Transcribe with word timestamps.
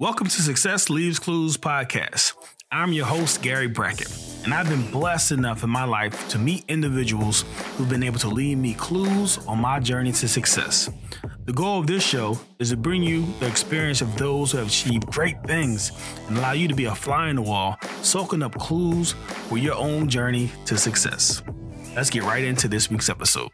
Welcome 0.00 0.26
to 0.26 0.42
Success 0.42 0.90
Leaves 0.90 1.20
Clues 1.20 1.56
podcast. 1.56 2.32
I'm 2.72 2.92
your 2.92 3.06
host, 3.06 3.42
Gary 3.42 3.68
Brackett, 3.68 4.10
and 4.42 4.52
I've 4.52 4.68
been 4.68 4.90
blessed 4.90 5.30
enough 5.30 5.62
in 5.62 5.70
my 5.70 5.84
life 5.84 6.28
to 6.30 6.38
meet 6.38 6.64
individuals 6.66 7.44
who've 7.76 7.88
been 7.88 8.02
able 8.02 8.18
to 8.18 8.28
leave 8.28 8.58
me 8.58 8.74
clues 8.74 9.38
on 9.46 9.60
my 9.60 9.78
journey 9.78 10.10
to 10.10 10.26
success. 10.26 10.90
The 11.44 11.52
goal 11.52 11.78
of 11.78 11.86
this 11.86 12.02
show 12.04 12.40
is 12.58 12.70
to 12.70 12.76
bring 12.76 13.04
you 13.04 13.24
the 13.38 13.46
experience 13.46 14.00
of 14.00 14.16
those 14.16 14.50
who 14.50 14.58
have 14.58 14.66
achieved 14.66 15.06
great 15.06 15.40
things 15.44 15.92
and 16.26 16.38
allow 16.38 16.52
you 16.52 16.66
to 16.66 16.74
be 16.74 16.86
a 16.86 16.94
fly 16.94 17.28
in 17.28 17.36
the 17.36 17.42
wall, 17.42 17.78
soaking 18.02 18.42
up 18.42 18.58
clues 18.58 19.12
for 19.48 19.58
your 19.58 19.76
own 19.76 20.08
journey 20.08 20.50
to 20.66 20.76
success. 20.76 21.40
Let's 21.94 22.10
get 22.10 22.24
right 22.24 22.42
into 22.42 22.66
this 22.66 22.90
week's 22.90 23.08
episode. 23.08 23.50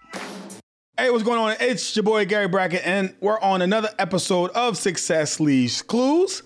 Hey, 1.01 1.09
what's 1.09 1.25
going 1.25 1.39
on? 1.39 1.57
It's 1.61 1.97
your 1.97 2.03
boy 2.03 2.27
Gary 2.27 2.47
Brackett, 2.47 2.87
and 2.87 3.15
we're 3.21 3.41
on 3.41 3.63
another 3.63 3.89
episode 3.99 4.51
of 4.51 4.77
Success 4.77 5.41
Leaves 5.41 5.81
Clues. 5.81 6.43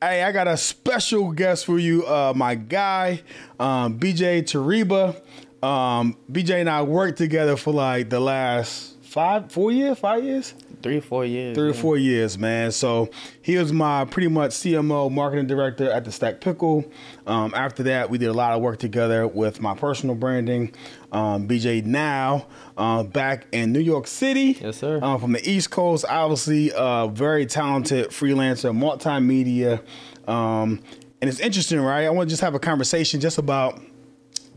Hey, 0.00 0.22
I 0.22 0.30
got 0.30 0.46
a 0.46 0.56
special 0.56 1.32
guest 1.32 1.66
for 1.66 1.76
you, 1.76 2.06
uh, 2.06 2.32
my 2.36 2.54
guy, 2.54 3.24
um, 3.58 3.98
BJ 3.98 4.44
Tariba. 4.44 5.20
Um, 5.60 6.16
BJ 6.30 6.60
and 6.60 6.70
I 6.70 6.82
worked 6.82 7.18
together 7.18 7.56
for 7.56 7.72
like 7.72 8.08
the 8.08 8.20
last 8.20 9.02
five, 9.02 9.50
four 9.50 9.72
years, 9.72 9.98
five 9.98 10.22
years, 10.22 10.54
three 10.82 10.98
or 10.98 11.00
four 11.00 11.24
years. 11.24 11.56
three 11.56 11.70
or 11.70 11.74
four 11.74 11.96
years, 11.96 12.38
man. 12.38 12.72
So 12.72 13.10
he 13.42 13.56
was 13.56 13.72
my 13.72 14.04
pretty 14.04 14.28
much 14.28 14.52
CMO 14.52 15.10
marketing 15.10 15.46
director 15.46 15.90
at 15.90 16.04
the 16.04 16.12
Stacked 16.12 16.40
Pickle. 16.40 16.84
Um, 17.26 17.52
after 17.54 17.82
that, 17.84 18.10
we 18.10 18.18
did 18.18 18.28
a 18.28 18.32
lot 18.32 18.52
of 18.52 18.62
work 18.62 18.78
together 18.78 19.26
with 19.26 19.60
my 19.60 19.74
personal 19.74 20.14
branding. 20.14 20.74
Um, 21.12 21.48
BJ 21.48 21.84
now 21.84 22.46
uh, 22.76 23.02
back 23.02 23.46
in 23.52 23.72
New 23.72 23.80
York 23.80 24.06
City. 24.06 24.58
Yes, 24.60 24.78
sir. 24.78 24.98
Uh, 25.02 25.18
from 25.18 25.32
the 25.32 25.48
East 25.48 25.70
Coast, 25.70 26.04
obviously, 26.08 26.72
uh, 26.72 27.06
very 27.08 27.46
talented 27.46 28.08
freelancer, 28.08 28.76
multimedia. 28.76 29.80
Um, 30.28 30.82
and 31.20 31.30
it's 31.30 31.40
interesting, 31.40 31.80
right? 31.80 32.04
I 32.04 32.10
want 32.10 32.28
to 32.28 32.32
just 32.32 32.42
have 32.42 32.54
a 32.54 32.58
conversation 32.58 33.20
just 33.20 33.38
about 33.38 33.80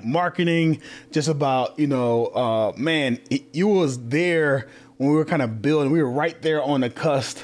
marketing, 0.04 0.82
just 1.12 1.28
about 1.28 1.78
you 1.80 1.88
know, 1.88 2.28
uh, 2.28 2.74
man, 2.78 3.20
you 3.54 3.68
was 3.68 4.00
there 4.08 4.68
when 5.00 5.10
we 5.10 5.16
were 5.16 5.26
kind 5.26 5.42
of 5.42 5.62
building. 5.62 5.92
We 5.92 6.04
were 6.04 6.12
right 6.12 6.40
there 6.42 6.62
on 6.62 6.82
the 6.82 6.90
cusp, 6.90 7.40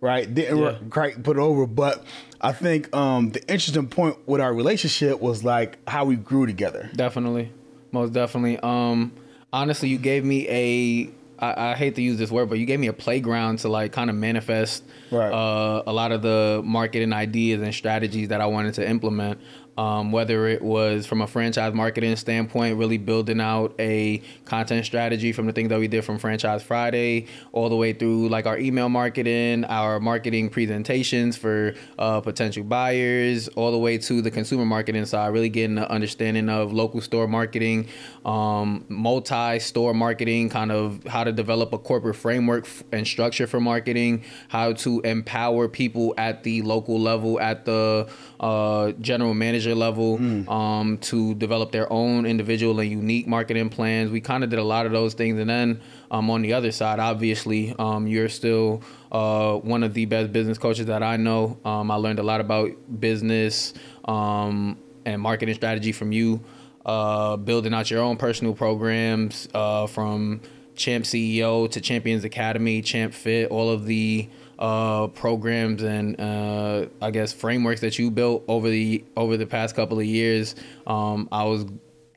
right? 0.00 0.32
Didn't 0.32 0.58
Yeah. 0.58 0.76
quite 0.90 1.22
put 1.24 1.36
it 1.36 1.40
over, 1.40 1.66
but 1.66 2.04
I 2.40 2.52
think 2.52 2.94
um, 2.94 3.30
the 3.30 3.40
interesting 3.50 3.88
point 3.88 4.16
with 4.26 4.40
our 4.40 4.52
relationship 4.54 5.18
was 5.20 5.42
like 5.42 5.78
how 5.88 6.04
we 6.04 6.16
grew 6.16 6.46
together. 6.46 6.90
Definitely, 6.94 7.50
most 7.92 8.12
definitely. 8.12 8.58
Um, 8.62 9.12
honestly, 9.52 9.88
you 9.88 9.98
gave 9.98 10.24
me 10.24 10.46
a. 10.48 11.10
I, 11.40 11.70
I 11.70 11.74
hate 11.76 11.94
to 11.94 12.02
use 12.02 12.18
this 12.18 12.30
word, 12.32 12.48
but 12.50 12.58
you 12.58 12.66
gave 12.66 12.80
me 12.80 12.88
a 12.88 12.92
playground 12.92 13.60
to 13.60 13.68
like 13.68 13.92
kind 13.92 14.10
of 14.10 14.16
manifest 14.16 14.82
Right. 15.10 15.32
uh, 15.32 15.84
a 15.86 15.92
lot 15.92 16.10
of 16.12 16.20
the 16.20 16.60
marketing 16.64 17.12
ideas 17.12 17.62
and 17.62 17.72
strategies 17.72 18.28
that 18.28 18.40
I 18.40 18.46
wanted 18.46 18.74
to 18.74 18.88
implement. 18.88 19.40
Um, 19.78 20.10
whether 20.10 20.48
it 20.48 20.60
was 20.60 21.06
from 21.06 21.22
a 21.22 21.28
franchise 21.28 21.72
marketing 21.72 22.16
standpoint, 22.16 22.76
really 22.76 22.98
building 22.98 23.40
out 23.40 23.76
a 23.78 24.20
content 24.44 24.84
strategy 24.84 25.30
from 25.32 25.46
the 25.46 25.52
things 25.52 25.68
that 25.68 25.78
we 25.78 25.86
did 25.86 26.04
from 26.04 26.18
Franchise 26.18 26.64
Friday, 26.64 27.26
all 27.52 27.68
the 27.68 27.76
way 27.76 27.92
through 27.92 28.28
like 28.28 28.44
our 28.44 28.58
email 28.58 28.88
marketing, 28.88 29.64
our 29.66 30.00
marketing 30.00 30.50
presentations 30.50 31.36
for 31.36 31.74
uh, 31.96 32.20
potential 32.20 32.64
buyers, 32.64 33.46
all 33.48 33.70
the 33.70 33.78
way 33.78 33.98
to 33.98 34.20
the 34.20 34.32
consumer 34.32 34.64
marketing 34.64 35.06
side, 35.06 35.28
really 35.28 35.48
getting 35.48 35.78
an 35.78 35.84
understanding 35.84 36.48
of 36.48 36.72
local 36.72 37.00
store 37.00 37.28
marketing, 37.28 37.86
um, 38.24 38.84
multi-store 38.88 39.94
marketing, 39.94 40.48
kind 40.48 40.72
of 40.72 41.04
how 41.06 41.22
to 41.22 41.30
develop 41.30 41.72
a 41.72 41.78
corporate 41.78 42.16
framework 42.16 42.66
and 42.90 43.06
structure 43.06 43.46
for 43.46 43.60
marketing, 43.60 44.24
how 44.48 44.72
to 44.72 45.00
empower 45.02 45.68
people 45.68 46.14
at 46.18 46.42
the 46.42 46.62
local 46.62 46.98
level, 46.98 47.38
at 47.40 47.64
the 47.64 48.08
uh, 48.40 48.90
general 49.00 49.34
manager 49.34 49.67
level, 49.74 50.16
um, 50.50 50.98
to 50.98 51.34
develop 51.34 51.72
their 51.72 51.92
own 51.92 52.26
individual 52.26 52.78
and 52.80 52.90
unique 52.90 53.26
marketing 53.26 53.70
plans. 53.70 54.10
We 54.10 54.20
kind 54.20 54.44
of 54.44 54.50
did 54.50 54.58
a 54.58 54.64
lot 54.64 54.86
of 54.86 54.92
those 54.92 55.14
things, 55.14 55.38
and 55.38 55.48
then 55.48 55.80
um, 56.10 56.30
on 56.30 56.42
the 56.42 56.52
other 56.52 56.72
side, 56.72 56.98
obviously, 56.98 57.74
um, 57.78 58.06
you're 58.06 58.28
still 58.28 58.82
uh, 59.12 59.54
one 59.54 59.82
of 59.82 59.94
the 59.94 60.04
best 60.06 60.32
business 60.32 60.58
coaches 60.58 60.86
that 60.86 61.02
I 61.02 61.16
know. 61.16 61.58
Um, 61.64 61.90
I 61.90 61.96
learned 61.96 62.18
a 62.18 62.22
lot 62.22 62.40
about 62.40 62.70
business 63.00 63.74
um, 64.04 64.78
and 65.04 65.20
marketing 65.20 65.54
strategy 65.54 65.92
from 65.92 66.12
you. 66.12 66.40
Uh, 66.84 67.36
building 67.36 67.74
out 67.74 67.90
your 67.90 68.00
own 68.00 68.16
personal 68.16 68.54
programs 68.54 69.46
uh, 69.52 69.86
from 69.86 70.40
Champ 70.74 71.04
CEO 71.04 71.70
to 71.70 71.80
Champions 71.82 72.24
Academy, 72.24 72.80
Champ 72.80 73.12
Fit, 73.12 73.50
all 73.50 73.68
of 73.68 73.84
the 73.84 74.28
uh, 74.58 75.06
programs 75.08 75.82
and 75.82 76.20
uh, 76.20 76.86
I 77.00 77.10
guess 77.10 77.32
frameworks 77.32 77.80
that 77.82 77.98
you 77.98 78.10
built 78.10 78.44
over 78.48 78.68
the 78.68 79.04
over 79.16 79.36
the 79.36 79.46
past 79.46 79.76
couple 79.76 79.98
of 79.98 80.04
years. 80.04 80.54
Um, 80.86 81.28
I 81.30 81.44
was 81.44 81.66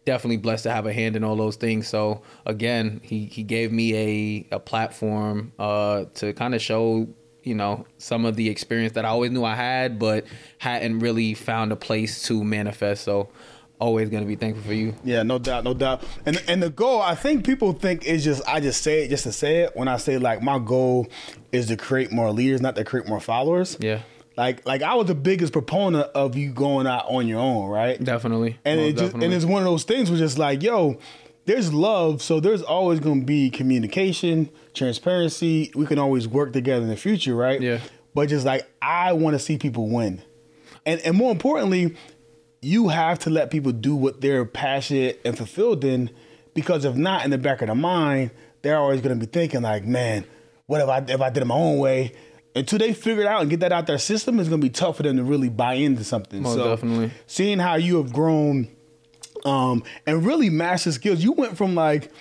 definitely 0.06 0.38
blessed 0.38 0.64
to 0.64 0.72
have 0.72 0.86
a 0.86 0.94
hand 0.94 1.16
in 1.16 1.24
all 1.24 1.36
those 1.36 1.56
things. 1.56 1.88
So 1.88 2.24
again, 2.46 3.02
he 3.04 3.26
he 3.26 3.44
gave 3.44 3.72
me 3.72 3.96
a 3.96 4.56
a 4.56 4.60
platform 4.60 5.54
uh, 5.60 6.06
to 6.16 6.34
kind 6.34 6.56
of 6.56 6.62
show 6.62 7.08
you 7.44 7.56
know 7.56 7.86
some 7.98 8.26
of 8.26 8.36
the 8.36 8.50
experience 8.50 8.94
that 8.94 9.06
I 9.06 9.10
always 9.10 9.32
knew 9.32 9.44
I 9.44 9.56
had, 9.56 10.00
but 10.00 10.26
hadn't 10.58 11.00
really 11.00 11.34
found 11.34 11.72
a 11.72 11.76
place 11.76 12.24
to 12.24 12.44
manifest. 12.44 13.04
So 13.04 13.30
always 13.82 14.10
gonna 14.10 14.26
be 14.26 14.36
thankful 14.36 14.64
for 14.64 14.74
you. 14.74 14.94
Yeah, 15.04 15.24
no 15.24 15.40
doubt, 15.40 15.64
no 15.66 15.74
doubt. 15.74 16.04
And 16.26 16.42
and 16.48 16.62
the 16.64 16.70
goal, 16.70 17.02
I 17.02 17.16
think 17.16 17.46
people 17.46 17.74
think 17.74 18.06
is 18.06 18.24
just 18.24 18.42
I 18.48 18.60
just 18.62 18.82
say 18.82 19.04
it 19.04 19.10
just 19.10 19.24
to 19.24 19.32
say 19.34 19.62
it. 19.64 19.76
When 19.76 19.88
I 19.90 19.98
say 19.98 20.18
like 20.18 20.42
my 20.42 20.60
goal 20.60 21.08
is 21.52 21.68
to 21.68 21.76
create 21.78 22.12
more 22.12 22.32
leaders, 22.32 22.62
not 22.62 22.76
to 22.78 22.84
create 22.86 23.08
more 23.10 23.20
followers. 23.20 23.76
Yeah, 23.82 24.02
Like 24.38 24.66
like 24.66 24.82
I 24.84 24.94
was 24.96 25.08
the 25.08 25.16
biggest 25.16 25.52
proponent 25.52 26.08
of 26.16 26.38
you 26.38 26.52
going 26.54 26.88
out 26.88 27.06
on 27.10 27.28
your 27.28 27.40
own, 27.40 27.70
right? 27.70 28.02
definitely. 28.02 28.58
and 28.64 28.80
Most 28.80 28.88
it 28.88 28.92
just 28.94 29.02
definitely. 29.06 29.26
and 29.26 29.34
it's 29.34 29.46
one 29.46 29.62
of 29.64 29.66
those 29.66 29.84
things 29.84 30.10
where 30.10 30.20
just 30.20 30.38
like 30.38 30.62
yo 30.64 30.98
there's 31.46 31.74
love 31.74 32.22
so 32.22 32.40
there's 32.40 32.62
always 32.62 33.00
to 33.00 33.16
be 33.26 33.50
communication 33.50 34.48
transparency 34.76 35.72
we 35.76 35.86
can 35.88 35.98
always 35.98 36.28
work 36.28 36.54
together 36.54 36.84
in 36.84 36.90
the 36.90 36.96
future 36.96 37.36
right 37.36 37.60
Yeah. 37.62 37.80
but 38.14 38.30
just 38.30 38.46
like 38.46 38.70
i 38.82 39.14
want 39.14 39.34
to 39.34 39.40
see 39.40 39.58
people 39.58 39.90
win 39.90 40.22
and 40.86 41.00
and 41.02 41.18
more 41.18 41.32
importantly 41.32 41.96
you 42.62 42.90
have 42.90 43.20
to 43.20 43.30
let 43.30 43.50
people 43.52 43.72
do 43.72 43.96
what 43.96 44.22
they're 44.22 44.46
passionate 44.46 45.20
and 45.26 45.36
fulfilled 45.38 45.84
in 45.84 46.10
because 46.54 46.86
if 46.86 46.96
not 46.96 47.24
in 47.26 47.32
the 47.32 47.38
back 47.38 47.62
of 47.62 47.68
their 47.68 47.76
mind 47.76 48.32
they're 48.62 48.78
always 48.78 49.02
going 49.02 49.18
to 49.20 49.26
be 49.26 49.30
thinking 49.32 49.62
like 49.62 49.84
man 49.84 50.24
what 50.68 50.80
if 50.82 50.88
i 50.88 50.98
if 51.08 51.22
i 51.22 51.30
did 51.30 51.42
it 51.42 51.46
my 51.46 51.56
own 51.56 51.80
way 51.80 52.14
until 52.56 52.78
they 52.78 52.94
figure 52.94 53.24
it 53.24 53.28
out 53.28 53.42
and 53.42 53.50
get 53.50 53.62
that 53.62 53.72
out 53.72 53.88
their 53.88 53.98
system 53.98 54.40
it's 54.40 54.48
going 54.50 54.62
to 54.62 54.66
be 54.66 54.70
tough 54.70 54.98
for 54.98 55.04
them 55.04 55.18
to 55.18 55.24
really 55.24 55.50
buy 55.50 55.74
into 55.74 56.04
something 56.04 56.42
Most 56.44 56.56
so 56.56 56.64
definitely. 56.66 57.12
seeing 57.26 57.58
how 57.60 57.76
you 57.76 57.98
have 57.98 58.14
grown 58.14 58.68
um, 59.44 59.84
and 60.06 60.24
really 60.24 60.52
master 60.52 60.92
skills. 60.92 61.24
You 61.24 61.32
went 61.32 61.58
from 61.58 61.74
like 61.74 62.12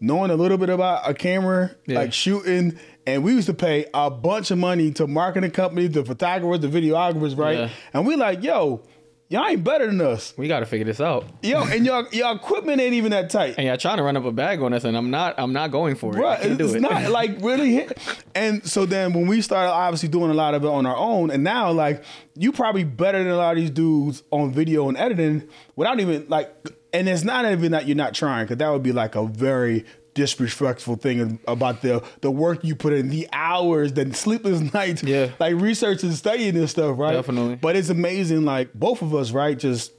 knowing 0.00 0.32
a 0.32 0.34
little 0.34 0.58
bit 0.58 0.70
about 0.70 1.08
a 1.08 1.14
camera, 1.14 1.70
Yeah. 1.86 2.00
like 2.00 2.12
shooting, 2.12 2.76
and 3.06 3.22
we 3.22 3.32
used 3.32 3.46
to 3.46 3.54
pay 3.54 3.86
a 3.94 4.10
bunch 4.10 4.50
of 4.50 4.58
money 4.58 4.90
to 4.94 5.06
marketing 5.06 5.52
companies, 5.52 5.90
the 5.92 6.04
photographers, 6.04 6.58
the 6.60 6.66
videographers, 6.68 7.38
right? 7.38 7.58
Yeah. 7.58 7.68
And 7.92 8.04
we 8.04 8.16
like, 8.16 8.42
yo, 8.42 8.82
y'all 9.28 9.46
ain't 9.46 9.64
better 9.64 9.86
than 9.86 10.00
us. 10.00 10.34
we 10.36 10.48
got 10.48 10.60
to 10.60 10.66
figure 10.66 10.84
this 10.84 11.00
out. 11.00 11.24
Yo, 11.42 11.62
and 11.64 11.84
y'all, 11.84 12.06
y'all 12.12 12.36
equipment 12.36 12.80
ain't 12.80 12.94
even 12.94 13.10
that 13.10 13.30
tight. 13.30 13.54
And 13.58 13.66
y'all 13.66 13.76
trying 13.76 13.96
to 13.96 14.02
run 14.02 14.16
up 14.16 14.24
a 14.24 14.32
bag 14.32 14.60
on 14.62 14.72
us, 14.72 14.84
and 14.84 14.96
I'm 14.96 15.10
not. 15.10 15.34
I'm 15.38 15.52
not 15.52 15.70
going 15.70 15.94
for 15.96 16.12
it. 16.14 16.18
I 16.18 16.22
Right, 16.22 16.40
can't 16.40 16.58
do 16.58 16.66
it's 16.66 16.74
it. 16.74 16.80
not 16.80 17.10
like 17.10 17.36
really 17.40 17.72
hit. 17.74 17.98
And 18.34 18.64
so 18.66 18.86
then 18.86 19.12
when 19.12 19.26
we 19.26 19.40
started 19.40 19.70
obviously 19.72 20.08
doing 20.08 20.30
a 20.30 20.34
lot 20.34 20.54
of 20.54 20.64
it 20.64 20.68
on 20.68 20.86
our 20.86 20.96
own, 20.96 21.30
and 21.30 21.42
now 21.44 21.70
like 21.72 22.04
you 22.34 22.52
probably 22.52 22.84
better 22.84 23.18
than 23.22 23.32
a 23.32 23.36
lot 23.36 23.52
of 23.52 23.56
these 23.56 23.70
dudes 23.70 24.22
on 24.30 24.52
video 24.52 24.88
and 24.88 24.96
editing 24.96 25.48
without 25.76 26.00
even 26.00 26.26
like. 26.28 26.54
And 26.92 27.08
it's 27.08 27.24
not 27.24 27.44
even 27.44 27.72
that 27.72 27.88
you're 27.88 27.96
not 27.96 28.14
trying, 28.14 28.44
because 28.44 28.58
that 28.58 28.68
would 28.70 28.84
be 28.84 28.92
like 28.92 29.16
a 29.16 29.26
very 29.26 29.84
disrespectful 30.14 30.96
thing 30.96 31.38
about 31.46 31.82
the 31.82 32.02
the 32.20 32.30
work 32.30 32.64
you 32.64 32.74
put 32.76 32.92
in, 32.92 33.08
the 33.10 33.28
hours, 33.32 33.92
the 33.92 34.12
sleepless 34.14 34.60
nights, 34.74 35.02
Yeah. 35.02 35.30
like 35.38 35.54
research 35.56 36.02
and 36.02 36.14
studying 36.14 36.54
this 36.54 36.70
stuff, 36.70 36.98
right? 36.98 37.12
Definitely. 37.14 37.56
But 37.56 37.76
it's 37.76 37.88
amazing, 37.90 38.44
like 38.44 38.72
both 38.74 39.02
of 39.02 39.14
us, 39.14 39.30
right? 39.32 39.58
Just 39.58 39.92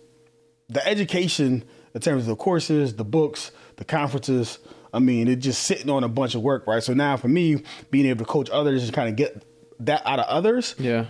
the 0.70 0.86
education 0.88 1.64
in 1.94 2.02
terms 2.02 2.24
of 2.24 2.28
the 2.28 2.36
courses, 2.36 2.96
the 2.96 3.06
books, 3.06 3.52
the 3.78 3.86
conferences. 3.86 4.60
I 4.94 5.00
mean, 5.00 5.28
it's 5.28 5.44
just 5.44 5.64
sitting 5.64 5.90
on 5.90 6.04
a 6.04 6.08
bunch 6.10 6.36
of 6.36 6.42
work, 6.42 6.66
right? 6.68 6.82
So 6.82 6.94
now 6.94 7.18
for 7.18 7.28
me, 7.28 7.64
being 7.92 8.06
able 8.06 8.26
to 8.26 8.32
coach 8.32 8.50
others 8.50 8.84
and 8.86 8.94
kind 8.94 9.10
of 9.10 9.16
get 9.18 9.44
that 9.82 10.02
out 10.06 10.20
of 10.20 10.26
others, 10.28 10.74
Yeah. 10.80 11.08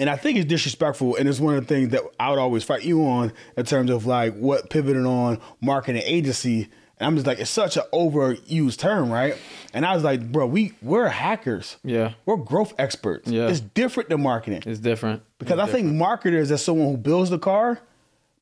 and 0.00 0.10
I 0.10 0.16
think 0.16 0.36
it's 0.36 0.48
disrespectful, 0.48 1.14
and 1.14 1.28
it's 1.28 1.38
one 1.38 1.54
of 1.54 1.64
the 1.66 1.72
things 1.72 1.90
that 1.90 2.02
I 2.18 2.30
would 2.30 2.40
always 2.40 2.64
fight 2.64 2.82
you 2.82 3.06
on 3.06 3.32
in 3.56 3.64
terms 3.64 3.88
of 3.90 4.04
like 4.04 4.34
what 4.36 4.68
pivoted 4.68 5.06
on 5.06 5.38
marketing 5.60 6.02
agency. 6.04 6.68
And 6.98 7.06
I'm 7.08 7.14
just 7.16 7.26
like, 7.26 7.40
it's 7.40 7.50
such 7.50 7.76
an 7.76 7.82
overused 7.92 8.78
term, 8.78 9.10
right? 9.10 9.36
And 9.72 9.84
I 9.84 9.94
was 9.94 10.04
like, 10.04 10.30
bro, 10.30 10.46
we 10.46 10.72
we're 10.80 11.08
hackers. 11.08 11.76
Yeah. 11.82 12.12
We're 12.24 12.36
growth 12.36 12.72
experts. 12.78 13.28
Yeah. 13.30 13.48
It's 13.48 13.60
different 13.60 14.08
than 14.10 14.22
marketing. 14.22 14.62
It's 14.64 14.78
different. 14.80 15.22
Because 15.38 15.58
It's 15.58 15.68
I 15.68 15.72
think 15.72 15.92
marketers 15.92 16.52
are 16.52 16.56
someone 16.56 16.88
who 16.92 16.96
builds 16.96 17.30
the 17.30 17.38
car, 17.38 17.80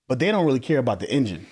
but 0.09 0.19
they 0.19 0.31
don't 0.31 0.45
really 0.45 0.61
care 0.61 0.79
about 0.79 1.01
the 1.01 1.11
engine. 1.11 1.47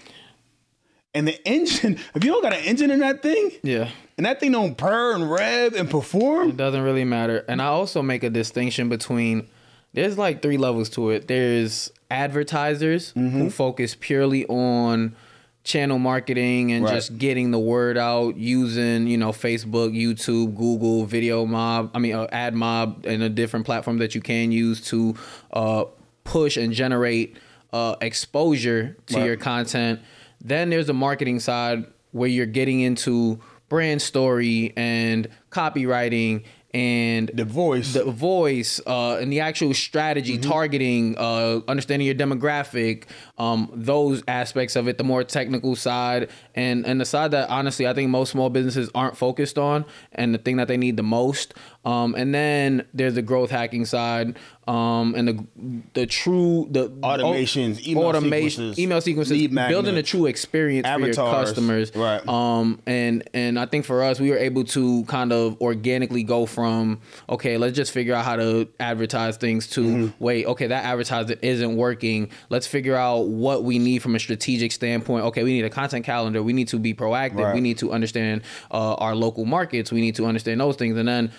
And 1.15 1.27
the 1.27 1.45
engine, 1.49 1.95
if 2.15 2.23
you 2.25 2.31
don't 2.31 2.43
got 2.43 2.53
an 2.53 2.65
engine 2.65 2.91
in 2.91 3.01
that 3.01 3.23
thing, 3.23 3.51
Yeah. 3.63 3.89
and 4.17 4.27
that 4.27 4.39
thing 4.39 4.53
don't 4.53 4.77
purr 4.77 5.15
and 5.15 5.31
rev 5.31 5.75
and 5.75 5.91
perform, 5.91 6.51
It 6.51 6.57
doesn't 6.59 6.83
really 6.83 7.05
matter. 7.05 7.45
And 7.49 7.61
I 7.63 7.67
also 7.67 8.03
make 8.03 8.23
a 8.23 8.31
distinction 8.31 8.89
between 8.91 9.49
there's 9.95 10.17
like 10.19 10.41
three 10.43 10.59
levels 10.59 10.89
to 10.91 11.11
it. 11.11 11.27
There's 11.29 11.91
advertisers 12.11 13.13
Mm-hmm. 13.15 13.39
who 13.39 13.51
focus 13.51 13.97
purely 13.99 14.47
on 14.47 15.17
channel 15.63 15.99
marketing 15.99 16.73
and 16.73 16.85
Right. 16.85 16.95
just 16.95 17.19
getting 17.19 17.51
the 17.51 17.59
word 17.59 17.99
out 17.99 18.37
using 18.37 19.07
you 19.07 19.19
know 19.19 19.31
Facebook, 19.31 19.95
YouTube, 19.95 20.57
Google, 20.57 21.05
Video 21.07 21.45
Mob. 21.47 21.91
I 21.95 21.99
mean, 21.99 22.15
uh, 22.15 22.27
Ad 22.33 22.55
Mob 22.55 23.05
and 23.07 23.23
a 23.23 23.29
different 23.29 23.67
platform 23.67 23.99
that 23.99 24.15
you 24.15 24.21
can 24.21 24.53
use 24.53 24.81
to 24.89 25.15
uh, 25.53 25.85
push 26.25 26.57
and 26.57 26.73
generate 26.73 27.37
uh, 27.73 27.97
exposure 28.01 28.97
to 29.07 29.17
Right. 29.17 29.27
your 29.27 29.37
content. 29.37 30.01
Then 30.43 30.71
there's 30.71 30.87
the 30.87 30.95
marketing 30.95 31.41
side 31.41 31.85
where 32.13 32.29
you're 32.29 32.47
getting 32.47 32.81
into 32.81 33.39
brand 33.69 34.03
story 34.03 34.73
and 34.77 35.29
copywriting 35.53 36.43
and 36.73 37.31
The 37.35 37.45
voice. 37.45 37.93
the 37.95 38.05
voice 38.05 38.81
uh, 38.87 39.17
and 39.21 39.33
the 39.33 39.41
actual 39.41 39.75
strategy 39.75 40.39
Mm-hmm. 40.39 40.51
targeting 40.51 41.17
uh, 41.19 41.61
understanding 41.67 42.07
your 42.07 42.15
demographic 42.15 43.05
um, 43.39 43.71
those 43.75 44.23
aspects 44.29 44.77
of 44.77 44.87
it 44.89 44.97
the 44.99 45.05
more 45.05 45.25
technical 45.25 45.75
side 45.77 46.29
and 46.55 46.87
and 46.87 47.01
the 47.01 47.05
side 47.05 47.31
that 47.33 47.49
honestly 47.49 47.87
i 47.87 47.95
think 47.95 48.09
most 48.11 48.31
small 48.31 48.51
businesses 48.51 48.89
aren't 48.95 49.17
focused 49.17 49.59
on 49.59 49.85
and 50.13 50.33
the 50.35 50.39
thing 50.39 50.57
that 50.59 50.69
they 50.69 50.77
need 50.77 50.97
the 50.97 51.03
most 51.03 51.55
um, 51.85 52.15
and 52.15 52.35
then 52.35 52.87
there's 52.95 53.15
the 53.15 53.23
growth 53.23 53.51
hacking 53.51 53.85
side 53.85 54.37
um, 54.67 55.15
and 55.15 55.29
the 55.29 55.47
the 55.95 56.07
true 56.07 56.69
the 56.71 56.89
Automations, 56.91 57.87
email 57.87 58.13
sequences, 58.13 58.79
email 58.79 59.01
sequences 59.01 59.33
lead 59.33 59.55
building 59.55 59.97
a 59.97 60.03
true 60.03 60.27
experience 60.27 60.87
for 60.87 61.01
your 61.01 61.15
customers 61.15 61.95
right. 61.95 62.27
um, 62.29 62.81
and 62.87 63.29
and 63.35 63.59
I 63.59 63.67
think 63.67 63.85
for 63.85 64.03
us, 64.03 64.21
we 64.21 64.31
were 64.31 64.39
able 64.39 64.65
to 64.65 65.05
kind 65.05 65.33
of 65.33 65.61
organically 65.61 66.23
go 66.23 66.47
from 66.47 67.01
okay, 67.29 67.57
let's 67.57 67.77
just 67.77 67.93
figure 67.93 68.15
out 68.15 68.25
how 68.25 68.37
to 68.37 68.69
advertise 68.79 69.37
things 69.37 69.67
to 69.69 69.91
Mm-hmm. 69.91 70.25
wait, 70.25 70.47
okay, 70.47 70.67
that 70.67 70.85
advertising 70.85 71.39
isn't 71.43 71.77
working. 71.77 72.31
Let's 72.49 72.67
figure 72.67 72.97
out 72.97 73.29
what 73.29 73.65
we 73.65 73.79
need 73.79 74.03
from 74.03 74.15
a 74.15 74.19
strategic 74.19 74.73
standpoint. 74.73 75.25
Okay, 75.27 75.43
we 75.43 75.53
need 75.53 75.65
a 75.65 75.71
content 75.71 76.05
calendar. 76.05 76.43
We 76.43 76.53
need 76.53 76.69
to 76.69 76.79
be 76.79 76.95
proactive. 76.95 77.45
Right. 77.45 77.55
We 77.55 77.61
need 77.61 77.79
to 77.79 77.93
understand 77.93 78.43
uh, 78.71 78.95
our 78.95 79.15
local 79.15 79.45
markets. 79.45 79.93
We 79.93 80.01
need 80.01 80.15
to 80.17 80.27
understand 80.27 80.61
those 80.61 80.77
things, 80.77 80.97
and 80.97 81.09
then 81.09 81.33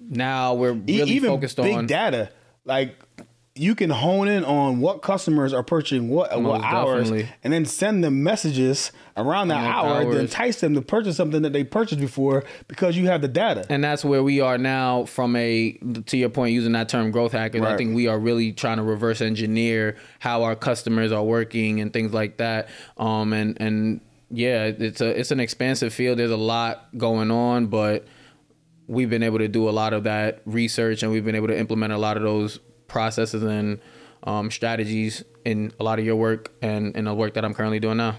now 0.00 0.54
we're 0.54 0.72
really 0.72 1.12
even 1.12 1.30
focused 1.30 1.58
on 1.58 1.64
big 1.64 1.86
data. 1.86 2.30
Like 2.64 2.96
you 3.58 3.74
can 3.74 3.90
hone 3.90 4.28
in 4.28 4.44
on 4.44 4.80
what 4.80 5.02
customers 5.02 5.52
are 5.52 5.62
purchasing 5.62 6.08
what 6.08 6.30
at 6.30 6.40
what 6.40 6.62
hours, 6.62 7.10
definitely. 7.10 7.28
and 7.42 7.52
then 7.52 7.64
send 7.64 8.04
them 8.04 8.22
messages 8.22 8.92
around 9.16 9.48
that 9.48 9.64
hour 9.64 10.04
to 10.04 10.18
entice 10.18 10.60
them 10.60 10.74
to 10.74 10.82
purchase 10.82 11.16
something 11.16 11.42
that 11.42 11.52
they 11.52 11.64
purchased 11.64 12.00
before 12.00 12.44
because 12.68 12.96
you 12.96 13.08
have 13.08 13.20
the 13.20 13.28
data. 13.28 13.66
and 13.68 13.82
that's 13.82 14.04
where 14.04 14.22
we 14.22 14.40
are 14.40 14.58
now 14.58 15.04
from 15.04 15.34
a 15.34 15.72
to 16.06 16.16
your 16.16 16.28
point 16.28 16.52
using 16.52 16.72
that 16.72 16.88
term 16.88 17.10
growth 17.10 17.32
hackers 17.32 17.62
i 17.62 17.76
think 17.76 17.94
we 17.94 18.06
are 18.06 18.18
really 18.18 18.52
trying 18.52 18.76
to 18.76 18.82
reverse 18.82 19.20
engineer 19.20 19.96
how 20.20 20.44
our 20.44 20.54
customers 20.54 21.10
are 21.10 21.24
working 21.24 21.80
and 21.80 21.92
things 21.92 22.12
like 22.12 22.36
that 22.36 22.68
um 22.96 23.32
and 23.32 23.60
and 23.60 24.00
yeah 24.30 24.64
it's 24.64 25.00
a 25.00 25.18
it's 25.18 25.30
an 25.30 25.40
expansive 25.40 25.92
field 25.92 26.18
there's 26.18 26.30
a 26.30 26.36
lot 26.36 26.88
going 26.96 27.30
on 27.30 27.66
but 27.66 28.06
we've 28.88 29.08
been 29.10 29.22
able 29.22 29.38
to 29.38 29.46
do 29.48 29.68
a 29.68 29.70
lot 29.70 29.92
of 29.92 30.04
that 30.04 30.40
research 30.44 31.02
and 31.02 31.12
we've 31.12 31.24
been 31.24 31.34
able 31.36 31.46
to 31.48 31.56
implement 31.58 31.92
a 31.92 31.98
lot 31.98 32.16
of 32.16 32.22
those 32.24 32.58
processes 32.88 33.42
and 33.42 33.78
um, 34.24 34.50
strategies 34.50 35.22
in 35.44 35.72
a 35.78 35.84
lot 35.84 35.98
of 35.98 36.04
your 36.04 36.16
work 36.16 36.50
and 36.62 36.96
in 36.96 37.04
the 37.04 37.14
work 37.14 37.34
that 37.34 37.44
i'm 37.44 37.54
currently 37.54 37.78
doing 37.78 37.96
now 37.98 38.16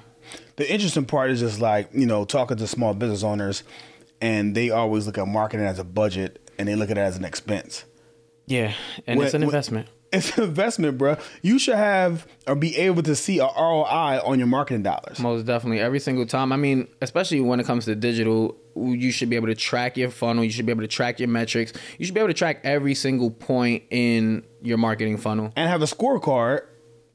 the 0.56 0.72
interesting 0.72 1.06
part 1.06 1.32
is 1.32 1.40
just 1.40 1.60
like 1.60 1.90
you 1.94 2.06
know 2.06 2.24
talking 2.24 2.56
to 2.58 2.68
small 2.68 2.94
business 2.94 3.24
owners, 3.24 3.64
and 4.22 4.54
they 4.54 4.70
always 4.70 5.08
look 5.08 5.18
at 5.18 5.28
marketing 5.28 5.66
as 5.66 5.80
a 5.80 5.84
budget 5.84 6.52
and 6.60 6.68
they 6.68 6.76
look 6.76 6.92
at 6.92 6.98
it 6.98 7.02
as 7.02 7.18
an 7.18 7.26
expense. 7.26 7.86
yeah 8.46 8.74
and 9.08 9.18
When- 9.18 9.26
it's 9.26 9.34
an 9.34 9.42
when- 9.42 9.48
investment 9.50 9.88
It's 10.12 10.36
an 10.40 10.44
investment, 10.46 10.98
bro. 10.98 11.18
You 11.44 11.60
should 11.60 11.76
have 11.76 12.26
or 12.48 12.56
be 12.56 12.76
able 12.78 13.04
to 13.04 13.16
see 13.16 13.38
a 13.38 13.46
ROI 13.46 14.20
on 14.26 14.40
your 14.40 14.48
marketing 14.48 14.82
dollars. 14.82 15.20
Most 15.20 15.46
definitely. 15.46 15.80
Every 15.80 16.00
single 16.00 16.26
time. 16.26 16.52
I 16.52 16.56
mean, 16.58 16.88
especially 17.00 17.42
when 17.42 17.60
it 17.60 17.68
comes 17.68 17.86
to 17.86 17.94
digital, 17.96 18.58
you 18.76 19.12
should 19.12 19.30
be 19.30 19.36
able 19.36 19.48
to 19.48 19.56
track 19.56 19.98
your 19.98 20.10
funnel. 20.10 20.44
You 20.44 20.52
should 20.52 20.66
be 20.66 20.72
able 20.72 20.82
to 20.82 20.88
track 20.88 21.20
your 21.20 21.30
metrics. 21.30 21.74
You 21.98 22.06
should 22.06 22.16
be 22.16 22.22
able 22.22 22.30
to 22.30 22.34
track 22.34 22.62
every 22.64 22.96
single 22.96 23.32
point 23.32 23.84
in 23.90 24.44
your 24.62 24.78
marketing 24.78 25.18
funnel. 25.18 25.52
and 25.56 25.70
have 25.70 25.82
a 25.82 25.86
scorecard. 25.86 26.62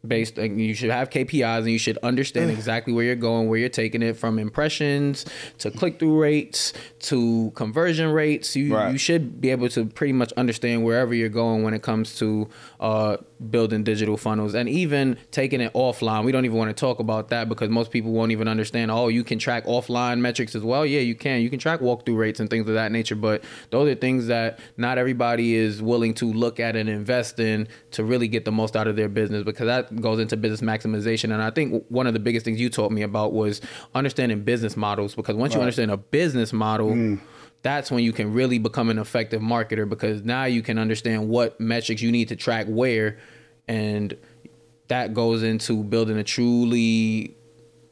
Based, 0.06 0.36
like, 0.36 0.52
you 0.56 0.74
should 0.74 0.90
have 0.90 1.08
KPIs 1.10 1.60
and 1.60 1.70
you 1.70 1.78
should 1.78 1.98
understand 2.02 2.50
exactly 2.50 2.92
where 2.92 3.04
you're 3.04 3.14
going, 3.16 3.48
where 3.48 3.58
you're 3.58 3.68
taking 3.68 4.02
it 4.02 4.16
from 4.16 4.38
impressions 4.38 5.24
to 5.58 5.70
click 5.70 5.98
through 5.98 6.20
rates 6.20 6.72
to 7.00 7.52
conversion 7.54 8.08
rates. 8.10 8.54
You 8.56 8.74
Right. 8.74 8.92
you 8.92 8.98
should 8.98 9.40
be 9.40 9.50
able 9.50 9.68
to 9.70 9.86
pretty 9.86 10.12
much 10.12 10.32
understand 10.32 10.84
wherever 10.84 11.14
you're 11.14 11.28
going 11.28 11.62
when 11.62 11.74
it 11.74 11.82
comes 11.82 12.16
to 12.18 12.48
uh, 12.80 13.16
building 13.50 13.82
digital 13.84 14.16
funnels 14.16 14.54
and 14.54 14.68
even 14.68 15.16
taking 15.30 15.60
it 15.60 15.72
offline. 15.74 16.24
We 16.24 16.32
don't 16.32 16.44
even 16.44 16.56
want 16.56 16.70
to 16.74 16.78
talk 16.80 16.98
about 16.98 17.28
that 17.28 17.48
because 17.48 17.68
most 17.68 17.90
people 17.90 18.12
won't 18.12 18.32
even 18.32 18.48
understand. 18.48 18.90
Oh, 18.90 19.08
you 19.08 19.24
can 19.24 19.38
track 19.38 19.64
offline 19.66 20.20
metrics 20.20 20.54
as 20.54 20.62
well. 20.62 20.84
Yeah, 20.86 21.00
you 21.00 21.14
can. 21.14 21.40
You 21.42 21.50
can 21.50 21.58
track 21.58 21.80
walkthrough 21.80 22.16
rates 22.16 22.40
and 22.40 22.48
things 22.48 22.68
of 22.68 22.74
that 22.74 22.90
nature. 22.92 23.14
But 23.16 23.44
those 23.70 23.90
are 23.90 23.94
things 23.94 24.26
that 24.28 24.58
not 24.76 24.98
everybody 24.98 25.54
is 25.54 25.82
willing 25.82 26.14
to 26.14 26.26
look 26.32 26.58
at 26.60 26.76
and 26.76 26.88
invest 26.88 27.38
in 27.38 27.68
to 27.92 28.04
really 28.04 28.28
get 28.28 28.44
the 28.44 28.52
most 28.52 28.76
out 28.76 28.86
of 28.86 28.96
their 28.96 29.08
business 29.08 29.44
because 29.44 29.66
that 29.66 29.93
goes 30.00 30.18
into 30.18 30.36
business 30.36 30.60
maximization. 30.60 31.24
And 31.32 31.42
I 31.42 31.50
think 31.50 31.84
one 31.88 32.06
of 32.06 32.14
the 32.14 32.20
biggest 32.20 32.44
things 32.44 32.60
you 32.60 32.70
taught 32.70 32.92
me 32.92 33.02
about 33.02 33.32
was 33.32 33.60
understanding 33.94 34.42
business 34.42 34.76
models 34.76 35.14
because 35.14 35.36
once 35.36 35.54
you 35.54 35.60
understand 35.60 35.90
a 35.90 35.96
business 35.96 36.52
model, 36.52 36.90
mm. 36.90 37.20
that's 37.62 37.90
when 37.90 38.04
you 38.04 38.12
can 38.12 38.32
really 38.32 38.58
become 38.58 38.90
an 38.90 38.98
effective 38.98 39.40
marketer 39.40 39.88
because 39.88 40.22
now 40.22 40.44
you 40.44 40.62
can 40.62 40.78
understand 40.78 41.28
what 41.28 41.58
metrics 41.60 42.02
you 42.02 42.12
need 42.12 42.28
to 42.28 42.36
track 42.36 42.66
where 42.68 43.18
and 43.68 44.16
that 44.88 45.14
goes 45.14 45.42
into 45.42 45.82
building 45.82 46.18
a 46.18 46.24
truly 46.24 47.34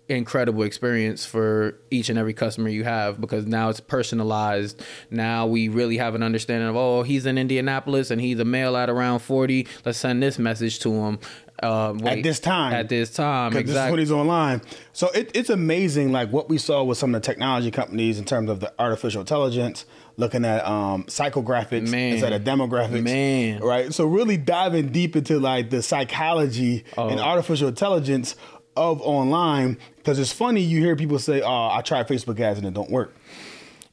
incredible 0.08 0.62
experience 0.62 1.25
for 1.25 1.78
each 1.90 2.10
and 2.10 2.19
every 2.19 2.34
customer 2.34 2.69
you 2.69 2.84
have 2.84 3.20
because 3.20 3.46
now 3.46 3.70
it's 3.70 3.81
personalized. 3.81 4.82
Now 5.10 5.46
we 5.46 5.69
really 5.69 5.96
have 5.96 6.14
an 6.14 6.22
understanding 6.22 6.69
of 6.69 6.76
oh 6.76 7.02
he's 7.02 7.25
in 7.25 7.38
Indianapolis 7.38 8.10
and 8.10 8.20
he's 8.20 8.38
a 8.38 8.44
male 8.44 8.76
at 8.76 8.90
around 8.90 9.20
40. 9.20 9.66
Let's 9.84 9.98
send 9.98 10.22
this 10.22 10.38
message 10.38 10.81
to 10.81 10.93
him 10.93 11.19
uh, 11.62 11.94
wait, 11.96 12.22
this 12.22 12.40
time. 12.40 12.72
At 12.72 12.88
this 12.88 13.10
time, 13.14 13.56
exactly. 13.56 13.62
Because 13.62 13.74
this 13.74 13.84
is 13.84 13.90
when 13.90 13.98
he's 14.00 14.10
online. 14.12 14.62
So 14.92 15.08
it, 15.10 15.30
it's 15.34 15.50
amazing, 15.50 16.12
like 16.12 16.30
what 16.30 16.48
we 16.48 16.58
saw 16.58 16.82
with 16.82 16.98
some 16.98 17.14
of 17.14 17.22
the 17.22 17.26
technology 17.26 17.70
companies 17.70 18.18
in 18.18 18.24
terms 18.24 18.50
of 18.50 18.60
the 18.60 18.72
artificial 18.78 19.20
intelligence, 19.20 19.84
looking 20.16 20.44
at 20.44 20.66
um, 20.66 21.04
psychographics 21.04 21.88
Man. 21.90 22.12
instead 22.14 22.32
of 22.32 22.42
demographics. 22.42 23.02
Man. 23.02 23.60
right? 23.60 23.92
So 23.94 24.04
really 24.06 24.36
diving 24.36 24.88
deep 24.92 25.16
into 25.16 25.38
like 25.38 25.70
the 25.70 25.82
psychology 25.82 26.84
and 26.98 27.18
Oh. 27.20 27.22
artificial 27.22 27.69
intelligence 27.69 28.36
of 28.76 29.00
online. 29.02 29.78
Because 29.96 30.19
it's 30.19 30.32
funny, 30.32 30.60
you 30.62 30.81
hear 30.81 30.96
people 30.96 31.19
say, 31.19 31.42
"Oh, 31.42 31.69
I 31.70 31.81
tried 31.82 32.08
Facebook 32.08 32.40
ads 32.40 32.58
and 32.58 32.66
it 32.66 32.74
don't 32.74 32.90
work." 32.90 33.14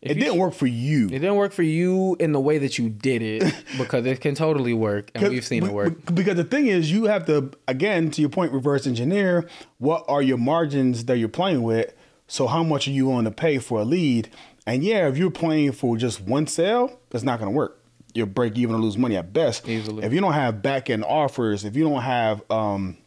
It 0.01 0.15
you- 0.15 0.23
didn't 0.23 0.37
work 0.37 0.53
for 0.53 0.67
you. 0.67 1.07
It 1.07 1.19
didn't 1.19 1.35
work 1.35 1.51
for 1.51 1.63
you 1.63 2.15
in 2.19 2.31
the 2.31 2.39
way 2.39 2.57
that 2.57 2.77
you 2.77 2.89
did 2.89 3.21
it 3.21 3.53
because 3.77 4.05
it 4.05 4.21
can 4.21 4.35
totally 4.35 4.73
work, 4.73 5.11
and 5.13 5.29
we've 5.29 5.45
seen 5.45 5.65
it 5.65 5.71
work. 5.71 6.13
Because 6.13 6.35
the 6.35 6.43
thing 6.43 6.67
is, 6.67 6.91
you 6.91 7.05
have 7.05 7.25
to, 7.25 7.51
again, 7.67 8.09
to 8.11 8.21
your 8.21 8.29
point, 8.29 8.51
reverse 8.51 8.87
engineer 8.87 9.47
what 9.77 10.05
are 10.07 10.21
your 10.21 10.37
margins 10.37 11.05
that 11.05 11.17
you're 11.17 11.29
playing 11.29 11.63
with. 11.63 11.93
So, 12.27 12.47
how 12.47 12.63
much 12.63 12.87
are 12.87 12.91
you 12.91 13.07
willing 13.07 13.25
to 13.25 13.31
pay 13.31 13.57
for 13.57 13.79
a 13.79 13.83
lead? 13.83 14.29
And 14.65 14.83
yeah, 14.83 15.07
if 15.07 15.17
you're 15.17 15.31
playing 15.31 15.71
for 15.71 15.97
just 15.97 16.21
one 16.21 16.45
sale, 16.45 16.99
that's 17.09 17.23
not 17.23 17.39
going 17.39 17.51
to 17.51 17.57
work. 17.57 17.81
You'll 18.13 18.27
break 18.27 18.57
even 18.57 18.75
or 18.75 18.79
lose 18.79 18.97
money 18.97 19.17
at 19.17 19.33
best. 19.33 19.67
Easily. 19.67 20.03
If 20.03 20.13
you 20.13 20.21
don't 20.21 20.33
have 20.33 20.61
back 20.61 20.89
end 20.89 21.03
offers, 21.03 21.65
if 21.65 21.75
you 21.75 21.83
don't 21.83 22.01
have 22.01 22.43
um, 22.51 22.97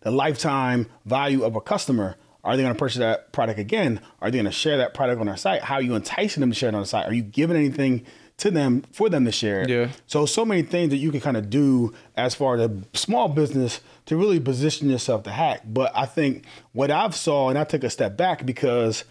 the 0.00 0.10
lifetime 0.10 0.86
value 1.04 1.44
of 1.44 1.56
a 1.56 1.60
customer, 1.60 2.16
are 2.44 2.56
they 2.56 2.62
going 2.62 2.74
to 2.74 2.78
purchase 2.78 2.98
that 2.98 3.32
product 3.32 3.58
again? 3.58 4.00
Are 4.20 4.30
they 4.30 4.38
going 4.38 4.46
to 4.46 4.52
share 4.52 4.78
that 4.78 4.94
product 4.94 5.20
on 5.20 5.26
their 5.26 5.36
site? 5.36 5.62
How 5.62 5.76
are 5.76 5.82
you 5.82 5.94
enticing 5.94 6.40
them 6.40 6.50
to 6.50 6.56
share 6.56 6.68
it 6.68 6.74
on 6.74 6.80
the 6.80 6.86
site? 6.86 7.06
Are 7.06 7.14
you 7.14 7.22
giving 7.22 7.56
anything 7.56 8.04
to 8.38 8.50
them 8.50 8.82
for 8.92 9.08
them 9.08 9.24
to 9.24 9.32
share 9.32 9.62
it? 9.62 9.68
Yeah. 9.68 9.90
So 10.06 10.26
so 10.26 10.44
many 10.44 10.62
things 10.62 10.90
that 10.90 10.96
you 10.96 11.12
can 11.12 11.20
kind 11.20 11.36
of 11.36 11.50
do 11.50 11.94
as 12.16 12.34
far 12.34 12.56
as 12.56 12.62
a 12.62 12.82
small 12.94 13.28
business 13.28 13.80
to 14.06 14.16
really 14.16 14.40
position 14.40 14.90
yourself 14.90 15.22
to 15.24 15.30
hack. 15.30 15.62
But 15.64 15.92
I 15.94 16.06
think 16.06 16.44
what 16.72 16.90
I've 16.90 17.14
saw, 17.14 17.48
and 17.48 17.58
I 17.58 17.64
took 17.64 17.84
a 17.84 17.90
step 17.90 18.16
back 18.16 18.44
because 18.44 19.04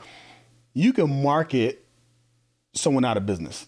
you 0.74 0.92
can 0.92 1.24
market 1.24 1.86
someone 2.74 3.06
out 3.06 3.18
of 3.18 3.26
business. 3.26 3.68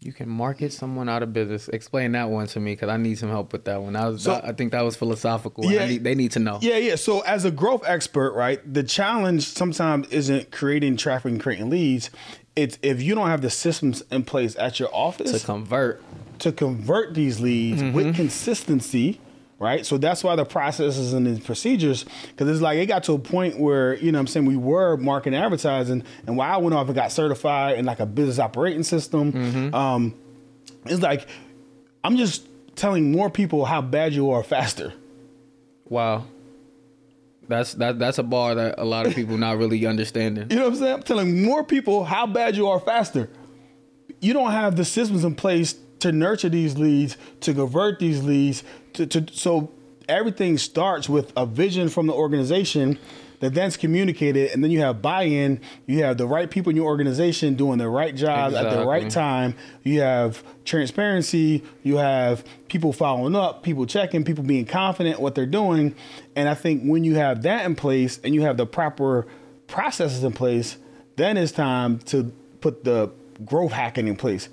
You 0.00 0.12
can 0.12 0.28
market 0.28 0.72
someone 0.72 1.08
out 1.08 1.24
of 1.24 1.32
business. 1.32 1.68
Explain 1.68 2.12
that 2.12 2.30
one 2.30 2.46
to 2.48 2.60
me 2.60 2.72
because 2.72 2.88
I 2.88 2.96
need 2.98 3.18
some 3.18 3.30
help 3.30 3.52
with 3.52 3.64
that 3.64 3.82
one. 3.82 3.96
I 3.96 4.08
was, 4.08 4.22
So- 4.22 4.40
I 4.42 4.52
think 4.52 4.70
that 4.72 4.82
was 4.82 4.94
philosophical. 4.94 5.64
Yeah. 5.70 5.86
need, 5.86 6.04
they 6.04 6.14
need 6.14 6.30
to 6.32 6.38
know. 6.38 6.58
Yeah, 6.62 6.76
yeah. 6.76 6.94
So 6.94 7.20
as 7.20 7.44
a 7.44 7.50
growth 7.50 7.82
expert, 7.84 8.32
right, 8.34 8.60
the 8.72 8.84
challenge 8.84 9.44
sometimes 9.48 10.06
isn't 10.10 10.52
creating 10.52 10.98
traffic 10.98 11.32
and 11.32 11.40
creating 11.40 11.68
leads. 11.68 12.10
It's 12.54 12.78
if 12.82 13.02
you 13.02 13.14
don't 13.16 13.28
have 13.28 13.40
the 13.42 13.50
systems 13.50 14.02
in 14.10 14.22
place 14.24 14.54
at 14.56 14.78
your 14.78 14.88
office 14.94 15.32
To 15.40 15.44
convert, 15.44 16.00
to 16.40 16.52
convert 16.52 17.14
these 17.14 17.40
leads 17.40 17.82
Mm-hmm. 17.82 17.92
with 17.94 18.14
consistency, 18.14 19.20
right? 19.58 19.84
So 19.84 19.98
that's 19.98 20.22
why 20.22 20.36
the 20.36 20.44
processes 20.44 21.12
and 21.12 21.26
the 21.26 21.40
procedures, 21.40 22.04
because 22.28 22.48
it's 22.48 22.60
like 22.60 22.78
it 22.78 22.86
got 22.86 23.04
to 23.04 23.12
a 23.14 23.18
point 23.18 23.58
where, 23.58 23.94
you 23.96 24.12
know 24.12 24.18
what 24.18 24.22
I'm 24.22 24.26
saying, 24.28 24.46
we 24.46 24.56
were 24.56 24.96
marketing 24.96 25.38
advertising, 25.38 26.04
and 26.26 26.36
why 26.36 26.48
I 26.48 26.56
went 26.58 26.74
off 26.74 26.86
and 26.86 26.94
got 26.94 27.10
certified 27.12 27.78
in 27.78 27.84
like 27.84 28.00
a 28.00 28.06
business 28.06 28.38
operating 28.38 28.82
system, 28.82 29.32
Mm-hmm. 29.32 29.74
um, 29.74 30.14
it's 30.84 31.02
like 31.02 31.26
I'm 32.04 32.16
just 32.16 32.46
telling 32.76 33.10
more 33.12 33.28
people 33.30 33.64
how 33.64 33.82
bad 33.82 34.12
you 34.14 34.30
are 34.30 34.42
faster. 34.44 34.92
Wow. 35.88 36.24
That's 37.48 37.74
that 37.74 37.98
that's 37.98 38.18
a 38.18 38.22
bar 38.22 38.54
that 38.54 38.74
a 38.78 38.84
lot 38.84 39.06
of 39.06 39.14
people 39.14 39.38
not 39.38 39.56
really 39.58 39.84
understanding. 39.86 40.46
You 40.50 40.56
know 40.56 40.64
what 40.64 40.72
I'm 40.74 40.78
saying? 40.78 40.92
I'm 40.94 41.02
telling 41.02 41.42
more 41.42 41.64
people 41.64 42.04
how 42.04 42.26
bad 42.26 42.56
you 42.56 42.68
are 42.68 42.78
faster. 42.78 43.28
You 44.20 44.32
don't 44.34 44.52
have 44.52 44.76
the 44.76 44.84
systems 44.84 45.24
in 45.24 45.34
place 45.34 45.74
to 46.00 46.12
nurture 46.12 46.48
these 46.48 46.76
leads, 46.76 47.16
to 47.40 47.54
convert 47.54 47.98
these 47.98 48.22
leads, 48.22 48.62
to, 48.94 49.06
to 49.06 49.26
so 49.32 49.70
everything 50.08 50.58
starts 50.58 51.08
with 51.08 51.32
a 51.36 51.44
vision 51.46 51.88
from 51.88 52.06
the 52.06 52.12
organization 52.12 52.98
that 53.40 53.54
then's 53.54 53.76
communicated, 53.76 54.50
and 54.50 54.64
then 54.64 54.70
you 54.72 54.80
have 54.80 55.00
buy-in. 55.00 55.60
You 55.86 56.02
have 56.02 56.18
the 56.18 56.26
right 56.26 56.50
people 56.50 56.70
in 56.70 56.76
your 56.76 56.86
organization 56.86 57.54
doing 57.54 57.78
the 57.78 57.88
right 57.88 58.14
job 58.14 58.52
at 58.52 58.70
the 58.70 58.84
right 58.84 59.04
Exactly. 59.04 59.10
time. 59.10 59.54
You 59.84 60.00
have 60.00 60.42
transparency. 60.64 61.62
You 61.84 61.98
have 61.98 62.44
people 62.68 62.92
following 62.92 63.36
up, 63.36 63.62
people 63.62 63.86
checking, 63.86 64.24
people 64.24 64.42
being 64.42 64.64
confident 64.64 65.20
what 65.20 65.36
they're 65.36 65.46
doing. 65.46 65.94
And 66.34 66.48
I 66.48 66.54
think 66.54 66.82
when 66.82 67.04
you 67.04 67.14
have 67.14 67.42
that 67.42 67.64
in 67.64 67.76
place 67.76 68.18
and 68.24 68.34
you 68.34 68.42
have 68.42 68.56
the 68.56 68.66
proper 68.66 69.26
processes 69.68 70.24
in 70.24 70.32
place, 70.32 70.76
then 71.14 71.36
it's 71.36 71.52
time 71.52 71.98
to 72.00 72.32
put 72.60 72.82
the 72.82 73.10
growth 73.44 73.70
hacking 73.72 74.08
in 74.08 74.16
place. 74.16 74.48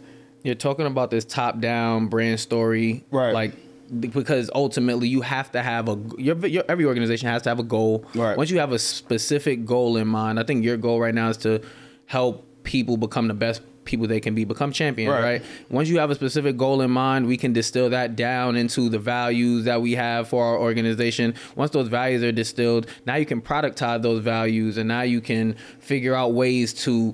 You're 0.45 0.53
talking 0.55 0.85
about 0.85 1.09
this 1.09 1.25
top-down 1.25 2.07
brand 2.07 2.39
story, 2.39 3.03
Right. 3.09 3.33
Like 3.33 3.53
because 3.99 4.49
ultimately 4.55 5.07
you 5.07 5.21
have 5.21 5.51
to 5.51 5.61
have 5.61 5.89
a 5.89 5.99
your, 6.17 6.35
your 6.47 6.63
every 6.67 6.85
organization 6.85 7.27
has 7.29 7.41
to 7.43 7.49
have 7.49 7.59
a 7.59 7.63
goal. 7.63 8.05
Right. 8.15 8.35
Once 8.37 8.49
you 8.49 8.59
have 8.59 8.71
a 8.71 8.79
specific 8.79 9.65
goal 9.65 9.97
in 9.97 10.07
mind, 10.07 10.39
I 10.39 10.43
think 10.43 10.63
your 10.63 10.77
goal 10.77 10.99
right 10.99 11.13
now 11.13 11.29
is 11.29 11.37
to 11.37 11.61
help 12.05 12.47
people 12.63 12.97
become 12.97 13.27
the 13.27 13.33
best 13.33 13.61
people 13.85 14.07
they 14.07 14.19
can 14.19 14.33
be, 14.33 14.43
become 14.45 14.71
champions, 14.71 15.11
Right. 15.11 15.21
right? 15.23 15.43
Once 15.69 15.87
you 15.89 15.99
have 15.99 16.09
a 16.09 16.15
specific 16.15 16.57
goal 16.57 16.81
in 16.81 16.89
mind, 16.89 17.27
we 17.27 17.37
can 17.37 17.53
distill 17.53 17.89
that 17.91 18.15
down 18.15 18.55
into 18.55 18.89
the 18.89 18.97
values 18.99 19.65
that 19.65 19.81
we 19.81 19.93
have 19.93 20.27
for 20.27 20.43
our 20.43 20.57
organization. 20.59 21.35
Once 21.55 21.69
those 21.71 21.87
values 21.87 22.23
are 22.23 22.31
distilled, 22.31 22.87
now 23.05 23.15
you 23.15 23.25
can 23.27 23.41
productize 23.41 24.01
those 24.01 24.21
values 24.23 24.77
and 24.77 24.87
now 24.87 25.03
you 25.03 25.21
can 25.21 25.55
figure 25.79 26.15
out 26.15 26.33
ways 26.33 26.73
to 26.73 27.13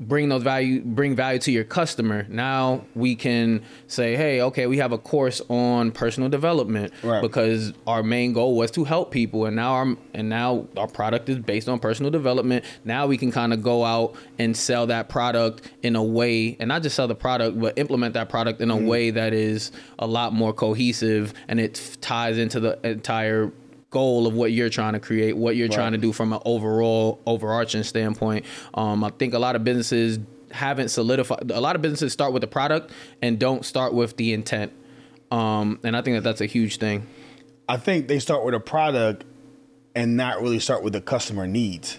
bring 0.00 0.28
those 0.28 0.42
value 0.42 0.80
bring 0.80 1.16
value 1.16 1.40
to 1.40 1.50
your 1.50 1.64
customer 1.64 2.24
now 2.28 2.84
we 2.94 3.16
can 3.16 3.60
say 3.88 4.14
hey 4.14 4.40
okay 4.40 4.66
we 4.66 4.78
have 4.78 4.92
a 4.92 4.98
course 4.98 5.42
on 5.48 5.90
personal 5.90 6.28
development 6.28 6.92
Right. 7.02 7.20
because 7.20 7.72
our 7.86 8.02
main 8.02 8.32
goal 8.32 8.56
was 8.56 8.70
to 8.72 8.84
help 8.84 9.10
people 9.10 9.46
and 9.46 9.56
now 9.56 9.72
our 9.72 9.96
and 10.14 10.28
now 10.28 10.66
our 10.76 10.86
product 10.86 11.28
is 11.28 11.38
based 11.38 11.68
on 11.68 11.80
personal 11.80 12.10
development 12.10 12.64
now 12.84 13.06
we 13.06 13.16
can 13.16 13.32
kind 13.32 13.52
of 13.52 13.62
go 13.62 13.84
out 13.84 14.14
and 14.38 14.56
sell 14.56 14.86
that 14.86 15.08
product 15.08 15.68
in 15.82 15.96
a 15.96 16.02
way 16.02 16.56
and 16.60 16.68
not 16.68 16.82
just 16.82 16.94
sell 16.94 17.08
the 17.08 17.14
product 17.14 17.58
but 17.58 17.76
implement 17.76 18.14
that 18.14 18.28
product 18.28 18.60
in 18.60 18.70
a 18.70 18.76
mm-hmm. 18.76 18.86
way 18.86 19.10
that 19.10 19.32
is 19.32 19.72
a 19.98 20.06
lot 20.06 20.32
more 20.32 20.52
cohesive 20.52 21.34
and 21.48 21.58
it 21.58 21.96
ties 22.00 22.38
into 22.38 22.60
the 22.60 22.78
entire 22.86 23.50
goal 23.90 24.26
of 24.26 24.34
what 24.34 24.52
you're 24.52 24.68
trying 24.68 24.92
to 24.92 25.00
create, 25.00 25.36
what 25.36 25.56
you're 25.56 25.68
trying 25.68 25.92
to 25.92 25.98
do 25.98 26.12
from 26.12 26.32
an 26.32 26.40
overall 26.44 27.20
overarching 27.26 27.82
standpoint. 27.82 28.44
Um, 28.74 29.02
I 29.02 29.10
think 29.10 29.34
a 29.34 29.38
lot 29.38 29.56
of 29.56 29.64
businesses 29.64 30.18
haven't 30.50 30.88
solidified. 30.88 31.50
A 31.50 31.60
lot 31.60 31.76
of 31.76 31.82
businesses 31.82 32.12
start 32.12 32.32
with 32.32 32.42
the 32.42 32.48
product 32.48 32.90
and 33.22 33.38
don't 33.38 33.64
start 33.64 33.94
with 33.94 34.16
the 34.16 34.32
intent. 34.32 34.72
Um, 35.30 35.78
and 35.82 35.96
I 35.96 36.02
think 36.02 36.16
that 36.16 36.22
that's 36.22 36.40
a 36.40 36.46
huge 36.46 36.78
thing. 36.78 37.06
I 37.68 37.76
think 37.76 38.08
they 38.08 38.18
start 38.18 38.44
with 38.44 38.54
a 38.54 38.60
product 38.60 39.24
and 39.94 40.16
not 40.16 40.40
really 40.40 40.58
start 40.58 40.82
with 40.82 40.92
the 40.92 41.00
customer 41.00 41.46
needs. 41.46 41.98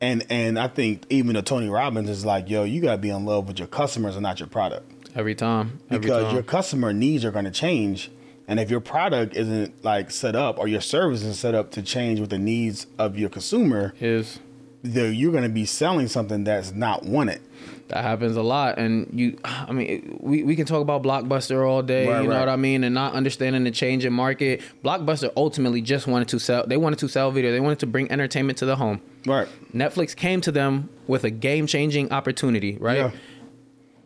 And 0.00 0.24
and 0.30 0.58
I 0.58 0.68
think 0.68 1.04
even 1.10 1.34
the 1.34 1.42
Tony 1.42 1.68
Robbins 1.68 2.08
is 2.08 2.24
like, 2.24 2.48
yo, 2.48 2.62
you 2.64 2.80
gotta 2.80 2.98
be 2.98 3.10
in 3.10 3.24
love 3.24 3.48
with 3.48 3.58
your 3.58 3.68
customers 3.68 4.14
and 4.14 4.22
not 4.22 4.38
your 4.38 4.48
product. 4.48 4.92
Every 5.14 5.34
time, 5.34 5.80
every 5.90 6.00
because 6.00 6.24
time. 6.24 6.34
your 6.34 6.42
customer 6.44 6.92
needs 6.92 7.24
are 7.24 7.32
going 7.32 7.46
to 7.46 7.50
change 7.50 8.10
and 8.48 8.58
if 8.58 8.70
your 8.70 8.80
product 8.80 9.36
isn't 9.36 9.84
like 9.84 10.10
set 10.10 10.34
up 10.34 10.58
or 10.58 10.66
your 10.66 10.80
service 10.80 11.20
isn't 11.20 11.36
set 11.36 11.54
up 11.54 11.70
to 11.72 11.82
change 11.82 12.18
with 12.18 12.30
the 12.30 12.38
needs 12.38 12.86
of 12.98 13.16
your 13.18 13.28
consumer 13.28 13.94
is 14.00 14.40
then 14.82 15.12
you're 15.14 15.32
going 15.32 15.42
to 15.42 15.48
be 15.48 15.66
selling 15.66 16.06
something 16.08 16.44
that's 16.44 16.72
not 16.72 17.04
wanted. 17.04 17.40
That 17.88 18.04
happens 18.04 18.36
a 18.36 18.42
lot. 18.42 18.78
And 18.78 19.08
you 19.12 19.38
i 19.44 19.72
mean 19.72 20.18
we, 20.20 20.42
we 20.42 20.56
can 20.56 20.66
talk 20.66 20.80
about 20.80 21.02
blockbuster 21.02 21.68
all 21.68 21.82
day 21.82 22.06
Right, 22.08 22.22
you 22.22 22.28
know 22.28 22.34
right. 22.34 22.40
what 22.40 22.48
i 22.48 22.56
mean? 22.56 22.84
And 22.84 22.94
not 22.94 23.14
understanding 23.14 23.64
the 23.64 23.70
change 23.70 24.04
in 24.04 24.12
market. 24.12 24.62
Blockbuster 24.84 25.30
ultimately 25.36 25.80
just 25.82 26.06
wanted 26.06 26.28
to 26.28 26.38
sell 26.38 26.66
they 26.66 26.76
wanted 26.76 26.98
to 27.00 27.08
sell 27.08 27.30
video. 27.30 27.50
They 27.52 27.60
wanted 27.60 27.80
to 27.80 27.86
bring 27.86 28.10
entertainment 28.10 28.58
to 28.58 28.66
the 28.66 28.76
home. 28.76 29.00
Right. 29.26 29.48
Netflix 29.74 30.14
came 30.16 30.40
to 30.42 30.52
them 30.52 30.88
with 31.06 31.24
a 31.24 31.30
game-changing 31.30 32.12
opportunity 32.12 32.76
right? 32.78 32.98
Yeah. 32.98 33.10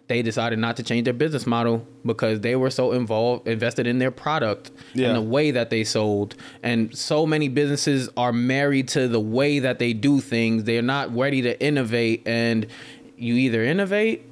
They 0.09 0.21
decided 0.23 0.59
not 0.59 0.77
to 0.77 0.83
change 0.83 1.05
their 1.05 1.15
business 1.15 1.47
model 1.47 1.87
because 2.05 2.41
they 2.41 2.57
were 2.57 2.71
so 2.71 2.93
involved 2.93 3.47
invested 3.49 3.87
in 3.87 3.99
their 3.99 4.11
product 4.11 4.71
Yeah. 4.95 5.09
and 5.09 5.17
the 5.17 5.23
way 5.23 5.51
that 5.53 5.71
they 5.71 5.85
sold. 5.85 6.35
And 6.63 6.95
so 6.97 7.25
many 7.27 7.49
businesses 7.49 8.11
are 8.17 8.33
married 8.33 8.89
to 8.89 9.09
the 9.09 9.21
way 9.21 9.59
that 9.61 9.79
they 9.79 9.93
do 9.95 10.21
things. 10.21 10.65
They're 10.65 10.83
not 10.83 11.15
ready 11.17 11.41
to 11.43 11.59
innovate 11.65 12.27
and 12.27 12.67
you 13.17 13.35
either 13.35 13.63
innovate 13.65 14.25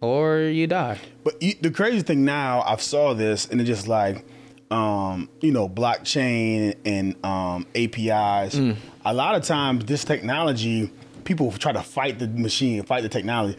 or 0.00 0.38
you 0.40 0.66
die. 0.66 0.98
But 1.24 1.42
you, 1.42 1.54
the 1.60 1.70
crazy 1.70 2.02
thing 2.02 2.24
now 2.26 2.62
i've 2.66 2.82
saw 2.82 3.14
this 3.14 3.48
and 3.48 3.60
it's 3.60 3.66
just 3.68 3.88
like 3.88 4.24
um, 4.70 5.28
you 5.40 5.52
know 5.52 5.68
blockchain 5.68 6.74
and 6.84 7.14
um, 7.24 7.66
apis 7.74 8.54
Mm. 8.54 8.76
a 9.04 9.14
lot 9.14 9.34
of 9.34 9.42
times 9.44 9.84
this 9.86 10.04
technology 10.04 10.90
people 11.24 11.50
try 11.52 11.72
to 11.72 11.82
fight 11.82 12.18
the 12.18 12.28
machine 12.28 12.82
fight 12.82 13.02
the 13.02 13.08
technology 13.08 13.56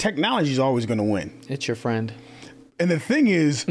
technology 0.00 0.50
is 0.50 0.58
always 0.58 0.86
going 0.86 0.98
to 0.98 1.04
win. 1.04 1.38
It's 1.48 1.68
your 1.68 1.76
friend. 1.76 2.12
And 2.78 2.90
the 2.90 2.98
thing 2.98 3.28
is, 3.28 3.66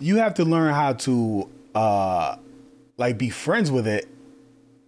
you 0.00 0.16
have 0.16 0.34
to 0.34 0.44
learn 0.44 0.72
how 0.72 0.94
to 0.94 1.50
uh 1.74 2.36
like 2.96 3.18
be 3.18 3.28
friends 3.28 3.70
with 3.72 3.88
it 3.88 4.08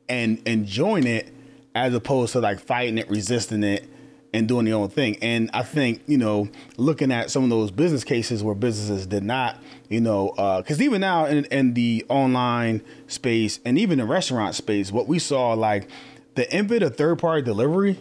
and 0.09 0.41
enjoying 0.47 1.07
it 1.07 1.33
as 1.75 1.93
opposed 1.93 2.33
to 2.33 2.41
like 2.41 2.61
fighting 2.61 2.99
it, 2.99 3.11
resisting 3.11 3.65
it, 3.65 3.89
and 4.33 4.47
doing 4.47 4.67
your 4.67 4.81
own 4.81 4.89
thing. 4.89 5.17
And 5.21 5.51
I 5.53 5.63
think, 5.63 6.03
you 6.07 6.17
know, 6.19 6.49
looking 6.77 7.11
at 7.11 7.31
some 7.31 7.43
of 7.43 7.51
those 7.51 7.73
business 7.73 8.05
cases 8.05 8.43
where 8.45 8.55
businesses 8.55 9.07
did 9.07 9.25
not, 9.25 9.61
you 9.89 10.01
know, 10.01 10.33
because 10.59 10.81
even 10.81 11.01
now 11.01 11.27
in, 11.27 11.47
in 11.47 11.75
the 11.75 12.07
online 12.09 12.83
space 13.09 13.59
and 13.65 13.77
even 13.79 13.99
the 13.99 14.05
restaurant 14.05 14.55
space, 14.55 14.93
what 14.93 15.09
we 15.09 15.19
saw 15.19 15.55
like 15.55 15.89
the 16.37 16.57
invent 16.57 16.83
of 16.83 16.97
third 16.97 17.19
party 17.19 17.43
delivery, 17.43 17.99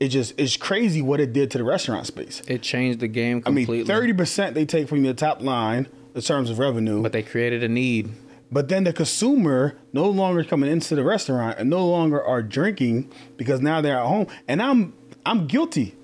it 0.00 0.08
just 0.08 0.34
it's 0.38 0.56
crazy 0.56 1.02
what 1.02 1.20
it 1.20 1.32
did 1.32 1.50
to 1.52 1.58
the 1.58 1.64
restaurant 1.64 2.06
space. 2.06 2.42
it 2.48 2.62
changed 2.62 3.00
the 3.00 3.08
game 3.08 3.42
I 3.46 3.50
mean, 3.50 3.66
completely 3.66 3.86
thirty 3.86 4.12
percent 4.12 4.54
they 4.54 4.64
take 4.64 4.88
from 4.88 5.04
your 5.04 5.14
top 5.14 5.40
line 5.42 5.86
in 6.14 6.20
terms 6.22 6.50
of 6.50 6.58
revenue, 6.58 7.02
but 7.02 7.12
they 7.12 7.22
created 7.22 7.62
a 7.62 7.68
need 7.68 8.10
But 8.50 8.68
then 8.68 8.82
the 8.84 8.92
consumer 8.92 9.76
no 9.92 10.08
longer 10.08 10.42
coming 10.42 10.68
into 10.70 10.96
the 10.96 11.04
restaurant 11.04 11.58
and 11.58 11.70
no 11.70 11.86
longer 11.86 12.20
are 12.20 12.42
drinking 12.42 13.12
because 13.36 13.60
now 13.60 13.80
they're 13.80 13.98
at 13.98 14.06
home. 14.06 14.26
And 14.48 14.60
I'm 14.60 14.92
I'm 15.24 15.46
guilty. 15.46 15.94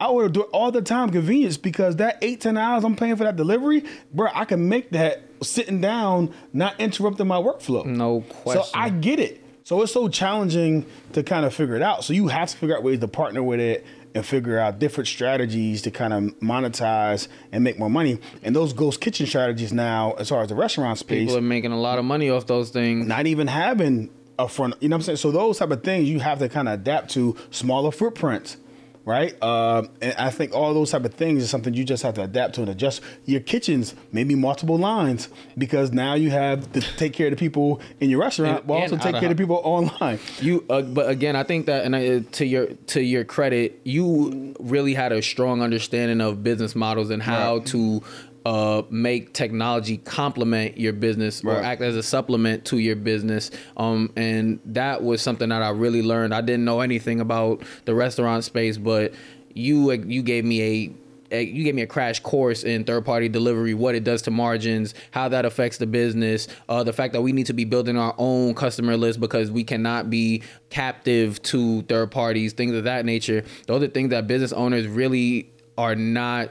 I 0.00 0.10
would 0.10 0.32
do 0.32 0.42
it 0.42 0.48
all 0.52 0.72
the 0.72 0.82
time 0.82 1.10
convenience 1.10 1.56
because 1.58 1.96
that 1.96 2.18
eight 2.22 2.40
ten 2.40 2.56
hours 2.56 2.82
I'm 2.84 2.96
paying 2.96 3.16
for 3.16 3.24
that 3.24 3.36
delivery, 3.36 3.84
bro. 4.12 4.30
I 4.34 4.44
can 4.46 4.68
make 4.68 4.90
that 4.92 5.22
sitting 5.42 5.80
down, 5.80 6.32
not 6.52 6.80
interrupting 6.80 7.26
my 7.26 7.36
workflow. 7.36 7.84
no 7.84 8.22
question 8.22 8.64
So 8.64 8.70
I 8.74 8.88
get 8.88 9.18
it. 9.20 9.41
So 9.64 9.80
it's 9.82 9.92
so 9.92 10.08
challenging 10.08 10.86
to 11.12 11.22
kind 11.22 11.46
of 11.46 11.54
figure 11.54 11.76
it 11.76 11.82
out. 11.82 12.04
So 12.04 12.12
you 12.12 12.28
have 12.28 12.50
to 12.50 12.56
figure 12.56 12.76
out 12.76 12.82
ways 12.82 12.98
to 13.00 13.08
partner 13.08 13.42
with 13.42 13.60
it 13.60 13.86
and 14.14 14.26
figure 14.26 14.58
out 14.58 14.78
different 14.78 15.08
strategies 15.08 15.82
to 15.82 15.90
kind 15.90 16.12
of 16.12 16.22
monetize 16.40 17.28
and 17.52 17.62
make 17.62 17.78
more 17.78 17.88
money. 17.88 18.18
And 18.42 18.54
those 18.54 18.72
ghost 18.72 19.00
kitchen 19.00 19.26
strategies 19.26 19.72
now, 19.72 20.12
as 20.12 20.28
far 20.28 20.42
as 20.42 20.48
the 20.48 20.54
restaurant 20.54 20.98
space, 20.98 21.28
people 21.28 21.38
are 21.38 21.40
making 21.40 21.72
a 21.72 21.80
lot 21.80 21.98
of 21.98 22.04
money 22.04 22.28
off 22.28 22.46
those 22.46 22.70
things 22.70 23.06
not 23.06 23.26
even 23.26 23.46
having 23.46 24.10
a 24.38 24.48
front. 24.48 24.74
You 24.80 24.88
know 24.88 24.96
what 24.96 24.98
I'm 24.98 25.02
saying? 25.02 25.16
So 25.18 25.30
those 25.30 25.58
type 25.58 25.70
of 25.70 25.82
things 25.82 26.08
you 26.08 26.20
have 26.20 26.38
to 26.40 26.48
kind 26.48 26.68
of 26.68 26.74
adapt 26.74 27.10
to 27.12 27.36
smaller 27.50 27.92
footprints. 27.92 28.56
Right, 29.04 29.34
uh, 29.42 29.82
and 30.00 30.14
I 30.16 30.30
think 30.30 30.54
all 30.54 30.72
those 30.74 30.92
type 30.92 31.04
of 31.04 31.12
things 31.14 31.42
is 31.42 31.50
something 31.50 31.74
you 31.74 31.82
just 31.82 32.04
have 32.04 32.14
to 32.14 32.22
adapt 32.22 32.54
to 32.54 32.60
and 32.60 32.70
adjust 32.70 33.00
your 33.24 33.40
kitchens, 33.40 33.96
maybe 34.12 34.36
multiple 34.36 34.78
lines, 34.78 35.28
because 35.58 35.90
now 35.90 36.14
you 36.14 36.30
have 36.30 36.70
to 36.74 36.80
take 36.80 37.12
care 37.12 37.26
of 37.26 37.32
the 37.32 37.36
people 37.36 37.80
in 37.98 38.10
your 38.10 38.20
restaurant, 38.20 38.58
And- 38.58 38.66
but 38.68 38.74
also 38.74 38.96
take 38.96 39.14
care 39.16 39.24
of 39.24 39.36
the 39.36 39.42
people 39.42 39.60
online. 39.64 40.20
You, 40.40 40.64
uh, 40.70 40.82
but 40.82 41.08
again, 41.10 41.34
I 41.34 41.42
think 41.42 41.66
that, 41.66 41.84
and 41.84 41.96
I, 41.96 42.20
to 42.20 42.46
your 42.46 42.66
to 42.88 43.02
your 43.02 43.24
credit, 43.24 43.80
you 43.82 44.54
really 44.60 44.94
had 44.94 45.10
a 45.10 45.20
strong 45.20 45.62
understanding 45.62 46.20
of 46.20 46.44
business 46.44 46.76
models 46.76 47.10
and 47.10 47.20
how 47.20 47.56
Right. 47.56 47.66
to 47.66 48.02
uh, 48.44 48.82
make 48.90 49.32
technology 49.32 49.98
complement 49.98 50.78
your 50.78 50.92
business 50.92 51.42
or 51.44 51.62
act 51.62 51.82
as 51.82 51.96
a 51.96 52.02
supplement 52.02 52.64
to 52.66 52.78
your 52.78 52.96
business. 52.96 53.50
Um, 53.76 54.12
and 54.16 54.58
that 54.66 55.02
was 55.02 55.22
something 55.22 55.48
that 55.50 55.62
I 55.62 55.70
really 55.70 56.02
learned. 56.02 56.34
I 56.34 56.40
didn't 56.40 56.64
know 56.64 56.80
anything 56.80 57.20
about 57.20 57.62
the 57.84 57.94
restaurant 57.94 58.44
space, 58.44 58.76
but 58.78 59.14
you 59.54 59.92
you 59.92 60.22
gave 60.22 60.44
me 60.44 60.62
a 60.62 60.92
a- 61.32 61.42
you 61.44 61.64
gave 61.64 61.74
me 61.74 61.82
a 61.82 61.86
crash 61.86 62.20
course 62.20 62.62
in 62.62 62.84
third 62.84 63.04
party 63.04 63.28
delivery, 63.28 63.74
what 63.74 63.94
it 63.94 64.04
does 64.04 64.22
to 64.22 64.30
margins, 64.30 64.94
how 65.10 65.28
that 65.28 65.44
affects 65.44 65.78
the 65.78 65.86
business, 65.86 66.46
uh, 66.68 66.84
the 66.84 66.92
fact 66.92 67.12
that 67.14 67.22
we 67.22 67.32
need 67.32 67.46
to 67.46 67.52
be 67.54 67.64
building 67.64 67.96
our 67.96 68.14
own 68.18 68.54
customer 68.54 68.96
list 68.96 69.18
because 69.18 69.50
we 69.50 69.64
cannot 69.64 70.10
be 70.10 70.42
captive 70.70 71.40
to 71.42 71.82
third 71.82 72.10
parties, 72.10 72.52
things 72.52 72.74
of 72.74 72.84
that 72.84 73.04
nature. 73.04 73.44
Those 73.66 73.82
are 73.82 73.88
things 73.88 74.10
that 74.10 74.26
business 74.26 74.52
owners 74.52 74.86
really 74.86 75.50
are 75.78 75.94
not 75.94 76.50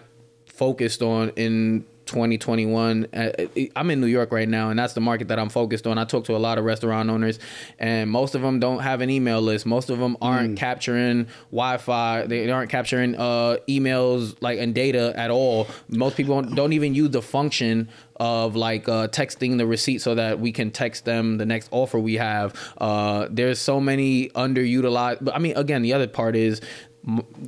focused 0.62 1.02
on 1.02 1.30
in 1.38 1.84
2021. 2.06 3.08
Uh, 3.12 3.32
I'm 3.76 3.90
in 3.90 4.00
New 4.00 4.06
York 4.06 4.32
right 4.32 4.48
now, 4.48 4.70
and 4.70 4.78
that's 4.78 4.94
the 4.94 5.02
market 5.02 5.30
that 5.30 5.40
I'm 5.40 5.50
focused 5.50 5.88
on. 5.88 5.98
I 5.98 6.06
talk 6.06 6.26
to 6.26 6.36
a 6.36 6.38
lot 6.38 6.60
of 6.60 6.66
restaurant 6.66 7.10
owners, 7.10 7.40
and 7.80 8.12
most 8.12 8.36
of 8.36 8.44
them 8.44 8.60
don't 8.60 8.80
have 8.80 9.02
an 9.02 9.10
email 9.10 9.42
list. 9.42 9.66
Most 9.66 9.90
of 9.90 9.98
them 9.98 10.18
aren't 10.22 10.60
capturing 10.60 11.26
Wi-Fi. 11.50 12.28
They 12.28 12.52
aren't 12.52 12.70
capturing 12.70 13.16
uh, 13.16 13.58
emails 13.68 14.36
like 14.40 14.60
and 14.60 14.76
data 14.76 15.14
at 15.16 15.32
all. 15.32 15.68
Most 15.90 16.16
people 16.16 16.40
don't, 16.40 16.54
don't 16.54 16.74
even 16.74 16.94
use 16.94 17.10
the 17.10 17.24
function 17.24 17.90
of 18.18 18.56
like 18.56 18.88
uh, 18.88 19.08
texting 19.08 19.58
the 19.58 19.66
receipt 19.66 20.00
so 20.00 20.14
that 20.14 20.40
we 20.40 20.52
can 20.52 20.70
text 20.70 21.06
them 21.06 21.40
the 21.40 21.46
next 21.46 21.70
offer 21.72 21.98
we 21.98 22.16
have. 22.16 22.54
Uh, 22.78 23.28
there's 23.32 23.60
so 23.60 23.80
many 23.80 24.30
underutilized. 24.30 25.18
But 25.22 25.36
I 25.36 25.40
mean, 25.40 25.58
again, 25.58 25.82
the 25.82 25.94
other 25.94 26.08
part 26.08 26.36
is 26.36 26.62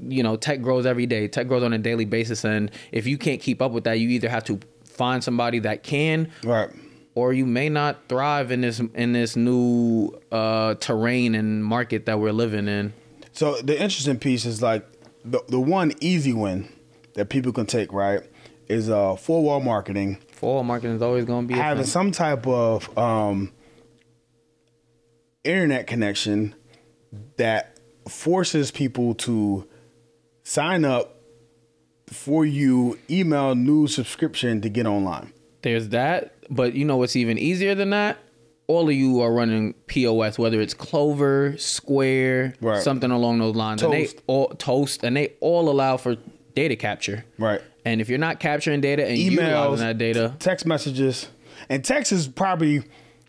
you 0.08 0.24
know 0.24 0.36
tech 0.36 0.62
grows 0.62 0.86
every 0.86 1.06
day 1.06 1.28
tech 1.28 1.48
grows 1.48 1.62
on 1.64 1.74
a 1.74 1.78
daily 1.78 2.06
basis 2.06 2.44
and 2.44 2.72
if 2.92 3.06
you 3.06 3.18
can't 3.18 3.40
keep 3.42 3.62
up 3.62 3.72
with 3.72 3.84
that 3.84 4.00
you 4.00 4.10
either 4.10 4.28
have 4.30 4.44
to 4.44 4.60
find 4.84 5.24
somebody 5.24 5.60
that 5.60 5.84
can 5.84 6.32
Right. 6.44 6.70
or 7.16 7.34
you 7.34 7.46
may 7.46 7.70
not 7.70 8.08
thrive 8.10 8.52
in 8.52 8.62
this 8.62 8.80
in 8.80 9.14
this 9.14 9.36
new 9.36 10.10
uh 10.32 10.74
terrain 10.76 11.36
and 11.36 11.64
market 11.64 12.06
that 12.08 12.20
we're 12.20 12.32
living 12.34 12.68
in 12.68 12.94
So 13.34 13.62
the 13.62 13.74
interesting 13.74 14.18
piece 14.18 14.46
is 14.46 14.62
like 14.62 14.86
the 15.24 15.42
the 15.50 15.60
one 15.60 15.94
easy 16.02 16.34
win 16.34 16.68
that 17.16 17.30
people 17.30 17.52
can 17.52 17.66
take, 17.68 17.94
right, 17.94 18.22
is 18.68 18.90
uh 18.90 19.16
four 19.16 19.44
wall 19.44 19.60
marketing. 19.60 20.18
four 20.32 20.56
wall 20.56 20.64
marketing 20.64 20.96
is 20.96 21.02
always 21.04 21.26
going 21.26 21.48
to 21.48 21.54
be 21.54 21.60
having 21.60 21.84
thing. 21.84 21.92
some 21.92 22.12
type 22.12 22.46
of 22.48 22.96
um, 22.98 23.52
internet 25.44 25.88
connection 25.88 26.56
that 27.38 27.73
forces 28.08 28.72
people 28.72 29.14
to 29.16 29.68
sign 30.44 30.86
up 30.86 31.18
for 32.08 32.46
you 32.46 33.00
email 33.10 33.56
new 33.56 33.88
subscription 33.88 34.62
to 34.62 34.70
get 34.70 34.86
online. 34.86 35.32
there's 35.62 35.90
that 35.90 36.36
but 36.50 36.74
you 36.74 36.84
know 36.86 36.98
what's 36.98 37.16
even 37.16 37.38
easier 37.38 37.74
than 37.76 37.90
that 37.92 38.18
all 38.68 38.88
of 38.88 38.96
you 38.96 39.20
are 39.20 39.32
running 39.34 39.74
POS, 39.88 40.40
whether 40.40 40.62
it's 40.62 40.74
Clover, 40.74 41.54
Square, 41.58 42.54
Right. 42.62 42.82
something 42.82 43.12
along 43.12 43.40
those 43.40 43.56
lines, 43.58 43.84
and 43.84 43.92
they 43.92 44.06
Toast. 44.06 44.22
all 44.26 44.48
Toast, 44.58 45.04
and 45.04 45.18
they 45.18 45.34
all 45.42 45.70
allow 45.70 45.98
for 45.98 46.16
data 46.56 46.78
capture. 46.78 47.26
Right. 47.38 47.62
And 47.84 48.00
if 48.00 48.08
you're 48.08 48.20
not 48.20 48.40
capturing 48.40 48.80
data 48.80 49.06
and 49.06 49.18
Emails. 49.18 49.80
that 49.80 49.98
data, 49.98 50.36
Text 50.40 50.66
messages. 50.66 51.28
And 51.68 51.84
text 51.84 52.14
is 52.14 52.26
probably 52.30 52.84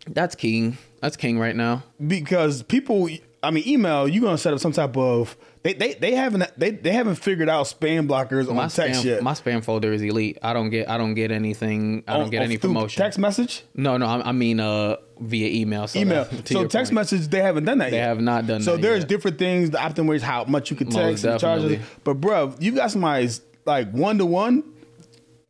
that's 0.07 0.35
king. 0.35 0.77
That's 1.01 1.17
king 1.17 1.37
right 1.37 1.55
now. 1.55 1.83
because 2.07 2.63
people 2.63 3.09
I 3.45 3.51
mean 3.51 3.67
email, 3.67 4.07
you're 4.07 4.23
gonna 4.23 4.37
set 4.37 4.53
up 4.53 4.59
some 4.59 4.71
type 4.71 4.97
of 4.97 5.37
they 5.63 5.73
they, 5.73 5.93
they 5.93 6.15
haven't 6.15 6.43
they, 6.57 6.71
they 6.71 6.91
haven't 6.91 7.15
figured 7.15 7.47
out 7.49 7.65
spam 7.65 8.07
blockers 8.07 8.53
My 8.53 8.63
on 8.63 8.69
text 8.69 9.01
spam, 9.01 9.05
yet. 9.05 9.23
my 9.23 9.31
spam 9.33 9.63
folder 9.63 9.93
is 9.93 10.01
elite. 10.01 10.37
I 10.41 10.53
don't 10.53 10.69
get 10.69 10.89
I 10.89 10.97
don't 10.97 11.13
get 11.13 11.31
anything. 11.31 12.03
I 12.07 12.13
don't 12.13 12.23
On- 12.23 12.29
get 12.29 12.39
on- 12.39 12.43
any 12.45 12.57
promotion. 12.57 13.01
Text 13.01 13.17
message? 13.19 13.63
No, 13.73 13.97
no, 13.97 14.05
I, 14.05 14.29
I 14.29 14.31
mean 14.31 14.59
uh 14.59 14.97
via 15.19 15.47
email. 15.47 15.87
So 15.87 15.99
email. 15.99 16.25
that- 16.25 16.47
So 16.47 16.65
text 16.67 16.89
point. 16.91 16.95
message, 16.95 17.27
they 17.29 17.41
haven't 17.41 17.65
done 17.65 17.77
that 17.77 17.85
yet. 17.85 17.91
They 17.91 17.97
yet. 17.97 18.07
have 18.07 18.21
not 18.21 18.47
done 18.47 18.59
that. 18.59 18.65
So 18.65 18.77
there's 18.77 18.99
yet. 19.01 19.07
different 19.09 19.37
things, 19.39 19.69
the 19.69 19.81
optimum 19.81 20.07
ways 20.07 20.21
how 20.21 20.43
much 20.45 20.69
you 20.71 20.75
can 20.77 20.89
text 20.89 21.23
and 21.23 21.39
charges. 21.39 21.79
But 22.03 22.15
bro, 22.15 22.53
you 22.59 22.73
got 22.73 22.91
somebody's 22.91 23.41
like 23.65 23.91
one 23.91 24.17
to 24.19 24.25
one, 24.25 24.63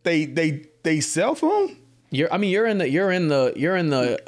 they 0.04 0.26
they 0.26 0.66
they 0.84 1.00
cell 1.02 1.36
phone. 1.36 1.78
You're 2.12 2.32
I 2.34 2.38
mean 2.38 2.52
you're 2.52 2.68
in 2.68 2.78
the 2.78 2.90
you're 2.90 3.12
in 3.12 3.28
the 3.28 3.54
you're 3.56 3.76
in 3.76 3.90
the 3.90 4.20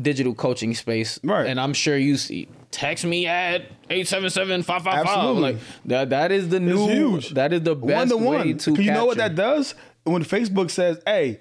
digital 0.00 0.34
coaching 0.34 0.74
space. 0.74 1.20
Right. 1.22 1.46
And 1.46 1.60
I'm 1.60 1.74
sure 1.74 1.96
you 1.96 2.16
see 2.16 2.48
text 2.74 3.04
me 3.04 3.26
at 3.26 3.62
877-555. 3.88 4.86
Absolutely. 4.86 5.42
Like 5.42 5.56
that 5.86 6.10
that 6.10 6.32
is 6.32 6.48
the 6.48 6.60
new 6.60 6.86
huge. 6.88 7.30
that 7.30 7.52
is 7.52 7.62
the 7.62 7.74
One 7.74 7.86
best 7.88 8.10
to 8.10 8.16
way 8.16 8.52
to 8.54 8.70
Because 8.72 8.84
you 8.84 8.92
know 8.92 9.06
what 9.06 9.16
that 9.18 9.34
does? 9.34 9.74
When 10.04 10.22
Facebook 10.24 10.70
says, 10.70 11.00
"Hey, 11.06 11.40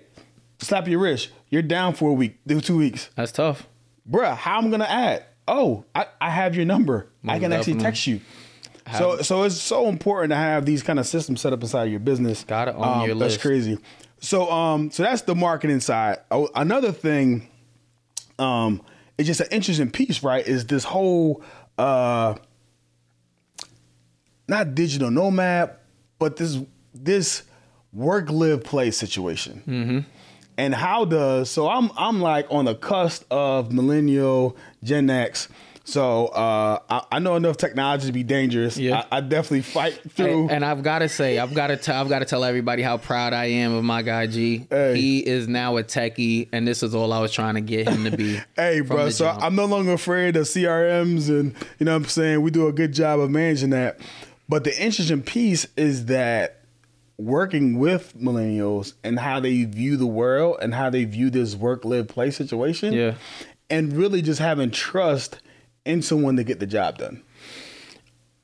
slap 0.59 0.87
your 0.87 0.99
wrist, 0.99 1.29
you're 1.49 1.61
down 1.61 1.93
for 1.95 2.09
a 2.09 2.13
week, 2.13 2.37
do 2.47 2.61
two 2.61 2.77
weeks." 2.77 3.09
That's 3.15 3.31
tough. 3.31 3.67
Bruh, 4.09 4.35
how 4.37 4.57
am 4.59 4.65
I'm 4.65 4.71
gonna 4.71 4.85
add? 4.85 5.25
Oh, 5.47 5.83
I, 5.93 6.05
I 6.22 6.29
have 6.29 6.55
your 6.55 6.65
number. 6.65 7.09
I 7.27 7.33
Most 7.33 7.41
can 7.41 7.53
actually 7.53 7.75
text 7.79 8.07
you. 8.07 8.22
So 8.98 9.22
so 9.22 9.43
it's 9.43 9.59
so 9.59 9.87
important 9.87 10.31
to 10.31 10.35
have 10.37 10.65
these 10.65 10.83
kind 10.83 11.00
of 11.00 11.07
systems 11.07 11.41
set 11.41 11.53
up 11.53 11.61
inside 11.61 11.85
of 11.85 11.91
your 11.91 12.00
business. 12.00 12.43
Gotta 12.43 12.74
own 12.75 12.83
Um, 12.83 13.00
your 13.05 13.15
That's 13.15 13.33
list. 13.33 13.41
crazy. 13.41 13.77
So 14.19 14.50
um 14.51 14.91
so 14.91 15.03
that's 15.03 15.22
the 15.24 15.35
marketing 15.35 15.79
side. 15.79 16.19
Oh, 16.31 16.50
another 16.55 16.91
thing, 16.91 17.48
um, 18.39 18.81
it's 19.17 19.27
just 19.27 19.41
an 19.41 19.47
interesting 19.51 19.91
piece, 19.91 20.23
right? 20.23 20.45
Is 20.45 20.65
this 20.65 20.83
whole 20.83 21.43
uh 21.77 22.35
not 24.47 24.75
digital 24.75 25.11
nomad, 25.11 25.75
but 26.19 26.37
this 26.37 26.59
this 26.93 27.43
work 27.91 28.29
live 28.29 28.63
play 28.63 28.91
situation. 28.91 29.63
Mm-hmm. 29.67 29.99
And 30.57 30.75
how 30.75 31.05
does 31.05 31.49
so 31.49 31.69
I'm 31.69 31.91
I'm 31.97 32.21
like 32.21 32.47
on 32.49 32.65
the 32.65 32.75
cusp 32.75 33.25
of 33.31 33.71
millennial 33.71 34.57
Gen 34.83 35.09
X. 35.09 35.47
So 35.85 36.27
uh, 36.27 36.79
I, 36.89 37.03
I 37.11 37.19
know 37.19 37.35
enough 37.35 37.57
technology 37.57 38.07
to 38.07 38.13
be 38.13 38.24
dangerous. 38.24 38.77
Yeah. 38.77 39.05
I, 39.11 39.17
I 39.17 39.22
definitely 39.22 39.61
fight 39.61 40.00
through. 40.11 40.43
And, 40.43 40.51
and 40.51 40.65
I've 40.65 40.81
got 40.81 41.00
to 41.00 41.09
say, 41.09 41.39
I've 41.39 41.53
got 41.53 41.67
to 41.67 41.77
tell, 41.77 42.00
I've 42.00 42.07
got 42.07 42.19
to 42.19 42.25
tell 42.25 42.43
everybody 42.46 42.81
how 42.81 42.98
proud 42.98 43.33
I 43.33 43.46
am 43.46 43.74
of 43.74 43.83
my 43.83 44.01
guy 44.01 44.27
G. 44.27 44.65
Hey. 44.69 44.96
He 44.96 45.19
is 45.19 45.48
now 45.48 45.75
a 45.77 45.83
techie, 45.83 46.48
and 46.53 46.65
this 46.65 46.83
is 46.83 46.96
all 46.96 47.11
I 47.11 47.19
was 47.19 47.33
trying 47.33 47.55
to 47.55 47.61
get 47.61 47.89
him 47.89 48.05
to 48.05 48.15
be. 48.15 48.39
Hey, 48.55 48.81
bro. 48.81 49.09
So 49.09 49.25
jump. 49.25 49.43
I'm 49.43 49.55
no 49.55 49.65
longer 49.65 49.93
afraid 49.93 50.35
of 50.35 50.46
CRMs, 50.46 51.27
and 51.29 51.55
you 51.79 51.85
know 51.85 51.91
what 51.91 52.03
I'm 52.03 52.05
saying 52.05 52.41
we 52.41 52.51
do 52.51 52.67
a 52.67 52.72
good 52.72 52.93
job 52.93 53.19
of 53.19 53.29
managing 53.29 53.72
that. 53.72 54.00
But 54.48 54.63
the 54.63 54.81
interesting 54.81 55.22
piece 55.22 55.65
is 55.75 56.05
that 56.05 56.63
working 57.17 57.79
with 57.79 58.15
millennials 58.17 58.93
and 59.03 59.19
how 59.19 59.39
they 59.39 59.63
view 59.63 59.98
the 59.98 60.07
world 60.07 60.57
and 60.61 60.74
how 60.74 60.89
they 60.89 61.05
view 61.05 61.29
this 61.29 61.55
work 61.55 61.85
live 61.85 62.07
play 62.07 62.31
situation. 62.31 62.93
Yeah. 62.93 63.15
And 63.69 63.93
really 63.93 64.22
just 64.22 64.39
having 64.39 64.72
trust 64.72 65.39
in 65.85 66.01
someone 66.01 66.35
to 66.37 66.43
get 66.43 66.59
the 66.59 66.67
job 66.67 66.98
done. 66.98 67.22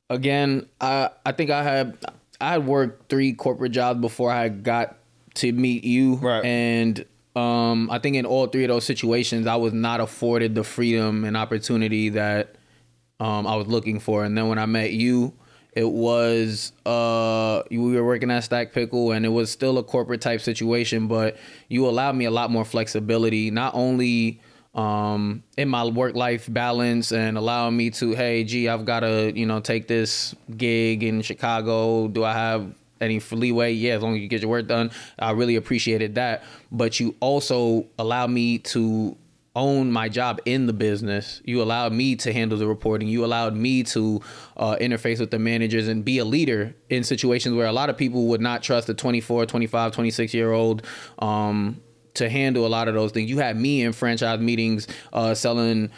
again, 0.10 0.68
I 0.82 1.10
I 1.26 1.32
think 1.32 1.50
I 1.52 1.64
had 1.64 1.98
I 2.42 2.52
had 2.54 2.66
worked 2.66 3.10
three 3.10 3.34
corporate 3.34 3.72
jobs 3.72 4.00
before 4.02 4.32
I 4.32 4.50
got 4.50 4.98
to 5.36 5.52
meet 5.52 5.84
you, 5.84 6.16
Right. 6.16 6.44
and 6.44 7.06
um, 7.36 7.90
I 7.92 8.00
think 8.00 8.16
in 8.16 8.26
all 8.26 8.48
three 8.48 8.64
of 8.64 8.70
those 8.70 8.84
situations, 8.86 9.48
I 9.48 9.56
was 9.56 9.72
not 9.74 10.00
afforded 10.02 10.56
the 10.56 10.64
freedom 10.64 11.24
and 11.24 11.38
opportunity 11.38 12.10
that 12.10 12.56
um, 13.20 13.46
I 13.48 13.56
was 13.56 13.68
looking 13.68 14.00
for. 14.00 14.24
And 14.26 14.38
then 14.38 14.48
when 14.50 14.58
I 14.58 14.66
met 14.66 14.92
you, 14.92 15.34
it 15.74 15.90
was 15.90 16.74
uh, 16.86 17.62
we 17.70 17.78
were 17.78 18.04
working 18.04 18.32
at 18.32 18.44
Stacked 18.44 18.74
Pickle, 18.74 19.12
and 19.12 19.26
it 19.26 19.30
was 19.30 19.52
still 19.52 19.78
a 19.78 19.84
corporate 19.84 20.22
type 20.22 20.42
situation, 20.42 21.08
but 21.08 21.38
you 21.70 21.88
allowed 21.88 22.16
me 22.16 22.26
a 22.26 22.32
lot 22.32 22.50
more 22.52 22.66
flexibility, 22.66 23.52
not 23.52 23.76
only 23.76 24.42
um 24.76 25.44
in 25.58 25.68
my 25.68 25.84
work 25.84 26.16
life 26.16 26.46
balance 26.52 27.12
and 27.12 27.38
allowing 27.38 27.76
me 27.76 27.90
to 27.90 28.14
hey 28.14 28.44
gee 28.44 28.70
i've 28.70 28.86
got 28.86 29.00
to 29.00 29.32
you 29.36 29.46
know 29.46 29.60
take 29.60 29.88
this 29.88 30.36
gig 30.56 31.04
in 31.04 31.22
chicago. 31.22 32.08
Do 32.08 32.24
i 32.24 32.34
have 32.34 32.74
any 33.02 33.20
leeway? 33.32 33.72
Yeah 33.72 33.96
as 33.96 34.04
long 34.04 34.16
as 34.16 34.22
you 34.22 34.28
get 34.28 34.42
your 34.42 34.52
work 34.52 34.68
done. 34.68 34.92
I 35.18 35.32
really 35.32 35.56
appreciated 35.56 36.16
that. 36.16 36.44
But 36.72 37.00
you 37.00 37.16
also 37.20 37.88
allow 37.98 38.28
me 38.28 38.60
to 38.60 39.18
own 39.56 39.92
my 39.92 40.08
job 40.08 40.40
in 40.46 40.68
the 40.68 40.74
business. 40.74 41.42
You 41.44 41.62
allowed 41.62 41.92
me 41.92 42.16
to 42.18 42.32
handle 42.32 42.58
the 42.58 42.68
reporting. 42.68 43.08
You 43.08 43.26
allowed 43.26 43.56
me 43.56 43.84
to 43.84 44.22
uh, 44.56 44.76
interface 44.78 45.20
with 45.20 45.32
the 45.32 45.40
managers 45.40 45.88
and 45.88 46.06
be 46.06 46.20
a 46.20 46.26
leader 46.26 46.76
in 46.90 47.04
situations 47.04 47.56
where 47.56 47.66
a 47.66 47.74
lot 47.74 47.90
of 47.90 47.98
people 47.98 48.28
would 48.28 48.42
not 48.42 48.64
trust 48.64 48.90
a 48.90 48.94
24 48.94 49.48
25 49.48 49.92
26 49.92 50.34
year 50.34 50.52
old 50.52 50.86
um 51.20 51.82
to 52.20 52.30
handle 52.30 52.66
a 52.66 52.70
lot 52.70 52.88
of 52.88 52.94
those 52.94 53.12
things. 53.12 53.30
You 53.30 53.40
had 53.40 53.58
me 53.58 53.82
in 53.84 53.92
franchise 53.92 54.40
meetings 54.40 54.88
uh, 55.12 55.34
selling, 55.34 55.90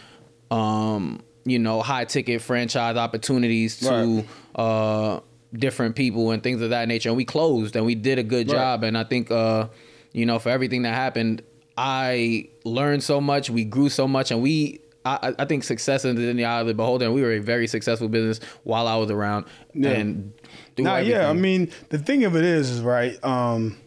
um, 0.49 1.21
you 1.45 1.59
know, 1.59 1.81
high 1.81 2.05
ticket 2.05 2.41
franchise 2.41 2.95
opportunities 2.97 3.79
to 3.81 3.89
Right. 3.89 4.25
uh, 4.55 5.19
different 5.53 5.95
people 5.95 6.31
and 6.31 6.41
things 6.41 6.61
of 6.61 6.69
that 6.69 6.87
nature. 6.87 7.09
And 7.09 7.17
we 7.17 7.25
closed 7.25 7.75
and 7.75 7.85
we 7.85 7.95
did 7.95 8.17
a 8.19 8.23
good 8.23 8.47
Right. 8.47 8.55
job. 8.55 8.83
And 8.83 8.97
I 8.97 9.03
think, 9.03 9.29
uh, 9.31 9.67
you 10.13 10.25
know, 10.25 10.39
for 10.39 10.49
everything 10.49 10.81
that 10.83 10.93
happened, 10.95 11.41
I 11.77 12.49
learned 12.63 13.03
so 13.03 13.21
much. 13.21 13.49
We 13.49 13.63
grew 13.63 13.89
so 13.89 14.07
much, 14.07 14.31
and 14.31 14.41
we. 14.41 14.79
I, 15.03 15.33
I 15.39 15.45
think 15.45 15.63
success 15.63 16.05
is 16.05 16.19
in 16.19 16.37
the 16.37 16.45
eye 16.45 16.59
of 16.61 16.67
the 16.67 16.75
beholder, 16.75 17.05
and 17.05 17.13
we 17.15 17.23
were 17.23 17.31
a 17.31 17.39
very 17.39 17.65
successful 17.65 18.07
business 18.07 18.39
while 18.65 18.87
I 18.87 18.97
was 18.97 19.09
around. 19.09 19.45
Yeah. 19.73 19.89
And 19.91 20.33
Nah, 20.77 20.97
yeah. 20.97 21.27
I 21.27 21.33
mean, 21.33 21.71
the 21.89 21.97
thing 21.97 22.23
of 22.23 22.35
it 22.35 22.43
is, 22.43 22.69
is 22.69 22.81
right. 22.81 23.17
Um, 23.23 23.77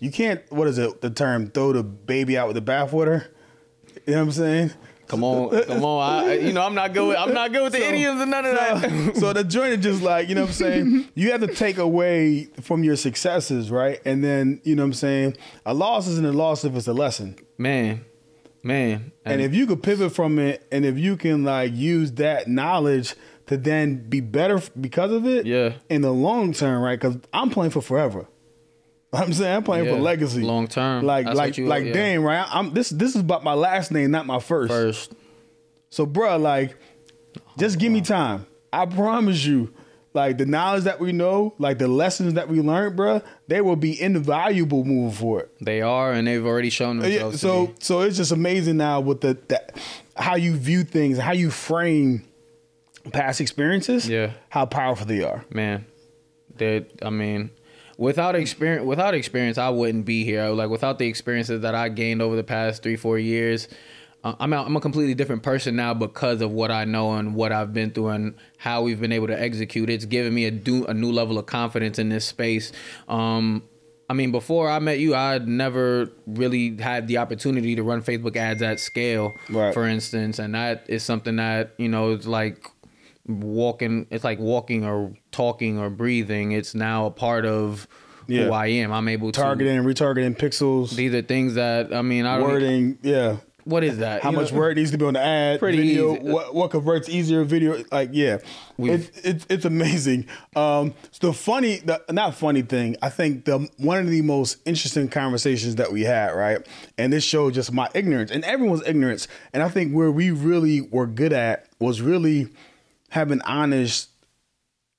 you 0.00 0.10
can't. 0.10 0.40
What 0.50 0.68
is 0.68 0.78
it? 0.78 1.00
The 1.00 1.10
term 1.10 1.50
throw 1.50 1.72
the 1.72 1.82
baby 1.82 2.36
out 2.38 2.46
with 2.52 2.56
the 2.56 2.72
bathwater. 2.72 3.26
You 4.06 4.14
know 4.14 4.18
what 4.20 4.22
I'm 4.26 4.32
saying? 4.32 4.70
Come 5.08 5.24
on, 5.24 5.62
come 5.64 5.82
on. 5.84 6.24
I, 6.28 6.34
you 6.34 6.52
know, 6.52 6.60
I'm 6.62 6.74
not 6.74 6.92
good. 6.92 7.08
With, 7.08 7.16
I'm 7.16 7.32
not 7.32 7.50
good 7.50 7.62
with 7.62 7.72
the 7.72 7.82
idioms 7.88 8.20
and 8.20 8.30
none 8.30 8.44
of 8.44 8.54
that. 8.56 9.16
so 9.16 9.32
the 9.32 9.42
joint 9.42 9.72
is 9.72 9.78
just 9.82 10.02
like, 10.02 10.28
you 10.28 10.34
know 10.34 10.42
what 10.42 10.48
I'm 10.48 10.54
saying? 10.54 11.08
You 11.14 11.32
have 11.32 11.40
to 11.40 11.46
take 11.54 11.78
away 11.78 12.44
from 12.60 12.84
your 12.84 12.94
successes, 12.94 13.70
right? 13.70 14.00
And 14.04 14.22
then, 14.22 14.60
you 14.64 14.76
know 14.76 14.82
what 14.82 14.88
I'm 14.88 14.92
saying? 14.92 15.36
A 15.64 15.72
loss 15.72 16.06
isn't 16.08 16.26
a 16.26 16.32
loss 16.32 16.62
if 16.64 16.76
it's 16.76 16.88
a 16.88 16.92
lesson. 16.92 17.36
man, 17.56 18.04
man. 18.62 19.12
And 19.24 19.40
if 19.40 19.54
you 19.54 19.66
could 19.66 19.82
pivot 19.82 20.12
from 20.14 20.38
it 20.38 20.66
and 20.70 20.84
if 20.84 20.98
you 20.98 21.16
can 21.16 21.42
like 21.42 21.72
use 21.74 22.12
that 22.12 22.46
knowledge 22.46 23.14
to 23.46 23.56
then 23.56 24.08
be 24.10 24.20
better 24.20 24.60
because 24.78 25.10
of 25.10 25.26
it 25.26 25.46
Yeah. 25.46 25.72
in 25.88 26.02
the 26.02 26.12
long 26.12 26.52
term, 26.52 26.82
right? 26.82 27.00
Because 27.00 27.16
I'm 27.32 27.48
playing 27.48 27.70
for 27.70 27.80
forever. 27.80 28.26
I'm 29.12 29.32
saying 29.32 29.56
I'm 29.56 29.62
playing 29.62 29.86
for 29.86 30.00
legacy, 30.00 30.42
Long 30.42 30.68
term. 30.68 31.04
Like 31.04 31.26
That's 31.26 31.36
like 31.38 31.58
like 31.58 31.84
yeah. 31.86 31.92
Dame, 31.92 32.22
right? 32.22 32.46
I'm 32.50 32.74
this 32.74 32.90
this 32.90 33.14
is 33.14 33.20
about 33.22 33.42
my 33.44 33.54
last 33.54 33.90
name, 33.90 34.10
not 34.10 34.26
my 34.26 34.38
first. 34.38 34.70
First. 34.70 35.14
So, 35.90 36.04
bruh, 36.06 36.38
like, 36.40 36.76
just 37.56 37.78
give 37.78 37.90
me 37.90 38.00
oh, 38.00 38.04
time. 38.04 38.46
I 38.70 38.84
promise 38.84 39.42
you, 39.46 39.72
like 40.12 40.36
the 40.36 40.44
knowledge 40.44 40.84
that 40.84 41.00
we 41.00 41.12
know, 41.12 41.54
like 41.58 41.78
the 41.78 41.88
lessons 41.88 42.34
that 42.34 42.48
we 42.50 42.60
learned, 42.60 42.98
bruh, 42.98 43.24
they 43.46 43.62
will 43.62 43.76
be 43.76 43.98
invaluable 44.00 44.84
moving 44.84 45.12
forward. 45.16 45.48
They 45.62 45.80
are, 45.80 46.12
and 46.12 46.28
they've 46.28 46.44
already 46.44 46.68
shown 46.68 46.96
Yeah, 47.00 47.28
themselves. 47.30 47.40
to 47.40 47.46
so 47.46 47.74
so 47.78 48.00
it's 48.02 48.18
just 48.18 48.32
amazing 48.32 48.76
now 48.76 49.00
with 49.00 49.22
the, 49.22 49.38
the 49.48 49.62
how 50.16 50.34
you 50.34 50.54
view 50.56 50.84
things, 50.84 51.16
how 51.16 51.32
you 51.32 51.50
frame 51.50 52.24
past 53.12 53.40
experiences, 53.40 54.06
Yeah. 54.06 54.32
how 54.50 54.66
powerful 54.66 55.06
they 55.06 55.22
are. 55.22 55.44
man 55.50 55.86
that 56.56 56.86
i 57.02 57.08
mean 57.10 57.50
without 57.98 58.34
experience 58.34 58.86
without 58.86 59.12
experience 59.12 59.58
i 59.58 59.68
wouldn't 59.68 60.06
be 60.06 60.24
here 60.24 60.46
like 60.48 60.70
without 60.70 60.98
the 60.98 61.06
experiences 61.06 61.60
that 61.60 61.74
i 61.74 61.88
gained 61.90 62.22
over 62.22 62.34
the 62.36 62.44
past 62.44 62.82
three 62.82 62.96
four 62.96 63.18
years 63.18 63.68
uh, 64.24 64.34
I'm, 64.40 64.52
a, 64.52 64.62
I'm 64.64 64.74
a 64.74 64.80
completely 64.80 65.14
different 65.14 65.44
person 65.44 65.76
now 65.76 65.94
because 65.94 66.40
of 66.40 66.50
what 66.50 66.72
I 66.72 66.84
know 66.84 67.14
and 67.14 67.36
what 67.36 67.52
I've 67.52 67.72
been 67.72 67.92
through 67.92 68.08
and 68.08 68.34
how 68.56 68.82
we've 68.82 69.00
been 69.00 69.12
able 69.12 69.28
to 69.28 69.40
execute. 69.40 69.88
It's 69.88 70.06
given 70.06 70.34
me 70.34 70.46
a, 70.46 70.50
do, 70.50 70.84
a 70.86 70.92
new 70.92 71.12
level 71.12 71.38
of 71.38 71.46
confidence 71.46 72.00
in 72.00 72.08
this 72.08 72.24
space. 72.24 72.72
Um, 73.08 73.62
I 74.10 74.14
mean, 74.14 74.32
before 74.32 74.68
I 74.68 74.80
met 74.80 74.98
you, 74.98 75.14
I'd 75.14 75.46
never 75.46 76.10
really 76.26 76.76
had 76.78 77.06
the 77.06 77.18
opportunity 77.18 77.76
to 77.76 77.84
run 77.84 78.02
Facebook 78.02 78.34
ads 78.36 78.60
at 78.60 78.80
scale, 78.80 79.34
Right. 79.50 79.72
for 79.72 79.86
instance, 79.86 80.40
and 80.40 80.52
that 80.56 80.84
is 80.88 81.04
something 81.04 81.36
that 81.36 81.74
you 81.78 81.88
know 81.88 82.10
it's 82.10 82.26
like 82.26 82.68
walking 83.28 84.06
it's 84.10 84.24
like 84.24 84.38
walking 84.38 84.84
or 84.84 85.12
talking 85.30 85.78
or 85.78 85.90
breathing 85.90 86.52
it's 86.52 86.74
now 86.74 87.06
a 87.06 87.10
part 87.10 87.44
of 87.44 87.86
Yeah. 88.26 88.44
who 88.44 88.52
i 88.52 88.66
am 88.68 88.92
i'm 88.92 89.08
able 89.08 89.30
to 89.32 89.40
Targeting 89.40 89.76
and 89.76 89.86
retargeting 89.86 90.36
pixels, 90.36 90.94
these 90.96 91.12
are 91.14 91.22
things 91.22 91.54
that 91.54 91.94
i 91.94 92.02
mean 92.02 92.24
i 92.26 92.38
don't 92.38 92.48
wording, 92.48 92.98
yeah. 93.02 93.36
what 93.64 93.84
is 93.84 93.98
that 93.98 94.22
How 94.22 94.30
You 94.30 94.38
much 94.38 94.50
know? 94.52 94.58
word 94.60 94.76
needs 94.78 94.90
to 94.92 94.98
be 94.98 95.04
on 95.04 95.12
the 95.14 95.20
ad? 95.20 95.58
Pretty 95.60 95.76
video, 95.78 96.14
easy. 96.14 96.22
What 96.22 96.54
what 96.54 96.70
converts 96.70 97.08
easier? 97.10 97.44
Video, 97.44 97.84
like 97.92 98.10
yeah, 98.12 98.38
it's 98.78 99.10
it's 99.22 99.46
it's 99.50 99.64
amazing. 99.66 100.26
Um, 100.56 100.94
so 101.10 101.26
the 101.28 101.32
funny, 101.34 101.76
the 101.76 102.02
not 102.10 102.34
funny 102.34 102.62
thing, 102.62 102.96
I 103.02 103.10
think 103.10 103.44
the 103.44 103.68
one 103.76 103.98
of 103.98 104.08
the 104.08 104.22
most 104.22 104.56
interesting 104.64 105.08
conversations 105.08 105.74
that 105.76 105.92
we 105.92 106.02
had, 106.04 106.30
right, 106.30 106.66
and 106.96 107.12
this 107.12 107.24
showed 107.24 107.52
just 107.52 107.70
my 107.70 107.88
ignorance 107.94 108.30
and 108.30 108.42
everyone's 108.44 108.86
ignorance, 108.86 109.28
and 109.52 109.62
I 109.62 109.68
think 109.68 109.92
where 109.92 110.10
we 110.10 110.30
really 110.30 110.80
were 110.80 111.06
good 111.06 111.34
at 111.34 111.66
was 111.78 112.00
really 112.00 112.48
having 113.10 113.40
honest 113.42 114.10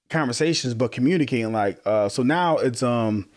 conversations, 0.10 0.74
but 0.74 0.92
communicating. 0.92 1.52
Like, 1.52 1.80
uh, 1.86 2.10
so 2.10 2.24
now 2.24 2.58
it's 2.58 2.82
um, 2.84 3.30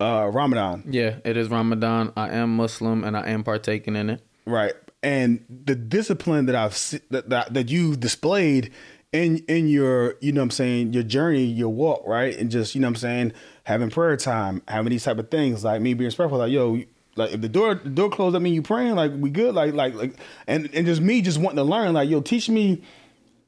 uh, 0.00 0.28
Ramadan. 0.32 0.82
yeah 0.88 1.16
it 1.24 1.36
is 1.36 1.48
ramadan 1.48 2.12
i 2.16 2.28
am 2.28 2.56
muslim 2.56 3.04
and 3.04 3.16
i 3.16 3.28
am 3.28 3.44
partaking 3.44 3.94
in 3.94 4.10
it 4.10 4.20
Right. 4.44 4.74
And 5.04 5.44
the 5.48 5.74
discipline 5.74 6.46
that 6.46 6.56
I've 6.56 6.72
that 7.10 7.28
that, 7.30 7.54
that 7.54 7.70
you've 7.70 8.00
displayed 8.00 8.72
in 9.12 9.38
in 9.48 9.68
your, 9.68 10.16
you 10.20 10.32
know 10.32 10.40
what 10.40 10.46
I'm 10.46 10.50
saying, 10.50 10.92
your 10.92 11.02
journey, 11.02 11.44
your 11.44 11.68
walk, 11.68 12.02
right? 12.06 12.36
And 12.36 12.50
just, 12.50 12.74
you 12.74 12.80
know 12.80 12.86
what 12.88 12.96
I'm 12.96 12.96
saying, 12.96 13.32
having 13.64 13.90
prayer 13.90 14.16
time, 14.16 14.62
having 14.68 14.90
these 14.90 15.04
type 15.04 15.18
of 15.18 15.30
things, 15.30 15.62
like 15.64 15.80
me 15.80 15.94
being 15.94 16.06
respectful, 16.06 16.38
like, 16.38 16.50
yo, 16.50 16.82
like 17.14 17.32
if 17.32 17.40
the 17.40 17.48
door 17.48 17.74
the 17.74 17.90
door 17.90 18.10
closed, 18.10 18.34
I 18.34 18.38
mean 18.38 18.54
you 18.54 18.62
praying, 18.62 18.94
like 18.94 19.12
we 19.14 19.30
good, 19.30 19.54
like 19.54 19.74
like 19.74 19.94
like 19.94 20.14
and 20.46 20.68
and 20.74 20.86
just 20.86 21.00
me 21.00 21.20
just 21.20 21.38
wanting 21.38 21.58
to 21.58 21.64
learn, 21.64 21.92
like, 21.92 22.08
yo, 22.08 22.20
teach 22.20 22.48
me 22.48 22.82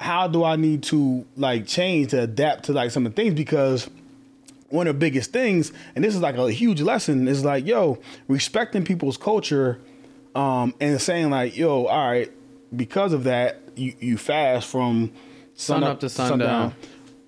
how 0.01 0.29
do 0.29 0.45
I 0.45 0.57
need 0.57 0.83
to 0.85 1.25
like 1.37 1.67
change 1.67 2.11
to 2.11 2.23
adapt 2.23 2.65
to 2.65 2.73
like 2.73 2.91
some 2.91 3.07
of 3.07 3.15
the 3.15 3.23
things 3.23 3.35
because 3.35 3.89
one 4.69 4.89
of 4.89 4.97
the 4.97 4.99
biggest 4.99 5.33
things, 5.33 5.73
and 5.95 6.05
this 6.05 6.15
is 6.15 6.21
like 6.21 6.37
a 6.37 6.51
huge 6.51 6.81
lesson, 6.81 7.29
is 7.29 7.45
like, 7.45 7.65
yo, 7.65 7.99
respecting 8.27 8.85
people's 8.85 9.17
culture, 9.17 9.81
um, 10.35 10.75
and 10.81 11.01
saying 11.01 11.31
like, 11.31 11.57
yo, 11.57 11.87
all 11.87 12.09
right, 12.11 12.33
because 12.75 13.13
of 13.13 13.25
that, 13.25 13.61
you, 13.77 13.95
you 14.01 14.19
fast 14.19 14.69
from 14.69 15.13
sun, 15.55 15.85
up 15.85 16.01
to 16.01 16.09
sundown. 16.09 16.75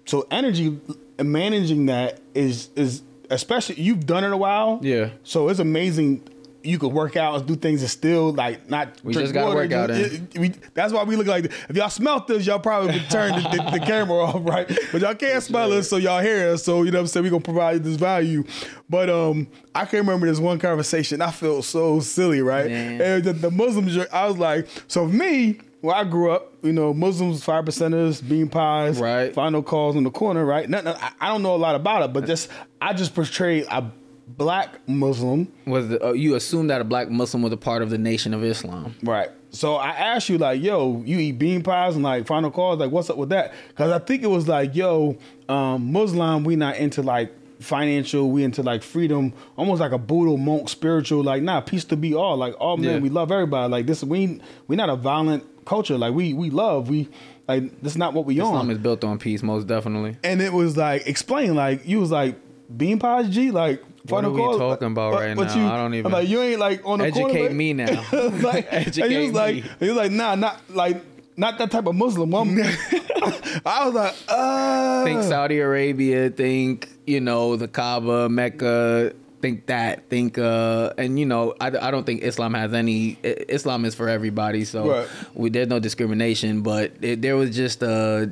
So 0.07 0.27
energy 0.31 0.79
managing 1.19 1.87
that 1.87 2.21
is 2.35 2.71
is 2.77 3.03
especially 3.31 3.81
you've 3.81 4.07
done 4.07 4.25
it 4.25 4.33
a 4.33 4.37
while. 4.37 4.81
Yeah. 4.83 5.11
So 5.25 5.49
it's 5.49 5.59
amazing. 5.59 6.23
You 6.63 6.79
could 6.79 6.93
work 6.93 7.17
out 7.17 7.37
and 7.37 7.47
do 7.47 7.55
things 7.55 7.83
and 7.83 7.91
still 7.91 8.33
like 8.33 8.69
not. 8.69 9.01
We 9.05 9.15
just 9.15 9.33
gotta 9.33 9.55
work 9.55 9.73
out, 9.73 9.91
we, 10.37 10.53
that's 10.75 10.93
why 10.93 11.05
we 11.05 11.17
look 11.17 11.27
like 11.27 11.45
if 11.45 11.77
y'all 11.77 11.89
smelt 11.89 12.27
this, 12.27 12.47
y'all 12.47 12.59
probably 12.59 12.93
would 12.93 13.11
turn 13.11 13.33
the, 13.41 13.49
the, 13.49 13.79
the 13.79 13.87
camera 13.87 14.17
off, 14.25 14.41
right? 14.45 14.67
But 14.93 15.01
y'all 15.01 15.15
can't 15.15 15.43
smell 15.43 15.73
us, 15.73 15.89
so 15.89 15.97
y'all 15.97 16.21
hear 16.21 16.51
us. 16.53 16.65
So 16.65 16.83
you 16.83 16.91
know 16.91 16.99
what 16.99 17.03
I'm 17.03 17.07
saying? 17.09 17.25
We 17.25 17.31
gonna 17.31 17.43
provide 17.43 17.85
this 17.85 17.97
value. 17.97 18.45
But 18.89 19.11
um, 19.11 19.49
I 19.75 19.85
can 19.85 20.01
remember 20.01 20.27
this 20.27 20.39
one 20.39 20.59
conversation. 20.59 21.21
I 21.21 21.31
felt 21.31 21.65
so 21.65 22.01
silly, 22.01 22.41
right? 22.41 22.67
Man. 22.67 23.01
And 23.01 23.25
the, 23.25 23.33
the 23.33 23.51
Muslims, 23.51 23.97
I 24.13 24.27
was 24.27 24.39
like, 24.39 24.67
so 24.89 25.07
me, 25.07 25.61
where 25.81 25.95
I 25.95 26.05
grew 26.05 26.33
up, 26.33 26.53
you 26.63 26.73
know, 26.73 26.93
Muslims, 26.93 27.45
five 27.45 27.65
percenters, 27.65 28.27
bean 28.27 28.49
pies, 28.49 28.99
Right. 28.99 29.33
Final 29.35 29.63
calls 29.63 29.95
in 29.95 30.03
the 30.05 30.11
corner, 30.11 30.45
right? 30.45 30.69
Nothing, 30.69 30.95
I, 31.01 31.13
I 31.21 31.29
don't 31.29 31.43
know 31.43 31.55
a 31.55 31.57
lot 31.57 31.75
about 31.75 32.03
it, 32.03 32.13
but 32.13 32.27
just 32.27 32.51
I 32.81 32.93
just 32.93 33.15
portrayed 33.15 33.67
a 33.71 33.83
black 34.27 34.81
Muslim. 34.89 35.47
was 35.67 35.89
the, 35.89 36.05
uh, 36.05 36.13
you 36.13 36.35
assume 36.35 36.67
that 36.67 36.81
a 36.81 36.85
black 36.85 37.09
muslim 37.11 37.43
was 37.43 37.53
a 37.53 37.57
part 37.57 37.81
of 37.83 37.91
the 37.91 37.99
nation 37.99 38.35
of 38.35 38.43
islam 38.43 38.95
Right. 39.03 39.31
So 39.51 39.77
I 39.77 39.91
asked 39.91 40.29
you 40.29 40.37
like, 40.37 40.61
yo, 40.61 41.03
you 41.07 41.19
eat 41.19 41.39
bean 41.39 41.63
pies 41.63 41.95
and 41.95 42.03
like 42.05 42.27
final 42.27 42.51
calls, 42.51 42.79
like 42.79 42.91
what's 42.91 43.09
up 43.09 43.17
with 43.17 43.31
that? 43.31 43.55
Because 43.69 43.91
I 43.91 43.99
think 44.01 44.23
it 44.23 44.27
was 44.27 44.47
like, 44.49 44.75
yo, 44.75 45.17
um, 45.49 45.93
Muslim, 45.93 46.45
we 46.45 46.57
not 46.57 46.77
into 46.77 47.01
like 47.03 47.33
financial, 47.61 48.31
we 48.31 48.45
into 48.45 48.63
like 48.63 48.83
freedom, 48.83 49.33
almost 49.57 49.81
like 49.81 49.93
a 49.93 49.99
Buddha 49.99 50.37
monk 50.37 50.69
spiritual, 50.69 51.23
like 51.23 51.43
nah, 51.43 51.61
peace 51.61 51.85
to 51.85 51.97
be 51.97 52.15
all, 52.15 52.37
like 52.37 52.55
all 52.61 52.77
men, 52.77 52.95
Yeah. 52.97 52.99
we 52.99 53.09
love 53.09 53.33
everybody. 53.33 53.71
Like 53.71 53.87
this, 53.87 54.05
we 54.05 54.41
we 54.67 54.77
not 54.77 54.91
a 54.91 54.97
violent 54.97 55.45
culture, 55.65 55.97
like 55.97 56.13
we 56.13 56.35
we 56.35 56.51
love, 56.51 56.91
we 56.91 57.09
like 57.49 57.81
this 57.81 57.93
is 57.93 57.99
not 57.99 58.13
what 58.13 58.27
we 58.27 58.35
islam 58.39 58.57
on. 58.57 58.71
is 58.71 58.79
built 58.79 59.05
on 59.05 59.19
peace 59.19 59.43
most 59.43 59.67
definitely 59.67 60.17
And 60.23 60.43
it 60.43 60.53
was 60.53 60.77
like 60.77 61.07
explain, 61.07 61.55
like 61.55 61.87
you 61.87 62.01
was 62.01 62.11
like 62.11 62.35
bean 62.75 62.99
pies, 62.99 63.29
G, 63.29 63.51
like. 63.51 63.83
What 64.09 64.25
are 64.25 64.31
we 64.31 64.41
talking 64.41 64.87
about 64.87 65.15
right 65.15 65.37
now? 65.37 65.53
You, 65.53 65.67
I 65.67 65.77
don't 65.77 65.95
even- 65.95 66.07
I'm 66.07 66.13
like 66.13 66.29
you 66.29 66.41
ain't 66.41 66.61
like 66.61 66.81
on 66.87 67.01
the 67.01 67.11
corner, 67.11 67.29
educate 67.29 67.47
like- 67.49 67.53
me 67.57 67.73
now 67.73 68.05
like, 68.41 68.69
and 68.71 68.95
he 68.95 69.17
was 69.19 69.33
like, 69.33 69.57
me. 69.57 69.65
he 69.81 69.89
was 69.89 69.97
like, 69.97 70.13
nah, 70.13 70.37
not 70.37 70.61
like, 70.71 71.03
not 71.37 71.59
that 71.59 71.73
type 71.73 71.87
of 71.87 71.97
Muslim. 71.97 72.33
I'm- 72.33 72.57
I 73.67 73.85
was 73.87 73.95
like, 73.95 74.15
uh, 74.29 75.05
think 75.05 75.23
Saudi 75.25 75.59
Arabia, 75.59 76.31
think 76.31 76.89
you 77.05 77.21
know 77.21 77.57
the 77.57 77.67
Kaaba, 77.67 78.29
Mecca, 78.29 79.13
think 79.43 79.67
that, 79.67 80.09
think 80.09 80.39
uh, 80.39 80.93
and 80.97 81.19
you 81.19 81.27
know 81.27 81.55
I, 81.61 81.67
I 81.69 81.91
don't 81.91 82.05
think 82.07 82.23
Islam 82.23 82.55
has 82.55 82.73
any. 82.75 83.19
Islam 83.25 83.85
is 83.85 83.97
for 83.97 84.09
everybody, 84.09 84.65
so 84.65 84.89
Right. 84.89 85.09
we, 85.35 85.51
there's 85.51 85.67
no 85.69 85.81
discrimination. 85.81 86.61
But 86.63 86.93
it, 87.03 87.23
there 87.23 87.37
was 87.37 87.57
just 87.57 87.83
uh, 87.83 88.27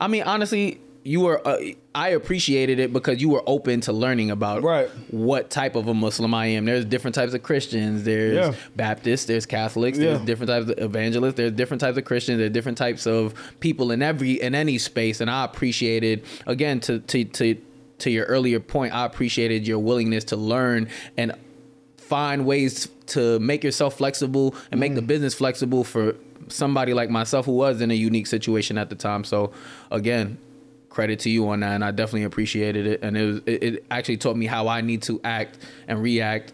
I 0.00 0.08
mean 0.08 0.24
honestly, 0.24 0.80
you 1.06 1.20
were 1.20 1.46
uh, 1.46 1.58
I 1.94 2.08
appreciated 2.08 2.78
it 2.78 2.92
because 2.92 3.20
you 3.20 3.28
were 3.28 3.42
open 3.46 3.80
to 3.82 3.92
learning 3.92 4.30
about 4.30 4.62
Right. 4.62 4.88
what 5.10 5.50
type 5.50 5.76
of 5.76 5.86
a 5.86 5.92
Muslim 5.94 6.32
I 6.34 6.46
am. 6.46 6.64
There's 6.64 6.84
different 6.86 7.14
types 7.14 7.34
of 7.34 7.42
Christians. 7.42 8.04
There's 8.04 8.34
Yeah. 8.34 8.54
Baptists. 8.74 9.26
There's 9.26 9.44
Catholics. 9.46 9.98
There's 9.98 10.20
different 10.22 10.48
types 10.50 10.70
of 10.70 10.78
evangelists. 10.78 11.34
There's 11.34 11.52
different 11.52 11.82
types 11.82 11.98
of 11.98 12.04
Christians. 12.06 12.38
There's 12.38 12.50
different 12.52 12.78
types 12.78 13.06
of 13.06 13.34
people 13.60 13.90
in 13.92 14.00
every 14.02 14.32
in 14.40 14.54
any 14.54 14.78
space. 14.78 15.20
And 15.20 15.30
I 15.30 15.44
appreciated 15.44 16.24
again 16.46 16.80
to 16.80 16.98
to 17.00 17.24
to 17.24 17.56
to 17.98 18.10
your 18.10 18.24
earlier 18.24 18.58
point. 18.58 18.94
I 18.94 19.04
appreciated 19.04 19.68
your 19.68 19.78
willingness 19.78 20.24
to 20.24 20.36
learn 20.36 20.88
and 21.18 21.32
find 21.98 22.44
ways 22.46 22.88
to 23.08 23.38
make 23.40 23.62
yourself 23.62 23.96
flexible 23.98 24.54
and 24.70 24.80
make 24.80 24.94
the 24.94 25.02
Mm. 25.02 25.06
business 25.06 25.34
flexible 25.34 25.84
for 25.84 26.16
somebody 26.48 26.92
like 26.94 27.08
myself 27.10 27.46
who 27.46 27.52
was 27.52 27.80
in 27.80 27.90
a 27.90 27.94
unique 27.94 28.26
situation 28.26 28.76
at 28.78 28.88
the 28.90 28.94
time. 28.96 29.24
So 29.24 29.52
again, 29.90 30.38
credit 30.94 31.18
to 31.20 31.30
you 31.30 31.48
on 31.48 31.60
that, 31.60 31.72
and 31.74 31.84
I 31.84 31.90
definitely 31.90 32.22
appreciated 32.24 32.86
it. 32.86 33.00
And 33.02 33.16
it 33.16 33.24
was 33.26 33.36
it, 33.46 33.62
it 33.62 33.86
actually 33.90 34.16
taught 34.18 34.36
me 34.36 34.46
how 34.46 34.68
I 34.68 34.80
need 34.80 35.02
to 35.02 35.20
act 35.24 35.58
and 35.88 36.00
react 36.00 36.52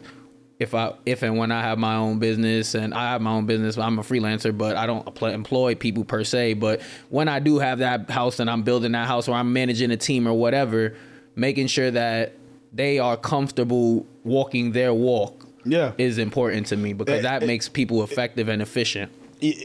if 0.58 0.74
I 0.74 0.94
if 1.06 1.22
and 1.22 1.36
when 1.36 1.52
I 1.52 1.60
have 1.60 1.78
my 1.78 1.94
own 1.96 2.18
business 2.18 2.74
and 2.74 2.92
I 2.94 3.12
have 3.12 3.20
my 3.20 3.32
own 3.32 3.46
business. 3.46 3.76
I'm 3.78 3.98
a 3.98 4.02
freelancer, 4.02 4.56
but 4.56 4.76
I 4.76 4.86
don't 4.86 5.06
employ 5.22 5.74
people 5.74 6.04
per 6.04 6.24
se. 6.24 6.54
But 6.54 6.80
when 7.10 7.28
I 7.28 7.38
do 7.38 7.58
have 7.58 7.78
that 7.78 8.10
house 8.10 8.40
and 8.40 8.48
I'm 8.50 8.62
building 8.62 8.92
that 8.92 9.06
house 9.06 9.28
or 9.28 9.34
I'm 9.36 9.52
managing 9.52 9.90
a 9.90 9.96
team 9.96 10.26
or 10.26 10.32
whatever, 10.32 10.94
making 11.36 11.68
sure 11.68 11.90
that 11.90 12.32
they 12.72 12.98
are 12.98 13.16
comfortable 13.16 14.06
walking 14.24 14.72
their 14.72 14.94
walk 14.94 15.46
Yeah. 15.64 15.92
is 15.98 16.18
important 16.18 16.66
to 16.68 16.76
me 16.76 16.92
because 16.92 17.20
It- 17.20 17.22
that 17.22 17.42
it- 17.42 17.46
makes 17.46 17.68
people 17.68 18.02
effective 18.02 18.48
and 18.48 18.62
efficient. 18.62 19.10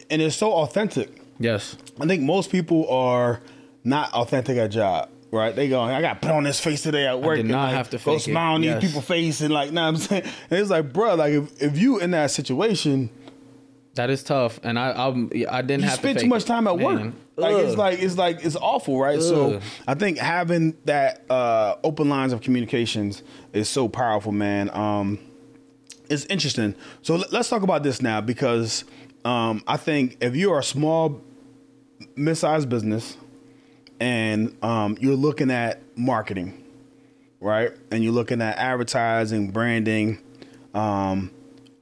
and 0.09 0.21
it's 0.21 0.35
so 0.35 0.51
authentic. 0.53 1.09
Yes. 1.39 1.75
I 1.99 2.05
think 2.07 2.21
most 2.23 2.49
people 2.49 2.87
are 2.89 3.41
not 3.85 4.11
authentic 4.13 4.57
at 4.57 4.71
job. 4.71 5.09
Right, 5.31 5.53
they 5.55 5.67
go. 5.67 5.81
I 5.81 6.01
got 6.01 6.21
put 6.21 6.31
on 6.31 6.43
this 6.43 6.59
face 6.61 6.81
today 6.83 7.07
at 7.07 7.21
work. 7.21 7.35
did 7.37 7.41
and, 7.41 7.51
not 7.51 7.65
like, 7.67 7.75
have 7.75 7.89
to 7.89 7.97
go 7.97 8.15
it. 8.15 8.19
smile 8.21 8.53
on 8.55 8.63
Yes. 8.63 8.81
these 8.81 8.89
people 8.91 9.01
face 9.01 9.41
and 9.41 9.53
like, 9.53 9.71
nah, 9.71 9.87
I'm 9.87 9.97
saying, 9.97 10.23
and 10.23 10.33
it's 10.59 10.69
like, 10.69 10.93
bro, 10.93 11.15
like 11.15 11.33
if, 11.33 11.61
if 11.61 11.77
you 11.77 11.99
in 11.99 12.11
that 12.11 12.31
situation, 12.31 13.09
That 13.95 14.09
is 14.09 14.23
tough, 14.23 14.59
and 14.63 14.77
I 14.79 14.91
I'm, 14.91 15.29
I 15.49 15.61
didn't 15.61 15.81
you 15.83 15.89
have 15.89 15.97
spend 15.99 16.19
to 16.19 16.23
too 16.23 16.29
much 16.29 16.43
it. 16.43 16.47
time 16.47 16.67
at 16.67 16.77
work. 16.77 17.13
Like 17.37 17.55
it's 17.57 17.75
like 17.75 17.99
it's 18.01 18.17
like 18.17 18.45
it's 18.45 18.55
awful, 18.55 18.97
right? 18.97 19.21
So 19.21 19.59
I 19.87 19.95
think 19.95 20.19
having 20.19 20.77
that 20.85 21.29
uh, 21.29 21.75
open 21.83 22.07
lines 22.07 22.31
of 22.31 22.39
communications 22.41 23.21
is 23.51 23.67
so 23.67 23.89
powerful, 23.89 24.31
man. 24.31 24.69
Um, 24.69 25.19
it's 26.09 26.23
interesting. 26.25 26.75
So 27.01 27.15
let- 27.17 27.33
let's 27.33 27.49
talk 27.49 27.61
about 27.63 27.83
this 27.83 28.01
now 28.01 28.21
because 28.21 28.85
um, 29.25 29.63
I 29.67 29.75
think 29.75 30.17
if 30.21 30.33
you 30.35 30.53
are 30.53 30.59
a 30.59 30.63
small, 30.63 31.19
mid-sized 32.15 32.69
business 32.69 33.17
and 33.99 34.55
um, 34.63 34.97
you're 34.99 35.15
looking 35.15 35.51
at 35.51 35.81
marketing, 35.95 36.63
right, 37.39 37.71
and 37.91 38.03
you're 38.03 38.13
looking 38.13 38.41
at 38.41 38.57
advertising, 38.57 39.51
branding, 39.51 40.19
um, 40.73 41.31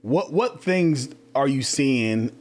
what 0.02 0.32
what 0.32 0.64
things 0.64 1.10
are 1.34 1.48
you 1.48 1.62
seeing 1.64 2.32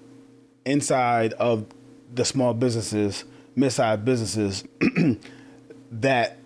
inside 0.65 1.33
of 1.35 1.67
the 2.15 2.25
small 2.25 2.55
businesses, 2.55 3.25
mid-sized 3.57 4.05
businesses 4.05 4.65
that 5.91 6.37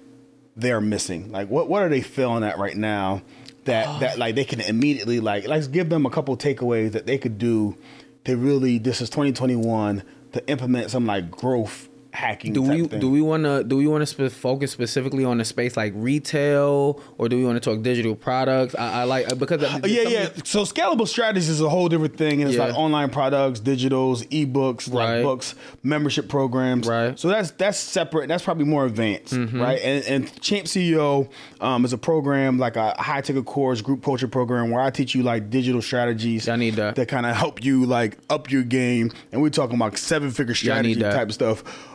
they're 0.57 0.81
missing? 0.81 1.33
Like 1.33 1.49
what 1.49 1.69
what 1.69 1.83
are 1.83 1.89
they 1.89 2.03
feeling 2.03 2.45
at 2.45 2.59
right 2.59 2.77
now 2.77 3.23
that 3.65 4.01
that 4.01 4.19
like 4.19 4.35
they 4.35 4.45
can 4.45 4.61
immediately 4.61 5.21
like 5.21 5.47
let's 5.47 5.67
give 5.67 5.89
them 5.89 6.07
a 6.07 6.11
couple 6.11 6.37
takeaways 6.37 6.93
that 6.93 7.07
they 7.07 7.19
could 7.19 7.39
do 7.39 7.77
to 8.25 8.37
really 8.37 8.79
this 8.79 9.01
is 9.01 9.11
2021 9.11 10.03
to 10.33 10.49
implement 10.49 10.91
some 10.91 11.07
like 11.07 11.31
growth 11.31 11.89
hacking 12.17 12.53
Do 12.55 12.63
we 12.63 12.87
do 12.87 13.11
we 13.11 13.21
want 13.21 13.45
to 13.45 13.63
do 13.63 13.77
we 13.77 13.87
want 13.87 14.03
to 14.03 14.07
spe- 14.07 14.35
focus 14.35 14.73
specifically 14.73 15.25
on 15.25 15.41
a 15.41 15.45
space 15.45 15.77
like 15.77 15.93
retail, 15.95 17.01
or 17.19 17.29
do 17.29 17.37
we 17.37 17.45
want 17.45 17.63
to 17.63 17.71
talk 17.71 17.83
digital 17.83 18.15
products? 18.17 18.75
I, 18.75 19.03
I 19.03 19.05
like 19.05 19.39
because 19.39 19.63
yeah, 19.85 20.03
yeah. 20.09 20.29
So 20.45 20.63
scalable 20.63 21.07
strategies 21.07 21.49
is 21.49 21.61
a 21.61 21.69
whole 21.69 21.89
different 21.89 22.17
thing, 22.17 22.41
and 22.41 22.49
it's 22.51 22.57
Yeah. 22.59 22.67
like 22.67 22.75
online 22.75 23.11
products, 23.11 23.61
digitals, 23.61 24.27
ebooks, 24.29 24.93
Right. 24.93 25.17
like 25.17 25.23
books, 25.23 25.55
membership 25.83 26.29
programs. 26.29 26.87
Right. 26.87 27.09
Mm-hmm. 27.09 27.17
So 27.17 27.29
that's 27.29 27.51
that's 27.53 27.79
separate. 27.79 28.29
That's 28.29 28.43
probably 28.43 28.65
more 28.65 28.87
advanced, 28.87 29.35
right? 29.35 29.79
And, 29.81 30.05
and 30.07 30.41
Champ 30.41 30.67
CEO 30.67 31.29
um, 31.61 31.85
is 31.85 31.93
a 31.93 31.99
program 31.99 32.59
like 32.59 32.77
a 32.77 32.91
high 33.01 33.21
ticket 33.21 33.45
course, 33.45 33.81
group 33.83 34.03
culture 34.03 34.29
program 34.29 34.71
where 34.71 34.81
I 34.83 34.91
teach 34.91 35.15
you 35.15 35.23
like 35.23 35.51
digital 35.51 35.83
strategies. 35.83 36.49
I 36.49 36.57
need 36.57 36.75
that. 36.77 36.95
That 36.97 37.09
kind 37.09 37.27
of 37.27 37.37
help 37.37 37.63
you 37.65 37.85
like 37.85 38.17
up 38.31 38.51
your 38.51 38.63
game, 38.63 39.13
and 39.33 39.43
we're 39.43 39.51
talking 39.51 39.77
about 39.77 39.97
seven 39.99 40.31
figure 40.31 40.55
Yeah, 40.63 40.77
I 40.77 40.83
need 40.83 40.97
strategy 40.97 41.17
type 41.19 41.29
of 41.29 41.35
stuff. 41.35 41.93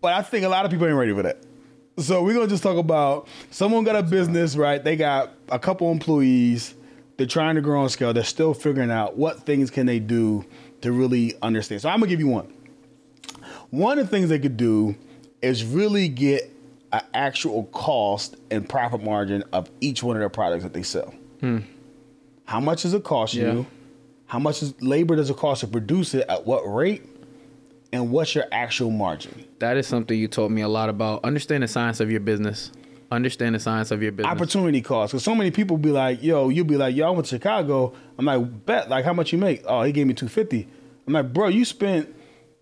But 0.00 0.14
I 0.14 0.22
think 0.22 0.44
a 0.44 0.48
lot 0.48 0.64
of 0.64 0.70
people 0.70 0.86
ain't 0.86 0.96
ready 0.96 1.12
for 1.14 1.22
that. 1.22 1.38
So 1.98 2.22
we're 2.22 2.34
gonna 2.34 2.46
just 2.48 2.62
talk 2.62 2.76
about 2.76 3.26
someone 3.50 3.84
got 3.84 3.96
a 3.96 4.02
business, 4.02 4.56
right? 4.56 4.82
They 4.82 4.96
got 4.96 5.32
a 5.48 5.58
couple 5.58 5.90
employees. 5.90 6.74
They're 7.16 7.26
trying 7.26 7.56
to 7.56 7.60
grow 7.60 7.82
on 7.82 7.88
scale. 7.88 8.12
They're 8.12 8.22
still 8.22 8.54
figuring 8.54 8.90
out 8.90 9.16
what 9.16 9.44
things 9.44 9.70
can 9.70 9.86
they 9.86 9.98
do 9.98 10.44
to 10.82 10.92
really 10.92 11.34
understand. 11.42 11.82
So 11.82 11.88
I'm 11.88 11.98
gonna 11.98 12.08
give 12.10 12.20
you 12.20 12.28
one. 12.28 12.52
One 13.70 13.98
of 13.98 14.06
the 14.06 14.10
things 14.10 14.28
they 14.28 14.38
could 14.38 14.56
do 14.56 14.94
is 15.42 15.64
really 15.64 16.08
get 16.08 16.50
an 16.92 17.02
actual 17.12 17.64
cost 17.64 18.36
and 18.50 18.68
profit 18.68 19.02
margin 19.02 19.42
of 19.52 19.70
each 19.80 20.02
one 20.02 20.16
of 20.16 20.20
their 20.20 20.28
products 20.28 20.62
that 20.62 20.72
they 20.72 20.82
sell. 20.82 21.12
Hmm. 21.40 21.58
How 22.44 22.60
much 22.60 22.82
does 22.82 22.94
it 22.94 23.04
cost 23.04 23.34
Yeah. 23.34 23.52
you? 23.52 23.66
How 24.26 24.38
much 24.38 24.62
is 24.62 24.80
labor 24.80 25.16
does 25.16 25.30
it 25.30 25.36
cost 25.36 25.60
to 25.62 25.66
produce 25.66 26.14
it? 26.14 26.24
At 26.28 26.46
what 26.46 26.62
rate? 26.62 27.02
And 27.92 28.10
what's 28.10 28.34
your 28.34 28.44
actual 28.52 28.90
margin? 28.90 29.44
that 29.60 29.76
is 29.76 29.86
something 29.86 30.18
you 30.18 30.28
told 30.28 30.52
me 30.52 30.62
a 30.62 30.68
lot 30.68 30.88
about. 30.88 31.24
Understand 31.24 31.62
the 31.62 31.68
science 31.68 32.00
of 32.00 32.10
your 32.10 32.20
business. 32.20 32.70
Understand 33.10 33.54
the 33.54 33.58
science 33.58 33.90
of 33.90 34.02
your 34.02 34.12
business. 34.12 34.30
opportunity 34.30 34.82
cost. 34.82 35.12
Because 35.12 35.24
so 35.24 35.34
many 35.34 35.50
people 35.50 35.78
be 35.78 35.90
like, 35.90 36.22
yo, 36.22 36.50
you'll 36.50 36.66
be 36.66 36.76
like, 36.76 36.94
yo, 36.94 37.06
I 37.06 37.10
went 37.10 37.24
to 37.26 37.36
Chicago. 37.36 37.94
I'm 38.18 38.26
like, 38.26 38.66
bet, 38.66 38.90
like, 38.90 39.04
how 39.06 39.14
much 39.14 39.32
you 39.32 39.38
make? 39.38 39.62
Oh, 39.66 39.82
he 39.82 39.92
gave 39.92 40.06
me 40.06 40.12
250. 40.12 40.68
I'm 41.06 41.12
like, 41.14 41.32
bro, 41.32 41.48
you 41.48 41.64
spent 41.64 42.14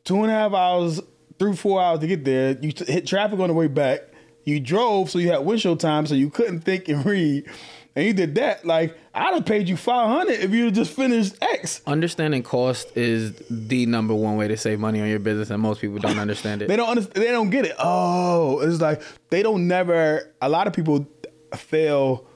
two 0.05 0.23
and 0.23 0.31
a 0.31 0.35
half 0.35 0.53
hours, 0.53 1.01
through 1.39 1.55
four 1.57 1.83
hours 1.83 1.99
to 2.01 2.07
get 2.07 2.25
there. 2.25 2.57
You 2.61 2.73
t- 2.73 2.91
hit 2.91 3.07
traffic 3.07 3.39
on 3.41 3.49
the 3.49 3.55
way 3.55 3.67
back. 3.67 4.03
You 4.45 4.61
drove, 4.61 5.11
so 5.11 5.19
you 5.19 5.31
had 5.31 5.39
windshield 5.45 5.81
time, 5.81 6.07
so 6.07 6.15
you 6.15 6.31
couldn't 6.31 6.61
think 6.61 6.89
and 6.89 7.05
read. 7.05 7.47
And 7.97 8.05
you 8.05 8.13
did 8.13 8.35
that. 8.35 8.65
Like, 8.67 8.97
I'd 9.15 9.33
have 9.35 9.47
paid 9.47 9.69
you 9.69 9.77
500 9.77 10.31
if 10.33 10.51
you 10.51 10.71
just 10.71 10.93
finished 10.93 11.35
X. 11.41 11.81
Understanding 11.87 12.43
cost 12.43 12.95
is 12.97 13.33
the 13.51 13.87
number 13.87 14.15
one 14.15 14.37
way 14.37 14.47
to 14.49 14.57
save 14.59 14.79
money 14.79 15.01
on 15.01 15.09
your 15.09 15.19
business, 15.19 15.49
and 15.51 15.63
most 15.63 15.81
people 15.81 15.99
don't 15.99 16.19
understand 16.19 16.61
it. 16.61 16.69
They 16.69 16.77
don't 16.77 16.91
understand. 16.91 17.25
They 17.25 17.31
don't 17.31 17.49
get 17.51 17.65
it. 17.65 17.75
Oh, 17.79 18.61
it's 18.61 18.83
like 18.83 19.01
they 19.31 19.43
don't 19.43 19.67
never. 19.67 20.31
A 20.43 20.49
lot 20.51 20.67
of 20.67 20.75
people 20.75 21.09
fail 21.57 22.27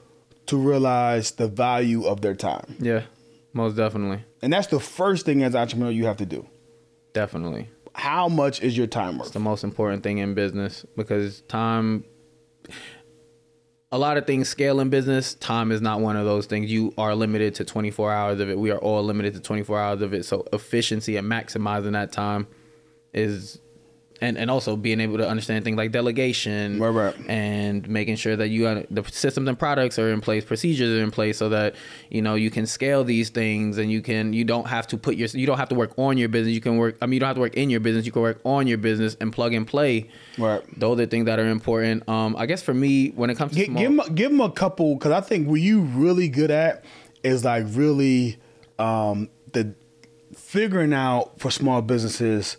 to 0.47 0.57
realize 0.57 1.31
the 1.31 1.47
value 1.47 2.05
of 2.05 2.21
their 2.21 2.33
time. 2.35 2.75
yeah, 2.79 3.03
most 3.53 3.75
definitely, 3.75 4.23
And 4.41 4.51
that's 4.51 4.67
the 4.67 4.79
first 4.79 5.25
thing 5.25 5.43
as 5.43 5.53
an 5.53 5.61
entrepreneur 5.61 5.91
you 5.91 6.05
have 6.07 6.17
to 6.17 6.25
do. 6.25 6.47
definitely. 7.13 7.69
How 7.93 8.27
much 8.29 8.61
is 8.63 8.75
your 8.77 8.87
time 8.87 9.19
worth? 9.19 9.33
the 9.33 9.39
most 9.39 9.63
important 9.63 10.01
thing 10.01 10.17
in 10.17 10.33
business 10.33 10.85
because 10.97 11.41
time 11.43 12.03
a 13.91 13.97
lot 13.97 14.17
of 14.17 14.25
things 14.25 14.47
scale 14.47 14.79
in 14.79 14.89
business. 14.89 15.33
Time 15.35 15.71
is 15.71 15.81
not 15.81 15.99
one 15.99 16.15
of 16.15 16.25
those 16.25 16.45
things. 16.45 16.71
You 16.71 16.93
are 16.97 17.13
limited 17.13 17.55
to 17.55 17.65
24 17.65 18.11
hours 18.11 18.39
of 18.39 18.49
it. 18.49 18.57
We 18.57 18.71
are 18.71 18.77
all 18.77 19.03
limited 19.03 19.33
to 19.33 19.41
24 19.41 19.79
hours 19.79 20.01
of 20.01 20.13
it. 20.13 20.23
So 20.23 20.47
efficiency 20.53 21.17
and 21.17 21.29
maximizing 21.29 21.91
that 21.91 22.11
time 22.11 22.47
is 23.13 23.59
and, 24.21 24.37
and 24.37 24.51
also 24.51 24.75
being 24.75 24.99
able 24.99 25.17
to 25.17 25.27
understand 25.27 25.65
things 25.65 25.75
like 25.77 25.91
delegation 25.91 26.79
Right, 26.79 26.89
right. 26.89 27.15
and 27.29 27.89
making 27.89 28.15
sure 28.17 28.35
that 28.35 28.49
you 28.49 28.61
got 28.63 28.85
the 28.93 29.03
systems 29.11 29.49
and 29.49 29.57
products 29.57 29.97
are 29.97 30.11
in 30.11 30.21
place 30.21 30.45
procedures 30.45 30.89
are 30.99 31.03
in 31.03 31.11
place 31.11 31.37
so 31.37 31.49
that 31.49 31.75
you 32.09 32.21
know 32.21 32.35
you 32.35 32.51
can 32.51 32.65
scale 32.67 33.03
these 33.03 33.29
things 33.29 33.77
and 33.77 33.91
you 33.91 34.01
can 34.01 34.31
you 34.33 34.43
don't 34.43 34.67
have 34.67 34.85
to 34.87 34.97
put 34.97 35.15
your 35.15 35.27
you 35.29 35.47
don't 35.47 35.57
have 35.57 35.69
to 35.69 35.75
work 35.75 35.91
on 35.97 36.17
your 36.17 36.29
business 36.29 36.53
you 36.53 36.61
can 36.61 36.77
work 36.77 36.95
i 37.01 37.05
mean 37.05 37.13
you 37.15 37.19
don't 37.19 37.27
have 37.27 37.35
to 37.35 37.41
work 37.41 37.55
in 37.55 37.69
your 37.69 37.79
business 37.79 38.05
you 38.05 38.11
can 38.11 38.21
work 38.21 38.39
on 38.45 38.67
your 38.67 38.77
business 38.77 39.17
and 39.19 39.33
plug 39.33 39.53
and 39.53 39.65
play 39.67 40.09
Right. 40.37 40.61
those 40.79 40.99
are 40.99 41.05
things 41.07 41.25
that 41.25 41.39
are 41.39 41.47
important 41.49 42.07
um 42.07 42.35
i 42.37 42.45
guess 42.45 42.61
for 42.61 42.73
me 42.73 43.09
when 43.09 43.29
it 43.29 43.37
comes 43.37 43.53
to 43.53 43.57
Gi- 43.59 43.65
small, 43.65 43.81
give 43.81 43.97
them, 43.97 44.15
give 44.15 44.31
'em 44.31 44.41
a 44.41 44.51
couple 44.51 44.95
because 44.95 45.11
I 45.11 45.21
think 45.21 45.47
what 45.47 45.59
you 45.61 45.81
really 45.81 46.29
good 46.29 46.51
at 46.51 46.85
is 47.23 47.43
like 47.43 47.65
really 47.69 48.37
um, 48.79 49.29
the 49.53 49.75
figuring 50.35 50.93
out 50.93 51.39
for 51.39 51.51
small 51.51 51.81
businesses 51.81 52.57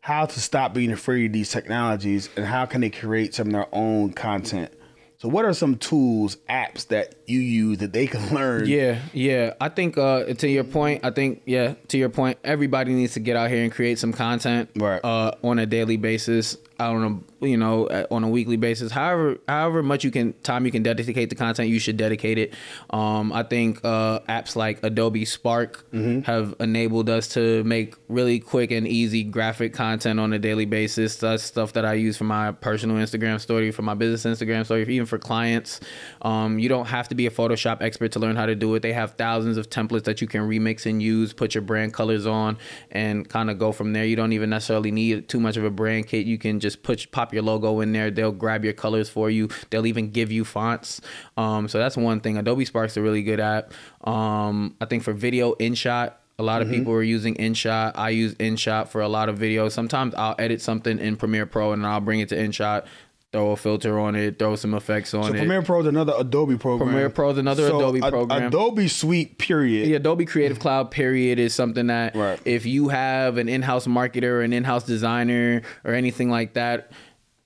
how 0.00 0.26
to 0.26 0.40
stop 0.40 0.72
being 0.72 0.92
afraid 0.92 1.26
of 1.26 1.32
these 1.32 1.50
technologies 1.50 2.30
and 2.36 2.46
how 2.46 2.66
can 2.66 2.80
they 2.80 2.90
create 2.90 3.34
some 3.34 3.48
of 3.48 3.52
their 3.52 3.68
own 3.72 4.12
content. 4.12 4.72
So, 5.18 5.28
what 5.28 5.44
are 5.44 5.52
some 5.52 5.76
tools, 5.76 6.36
apps 6.48 6.86
that 6.88 7.19
you 7.30 7.40
use 7.40 7.78
that 7.78 7.92
they 7.92 8.06
can 8.06 8.34
learn? 8.34 8.66
Yeah, 8.66 9.00
yeah. 9.12 9.54
I 9.60 9.68
think 9.68 9.96
uh 9.96 10.24
to 10.24 10.48
your 10.48 10.64
point, 10.64 11.04
I 11.04 11.10
think 11.10 11.42
yeah, 11.46 11.74
to 11.88 11.98
your 11.98 12.08
point, 12.10 12.38
everybody 12.44 12.92
needs 12.92 13.14
to 13.14 13.20
get 13.20 13.36
out 13.36 13.50
here 13.50 13.62
and 13.62 13.72
create 13.72 13.98
some 13.98 14.12
content 14.12 14.70
Right. 14.76 15.00
uh 15.04 15.32
on 15.42 15.58
a 15.58 15.66
daily 15.66 15.96
basis. 15.96 16.56
I 16.78 16.90
don't 16.90 17.02
know, 17.02 17.46
you 17.46 17.58
know, 17.58 17.88
on 18.10 18.24
a 18.24 18.28
weekly 18.28 18.56
basis. 18.56 18.90
However, 18.90 19.36
however 19.46 19.82
much 19.82 20.02
you 20.02 20.10
can 20.10 20.32
time 20.42 20.64
you 20.64 20.72
can 20.72 20.82
dedicate 20.82 21.28
to 21.28 21.36
content, 21.36 21.68
you 21.68 21.78
should 21.78 21.98
dedicate 21.98 22.38
it. 22.38 22.54
Um 22.88 23.32
I 23.34 23.42
think 23.42 23.80
uh 23.84 24.20
apps 24.20 24.56
like 24.56 24.82
Adobe 24.82 25.26
Spark 25.26 25.84
have 26.24 26.54
enabled 26.58 27.10
us 27.10 27.28
to 27.34 27.62
make 27.64 27.96
really 28.08 28.40
quick 28.40 28.70
and 28.70 28.88
easy 28.88 29.22
graphic 29.24 29.74
content 29.74 30.18
on 30.18 30.32
a 30.32 30.38
daily 30.38 30.64
basis. 30.64 31.16
That's 31.16 31.42
stuff 31.42 31.74
that 31.74 31.84
I 31.84 31.94
use 31.94 32.16
for 32.16 32.24
my 32.24 32.52
personal 32.52 32.96
Instagram 32.96 33.40
story, 33.40 33.70
for 33.72 33.82
my 33.82 33.94
business 33.94 34.24
Instagram 34.40 34.64
story, 34.64 34.82
even 34.88 35.06
for 35.06 35.18
clients. 35.18 35.80
Um, 36.22 36.58
you 36.58 36.68
don't 36.70 36.86
have 36.86 37.08
to 37.08 37.14
be 37.20 37.26
a 37.26 37.30
Photoshop 37.30 37.82
expert 37.82 38.12
to 38.12 38.18
learn 38.18 38.36
how 38.36 38.46
to 38.46 38.54
do 38.54 38.74
it. 38.74 38.80
They 38.80 38.92
have 38.92 39.12
thousands 39.12 39.56
of 39.56 39.68
templates 39.68 40.04
that 40.04 40.20
you 40.20 40.26
can 40.26 40.42
remix 40.42 40.86
and 40.86 41.02
use, 41.02 41.32
put 41.32 41.54
your 41.54 41.62
brand 41.62 41.92
colors 41.92 42.26
on, 42.26 42.56
and 42.90 43.28
kind 43.28 43.50
of 43.50 43.58
go 43.58 43.72
from 43.72 43.92
there. 43.92 44.04
You 44.04 44.16
don't 44.16 44.32
even 44.32 44.50
necessarily 44.50 44.90
need 44.90 45.28
too 45.28 45.40
much 45.40 45.56
of 45.56 45.64
a 45.64 45.70
brand 45.70 46.06
kit. 46.08 46.26
You 46.26 46.38
can 46.38 46.60
just 46.60 46.82
put 46.82 47.10
pop 47.12 47.32
your 47.34 47.42
logo 47.42 47.80
in 47.80 47.92
there. 47.92 48.10
They'll 48.10 48.32
grab 48.32 48.64
your 48.64 48.72
colors 48.72 49.08
for 49.08 49.28
you. 49.30 49.48
They'll 49.70 49.86
even 49.86 50.10
give 50.10 50.32
you 50.32 50.44
fonts. 50.44 51.00
Um, 51.36 51.68
so 51.68 51.78
that's 51.78 51.96
one 51.96 52.20
thing. 52.20 52.38
Adobe 52.38 52.64
Spark's 52.64 52.96
a 52.96 53.02
really 53.02 53.22
good 53.22 53.40
app. 53.40 53.72
Um, 54.06 54.76
I 54.80 54.86
think 54.86 55.02
for 55.02 55.12
video 55.12 55.54
InShot. 55.54 56.14
A 56.38 56.42
lot 56.42 56.62
of 56.62 56.68
Mm-hmm. 56.68 56.76
people 56.78 56.92
are 56.94 57.02
using 57.02 57.34
InShot. 57.34 57.92
I 57.96 58.08
use 58.10 58.34
InShot 58.36 58.88
for 58.88 59.02
a 59.02 59.08
lot 59.08 59.28
of 59.28 59.38
videos. 59.38 59.72
Sometimes 59.72 60.14
I'll 60.14 60.34
edit 60.38 60.62
something 60.62 60.98
in 60.98 61.16
Premiere 61.16 61.44
Pro 61.44 61.72
and 61.74 61.84
I'll 61.86 62.00
bring 62.00 62.20
it 62.20 62.30
to 62.30 62.36
InShot, 62.36 62.86
throw 63.32 63.52
a 63.52 63.56
filter 63.56 63.98
on 64.00 64.16
it, 64.16 64.38
throw 64.40 64.56
some 64.56 64.74
effects 64.74 65.14
on 65.14 65.22
So 65.24 65.28
it. 65.32 65.36
Premiere 65.36 65.62
Pro 65.62 65.80
is 65.80 65.86
another 65.86 66.14
Adobe 66.18 66.56
program. 66.56 66.88
Premiere 66.88 67.10
Pro 67.10 67.30
is 67.30 67.38
another 67.38 67.68
So 67.68 67.78
Adobe 67.78 68.00
a- 68.00 68.10
program. 68.10 68.46
Adobe 68.48 68.88
Suite, 68.88 69.38
period. 69.38 69.86
the 69.86 69.94
Adobe 69.94 70.24
Creative 70.24 70.58
Cloud 70.58 70.90
period 70.90 71.38
is 71.38 71.54
something 71.54 71.86
that 71.86 72.16
Right. 72.16 72.40
if 72.44 72.66
you 72.66 72.88
have 72.88 73.38
an 73.38 73.48
in-house 73.48 73.86
marketer, 73.86 74.44
an 74.44 74.52
in-house 74.52 74.82
designer, 74.84 75.62
or 75.84 75.94
anything 75.94 76.28
like 76.28 76.54
that, 76.54 76.90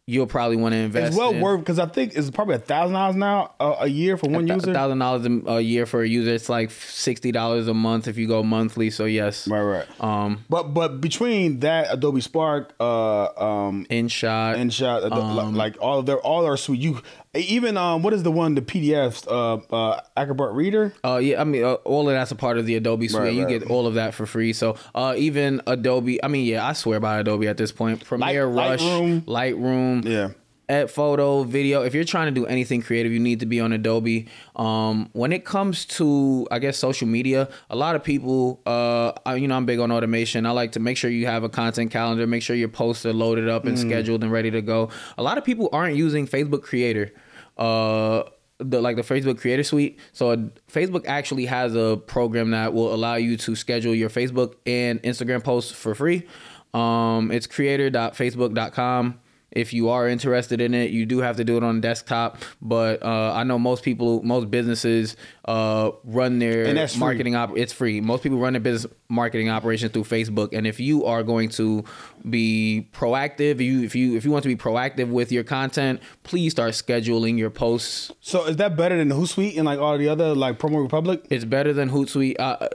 you'll 0.06 0.26
probably 0.26 0.56
want 0.56 0.72
to 0.74 0.78
invest. 0.78 1.08
It's 1.08 1.16
well 1.16 1.30
in. 1.32 1.40
worth 1.40 1.60
because 1.60 1.78
I 1.78 1.86
think 1.86 2.14
it's 2.14 2.30
probably 2.30 2.56
a 2.56 2.58
thousand 2.58 2.94
dollars 2.94 3.16
now 3.16 3.54
a, 3.58 3.76
a 3.80 3.86
year 3.86 4.16
for 4.16 4.28
one 4.28 4.46
user. 4.46 4.72
thousand 4.72 4.98
dollars 4.98 5.26
a 5.46 5.60
year 5.60 5.86
for 5.86 6.02
a 6.02 6.08
user. 6.08 6.32
It's 6.34 6.48
like 6.48 6.70
sixty 6.70 7.32
dollars 7.32 7.68
a 7.68 7.74
month 7.74 8.06
if 8.08 8.18
you 8.18 8.28
go 8.28 8.42
monthly. 8.42 8.90
So 8.90 9.04
yes, 9.06 9.48
Right, 9.48 9.62
right. 9.62 9.86
Um, 10.00 10.44
But 10.48 10.74
but 10.74 11.00
between 11.00 11.60
that 11.60 11.88
Adobe 11.92 12.20
Spark, 12.20 12.74
uh, 12.80 13.24
um, 13.36 13.86
InShot, 13.90 14.56
InShot, 14.56 15.10
Um, 15.10 15.54
like 15.54 15.76
all 15.80 16.00
of 16.00 16.06
their 16.06 16.18
all 16.18 16.44
our 16.44 16.56
suite, 16.56 16.80
you 16.80 17.00
Even 17.34 17.76
um, 17.76 18.02
what 18.02 18.12
is 18.12 18.22
the 18.22 18.30
one 18.30 18.54
the 18.54 18.62
PDFs? 18.62 19.26
Uh, 19.26 19.74
uh, 19.74 20.00
Acrobat 20.16 20.52
Reader. 20.52 20.94
Uh, 21.04 21.16
yeah, 21.16 21.40
I 21.40 21.44
mean, 21.44 21.64
uh, 21.64 21.74
all 21.84 22.08
of 22.08 22.14
that's 22.14 22.30
a 22.30 22.36
part 22.36 22.58
of 22.58 22.66
the 22.66 22.76
Adobe 22.76 23.08
suite. 23.08 23.22
Right, 23.22 23.32
you 23.34 23.44
right. 23.44 23.60
get 23.60 23.70
all 23.70 23.86
of 23.86 23.94
that 23.94 24.14
for 24.14 24.26
free. 24.26 24.52
So, 24.52 24.76
uh, 24.94 25.14
even 25.16 25.60
Adobe, 25.66 26.22
I 26.22 26.28
mean, 26.28 26.46
yeah, 26.46 26.66
I 26.66 26.72
swear 26.74 27.00
by 27.00 27.18
Adobe 27.18 27.48
at 27.48 27.56
this 27.56 27.72
point. 27.72 28.04
Premiere, 28.04 28.46
Rush, 28.46 28.80
Lightroom. 28.80 29.22
Lightroom, 29.22 30.04
Yeah. 30.04 30.30
Ed 30.66 30.90
Photo, 30.90 31.44
video. 31.44 31.82
If 31.82 31.94
you're 31.94 32.04
trying 32.04 32.26
to 32.26 32.40
do 32.40 32.46
anything 32.46 32.80
creative, 32.80 33.12
you 33.12 33.20
need 33.20 33.40
to 33.40 33.46
be 33.46 33.60
on 33.60 33.72
Adobe. 33.72 34.28
Um, 34.56 35.10
when 35.12 35.30
it 35.32 35.44
comes 35.44 35.84
to, 35.86 36.48
I 36.50 36.58
guess, 36.58 36.78
social 36.78 37.06
media, 37.06 37.50
a 37.68 37.76
lot 37.76 37.96
of 37.96 38.02
people, 38.02 38.62
uh, 38.64 39.12
I, 39.26 39.34
you 39.34 39.46
know, 39.46 39.56
I'm 39.56 39.66
big 39.66 39.78
on 39.78 39.92
automation. 39.92 40.46
I 40.46 40.52
like 40.52 40.72
to 40.72 40.80
make 40.80 40.96
sure 40.96 41.10
you 41.10 41.26
have 41.26 41.44
a 41.44 41.50
content 41.50 41.90
calendar, 41.90 42.26
make 42.26 42.42
sure 42.42 42.56
your 42.56 42.68
posts 42.68 43.04
are 43.04 43.12
loaded 43.12 43.46
up 43.46 43.66
and 43.66 43.78
scheduled 43.78 44.22
and 44.22 44.32
ready 44.32 44.50
to 44.52 44.62
go. 44.62 44.88
A 45.18 45.22
lot 45.22 45.36
of 45.36 45.44
people 45.44 45.68
aren't 45.70 45.96
using 45.96 46.26
Facebook 46.26 46.62
Creator. 46.62 47.12
Uh, 47.56 48.24
the 48.58 48.80
like 48.80 48.96
the 48.96 49.02
Facebook 49.02 49.40
Creator 49.40 49.64
Suite. 49.64 49.98
So 50.12 50.50
Facebook 50.70 51.04
actually 51.06 51.46
has 51.46 51.74
a 51.74 52.00
program 52.06 52.50
that 52.52 52.72
will 52.72 52.94
allow 52.94 53.16
you 53.16 53.36
to 53.38 53.56
schedule 53.56 53.94
your 53.94 54.10
Facebook 54.10 54.54
and 54.64 55.02
Instagram 55.02 55.42
posts 55.42 55.72
for 55.72 55.94
free. 55.94 56.26
Um, 56.72 57.30
it's 57.30 57.46
creator.facebook.com. 57.46 59.20
If 59.54 59.72
you 59.72 59.88
are 59.88 60.08
interested 60.08 60.60
in 60.60 60.74
it, 60.74 60.90
you 60.90 61.06
do 61.06 61.18
have 61.18 61.36
to 61.36 61.44
do 61.44 61.56
it 61.56 61.62
on 61.62 61.80
desktop. 61.80 62.38
But 62.60 63.02
uh, 63.02 63.32
I 63.34 63.44
know 63.44 63.58
most 63.58 63.82
people, 63.84 64.22
most 64.22 64.50
businesses 64.50 65.16
uh, 65.46 65.92
run 66.04 66.38
their 66.38 66.74
marketing 66.98 67.36
op. 67.36 67.56
It's 67.56 67.72
free. 67.72 68.00
Most 68.00 68.22
people 68.22 68.38
run 68.38 68.52
their 68.54 68.60
business 68.60 68.92
marketing 69.08 69.48
operations 69.50 69.92
through 69.92 70.04
Facebook. 70.04 70.52
And 70.52 70.66
if 70.66 70.80
you 70.80 71.04
are 71.04 71.22
going 71.22 71.48
to 71.50 71.84
be 72.28 72.88
proactive, 72.92 73.60
you 73.60 73.82
if 73.82 73.94
you 73.94 74.16
if 74.16 74.24
you 74.24 74.30
want 74.30 74.42
to 74.42 74.48
be 74.48 74.56
proactive 74.56 75.08
with 75.08 75.30
your 75.30 75.44
content, 75.44 76.00
please 76.24 76.52
start 76.52 76.72
scheduling 76.72 77.38
your 77.38 77.50
posts 77.50 78.10
So 78.20 78.46
is 78.46 78.56
that 78.56 78.76
better 78.76 78.96
than 78.96 79.10
Hootsuite 79.10 79.56
and 79.56 79.66
like 79.66 79.78
all 79.78 79.96
the 79.98 80.08
other 80.08 80.34
like 80.34 80.58
Promo 80.58 80.82
Republic? 80.82 81.24
It's 81.30 81.44
better 81.44 81.72
than 81.72 81.90
Hootsuite. 81.90 82.36
Uh, 82.38 82.68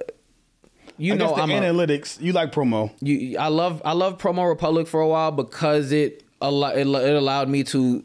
you 0.97 1.13
I 1.13 1.17
know, 1.17 1.27
guess 1.27 1.35
the 1.37 1.41
I'm 1.43 1.51
a, 1.51 1.61
analytics. 1.61 2.21
you 2.21 2.33
like 2.33 2.51
promo. 2.51 2.91
you, 2.99 3.37
I 3.39 3.47
love 3.47 3.81
I 3.85 3.93
love 3.93 4.17
Promo 4.17 4.47
Republic 4.47 4.85
for 4.87 4.99
a 4.99 5.07
while 5.07 5.31
because 5.31 5.91
it 5.93 6.23
al- 6.41 6.63
it, 6.65 6.87
it 6.87 7.15
allowed 7.15 7.49
me 7.49 7.63
to 7.65 8.03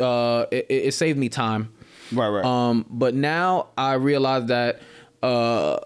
uh, 0.00 0.46
it, 0.50 0.66
it 0.68 0.94
saved 0.94 1.18
me 1.18 1.28
time. 1.28 1.72
Right, 2.12 2.28
right. 2.28 2.44
Um, 2.44 2.86
but 2.88 3.14
now 3.14 3.68
I 3.76 3.94
realize 3.94 4.46
that 4.46 4.80
uh, 5.22 5.78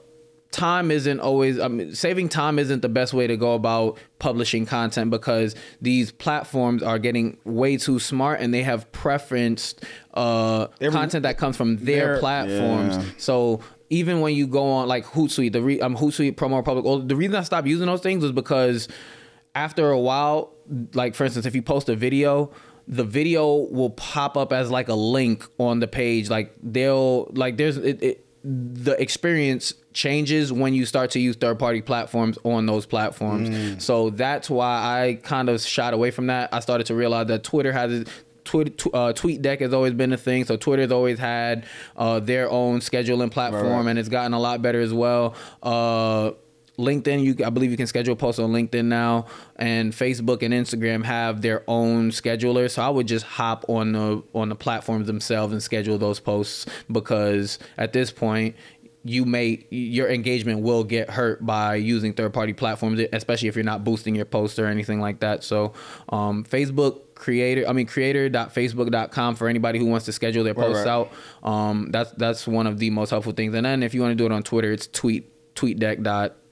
time 0.50 0.90
isn't 0.90 1.20
always. 1.20 1.58
I 1.58 1.68
mean, 1.68 1.94
saving 1.94 2.28
time 2.28 2.58
isn't 2.58 2.82
the 2.82 2.88
best 2.88 3.14
way 3.14 3.26
to 3.26 3.36
go 3.36 3.54
about 3.54 3.98
publishing 4.18 4.66
content 4.66 5.10
because 5.10 5.54
these 5.80 6.12
platforms 6.12 6.82
are 6.82 6.98
getting 6.98 7.38
way 7.44 7.76
too 7.78 7.98
smart 7.98 8.40
and 8.40 8.52
they 8.52 8.62
have 8.62 8.90
preferenced 8.92 9.82
uh, 10.14 10.66
Every- 10.80 10.92
content 10.98 11.22
that 11.22 11.38
comes 11.38 11.56
from 11.56 11.76
their 11.78 11.84
Their- 12.12 12.18
platforms. 12.18 12.96
yeah. 12.96 13.04
So 13.16 13.60
even 13.88 14.20
when 14.20 14.34
you 14.34 14.46
go 14.46 14.70
on 14.70 14.88
like 14.88 15.04
Hootsuite, 15.06 15.52
the 15.52 15.62
re, 15.62 15.80
um, 15.80 15.96
Hootsuite 15.96 16.36
Promo 16.36 16.58
Republic, 16.58 16.84
well, 16.84 16.98
the 17.00 17.16
reason 17.16 17.34
I 17.34 17.42
stopped 17.42 17.66
using 17.66 17.86
those 17.86 18.02
things 18.02 18.22
was 18.22 18.32
because 18.32 18.88
after 19.54 19.90
a 19.90 19.98
while, 19.98 20.52
like 20.94 21.14
for 21.14 21.24
instance, 21.24 21.46
if 21.46 21.54
you 21.54 21.62
post 21.62 21.88
a 21.88 21.96
video, 21.96 22.50
the 22.88 23.04
video 23.04 23.54
will 23.56 23.90
pop 23.90 24.36
up 24.36 24.52
as 24.52 24.70
like 24.70 24.88
a 24.88 24.94
link 24.94 25.46
on 25.58 25.80
the 25.80 25.88
page. 25.88 26.28
Like 26.30 26.54
they'll 26.62 27.24
like 27.32 27.56
there's 27.56 27.76
it, 27.76 28.02
it 28.02 28.26
the 28.42 28.96
experience 29.00 29.74
changes 29.92 30.50
when 30.52 30.72
you 30.72 30.86
start 30.86 31.10
to 31.10 31.20
use 31.20 31.36
third 31.36 31.58
party 31.58 31.82
platforms 31.82 32.38
on 32.44 32.64
those 32.66 32.86
platforms. 32.86 33.84
So 33.84 34.10
that's 34.10 34.48
why 34.48 34.66
I 35.04 35.14
kind 35.22 35.48
of 35.48 35.60
shot 35.60 35.92
away 35.94 36.10
from 36.10 36.28
that. 36.28 36.48
I 36.52 36.60
started 36.60 36.86
to 36.86 36.94
realize 36.94 37.26
that 37.26 37.42
Twitter 37.44 37.72
has 37.72 38.06
Twitter, 38.44 38.70
tw- 38.70 38.94
uh, 38.94 39.12
TweetDeck 39.12 39.60
has 39.60 39.74
always 39.74 39.92
been 39.92 40.12
a 40.12 40.16
thing. 40.16 40.44
So 40.46 40.56
Twitter's 40.56 40.90
always 40.90 41.18
had 41.18 41.66
uh, 41.96 42.18
their 42.20 42.50
own 42.50 42.80
scheduling 42.80 43.30
platform, 43.30 43.66
Right, 43.66 43.76
right. 43.80 43.86
and 43.88 43.98
it's 43.98 44.08
gotten 44.08 44.32
a 44.32 44.40
lot 44.40 44.62
better 44.62 44.80
as 44.80 44.92
well. 44.94 45.34
Uh, 45.62 46.30
LinkedIn, 46.80 47.22
you 47.22 47.44
I 47.44 47.50
believe 47.50 47.70
you 47.70 47.76
can 47.76 47.86
schedule 47.86 48.16
posts 48.16 48.38
on 48.38 48.52
LinkedIn 48.52 48.86
now, 48.86 49.26
and 49.56 49.92
Facebook 49.92 50.42
and 50.42 50.52
Instagram 50.52 51.04
have 51.04 51.42
their 51.42 51.62
own 51.68 52.10
schedulers. 52.10 52.72
So 52.72 52.82
I 52.82 52.88
would 52.88 53.06
just 53.06 53.24
hop 53.24 53.64
on 53.68 53.92
the 53.92 54.22
on 54.34 54.48
the 54.48 54.56
platforms 54.56 55.06
themselves 55.06 55.52
and 55.52 55.62
schedule 55.62 55.98
those 55.98 56.20
posts 56.20 56.66
because 56.90 57.58
at 57.78 57.92
this 57.92 58.10
point 58.10 58.56
you 59.02 59.24
may 59.24 59.66
your 59.70 60.08
engagement 60.08 60.60
will 60.60 60.84
get 60.84 61.08
hurt 61.08 61.44
by 61.44 61.74
using 61.74 62.12
third 62.12 62.32
party 62.32 62.52
platforms, 62.52 63.00
especially 63.12 63.48
if 63.48 63.56
you're 63.56 63.64
not 63.64 63.84
boosting 63.84 64.14
your 64.14 64.24
posts 64.24 64.58
or 64.58 64.66
anything 64.66 65.00
like 65.00 65.20
that. 65.20 65.42
So 65.44 65.72
um, 66.08 66.44
Facebook 66.44 67.00
creator 67.20 67.68
i 67.68 67.72
mean 67.74 67.84
creator.facebook.com 67.84 69.34
for 69.34 69.46
anybody 69.46 69.78
who 69.78 69.84
wants 69.84 70.06
to 70.06 70.12
schedule 70.12 70.42
their 70.42 70.54
posts 70.54 70.86
right. 70.86 70.90
out 70.90 71.12
um 71.42 71.90
that's 71.90 72.10
that's 72.12 72.46
one 72.46 72.66
of 72.66 72.78
the 72.78 72.88
most 72.88 73.10
helpful 73.10 73.32
things 73.32 73.54
and 73.54 73.66
then 73.66 73.82
if 73.82 73.92
you 73.92 74.00
want 74.00 74.10
to 74.10 74.14
do 74.14 74.24
it 74.24 74.32
on 74.32 74.42
twitter 74.42 74.72
it's 74.72 74.86
tweet 74.86 75.30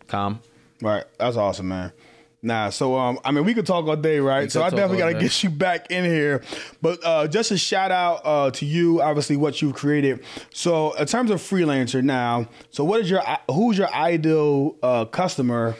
tweetdeck.com 0.09 0.41
Right. 0.81 1.05
That's 1.19 1.37
awesome, 1.37 1.69
man. 1.69 1.93
Nah, 2.41 2.71
so 2.71 2.97
um, 2.97 3.19
I 3.25 3.33
mean, 3.33 3.45
we 3.45 3.53
could 3.53 3.67
talk 3.67 3.89
all 3.89 3.97
day, 3.97 4.21
right? 4.21 4.51
So 4.51 4.63
I 4.63 4.71
definitely 4.71 4.99
got 4.99 5.09
to 5.13 5.19
get 5.19 5.43
you 5.43 5.51
back 5.51 5.91
in 5.91 6.05
here, 6.05 6.45
but 6.81 7.05
uh, 7.05 7.27
just 7.27 7.51
a 7.51 7.59
shout 7.59 7.91
out 7.91 8.21
uh, 8.25 8.51
to 8.53 8.65
you, 8.65 9.03
obviously 9.03 9.37
what 9.37 9.61
you've 9.61 9.75
created. 9.75 10.23
So 10.55 10.93
in 10.93 11.07
terms 11.07 11.33
of 11.33 11.41
freelancer 11.41 12.01
now, 12.01 12.49
so 12.71 12.85
what 12.85 13.01
is 13.01 13.11
your 13.11 13.23
who's 13.51 13.77
your 13.77 13.93
ideal 13.93 14.77
uh, 14.85 15.07
customer, 15.07 15.75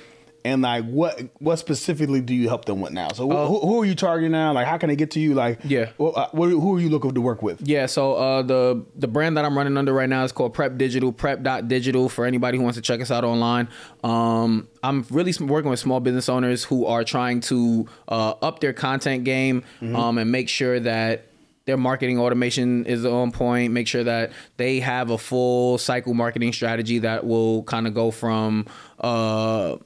and 0.49 0.63
like 0.63 0.85
what 0.85 1.21
what 1.39 1.57
specifically 1.59 2.21
do 2.21 2.35
you 2.35 2.49
help 2.49 2.65
them 2.65 2.81
with 2.81 2.93
now? 2.93 3.09
So 3.13 3.29
wh- 3.29 3.47
who, 3.49 3.61
who 3.61 3.83
are 3.83 3.85
you 3.85 3.95
targeting 3.95 4.33
now? 4.33 4.53
Like 4.53 4.67
how 4.67 4.79
can 4.79 4.89
they 4.89 4.97
get 4.97 5.11
to 5.13 5.21
you? 5.21 5.35
Like 5.35 5.59
Uh, 5.65 5.69
Yeah. 5.69 5.87
wh- 6.01 6.17
uh, 6.17 6.29
who 6.33 6.77
are 6.77 6.81
you 6.81 6.89
looking 6.89 7.13
to 7.15 7.21
work 7.21 7.43
with? 7.43 7.61
Yeah, 7.67 7.87
so 7.87 8.15
uh, 8.15 8.43
the 8.43 8.85
the 8.97 9.09
brand 9.09 9.37
that 9.37 9.45
I'm 9.45 9.57
running 9.57 9.77
under 9.77 9.93
right 9.93 10.09
now 10.09 10.25
is 10.25 10.33
called 10.33 10.55
Prep 10.55 10.77
Digital, 10.79 11.13
prep.digital 11.13 12.09
for 12.09 12.25
anybody 12.27 12.59
who 12.59 12.65
wants 12.65 12.77
to 12.77 12.83
check 12.83 13.01
us 13.01 13.11
out 13.11 13.25
online. 13.25 13.69
Um, 14.05 14.69
I'm 14.83 15.05
really 15.11 15.33
working 15.41 15.71
with 15.71 15.81
small 15.81 16.01
business 16.01 16.29
owners 16.29 16.65
who 16.65 16.87
are 16.87 17.05
trying 17.05 17.41
to 17.43 17.87
uh, 18.09 18.35
up 18.43 18.61
their 18.61 18.73
content 18.73 19.25
game 19.25 19.65
um, 19.83 20.19
and 20.19 20.31
make 20.33 20.49
sure 20.49 20.81
that 20.81 21.25
their 21.67 21.77
marketing 21.77 22.19
automation 22.19 22.87
is 22.87 23.05
on 23.05 23.31
point, 23.31 23.75
make 23.75 23.87
sure 23.87 24.03
that 24.03 24.33
they 24.57 24.81
have 24.81 25.11
a 25.11 25.19
full 25.19 25.77
cycle 25.77 26.15
marketing 26.15 26.51
strategy 26.53 26.99
that 27.01 27.27
will 27.27 27.63
kind 27.65 27.87
of 27.87 27.93
go 27.93 28.11
from 28.11 28.65
uh, 29.01 29.77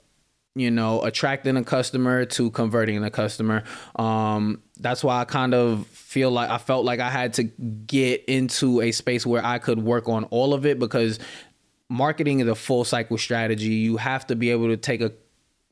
you 0.54 0.70
know, 0.70 1.02
attracting 1.02 1.56
a 1.56 1.64
customer 1.64 2.24
to 2.26 2.50
converting 2.50 3.02
a 3.02 3.10
customer. 3.10 3.64
Um, 3.96 4.62
that's 4.78 5.02
why 5.02 5.20
I 5.20 5.24
kind 5.24 5.54
of 5.54 5.86
feel 5.86 6.30
like 6.30 6.50
I 6.50 6.58
felt 6.58 6.84
like 6.84 7.00
I 7.00 7.08
had 7.10 7.34
to 7.34 7.44
get 7.44 8.24
into 8.26 8.80
a 8.82 8.92
space 8.92 9.24
where 9.24 9.44
I 9.44 9.58
could 9.58 9.82
work 9.82 10.08
on 10.08 10.24
all 10.24 10.52
of 10.52 10.66
it 10.66 10.78
because 10.78 11.18
marketing 11.88 12.40
is 12.40 12.48
a 12.48 12.54
full 12.54 12.84
cycle 12.84 13.16
strategy. 13.16 13.68
You 13.70 13.96
have 13.96 14.26
to 14.26 14.36
be 14.36 14.50
able 14.50 14.68
to 14.68 14.76
take 14.76 15.00
a 15.00 15.12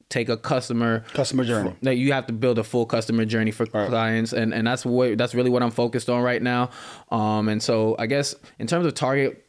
take 0.09 0.29
a 0.29 0.37
customer 0.37 1.05
Customer 1.13 1.45
journey. 1.45 1.73
that 1.83 1.95
you 1.97 2.13
have 2.13 2.27
to 2.27 2.33
build 2.33 2.59
a 2.59 2.65
full 2.65 2.85
customer 2.85 3.25
journey 3.25 3.53
for 3.53 3.65
clients 3.65 4.33
and 4.33 4.53
and 4.53 4.67
that's 4.67 4.85
what 4.85 5.17
that's 5.17 5.37
really 5.37 5.51
what 5.51 5.63
I'm 5.63 5.71
focused 5.71 6.11
on 6.11 6.21
right 6.25 6.43
now 6.43 6.71
um 7.13 7.49
and 7.49 7.63
so 7.63 7.95
I 7.97 8.07
guess 8.07 8.35
in 8.59 8.67
terms 8.67 8.87
of 8.87 8.95
target 8.95 9.47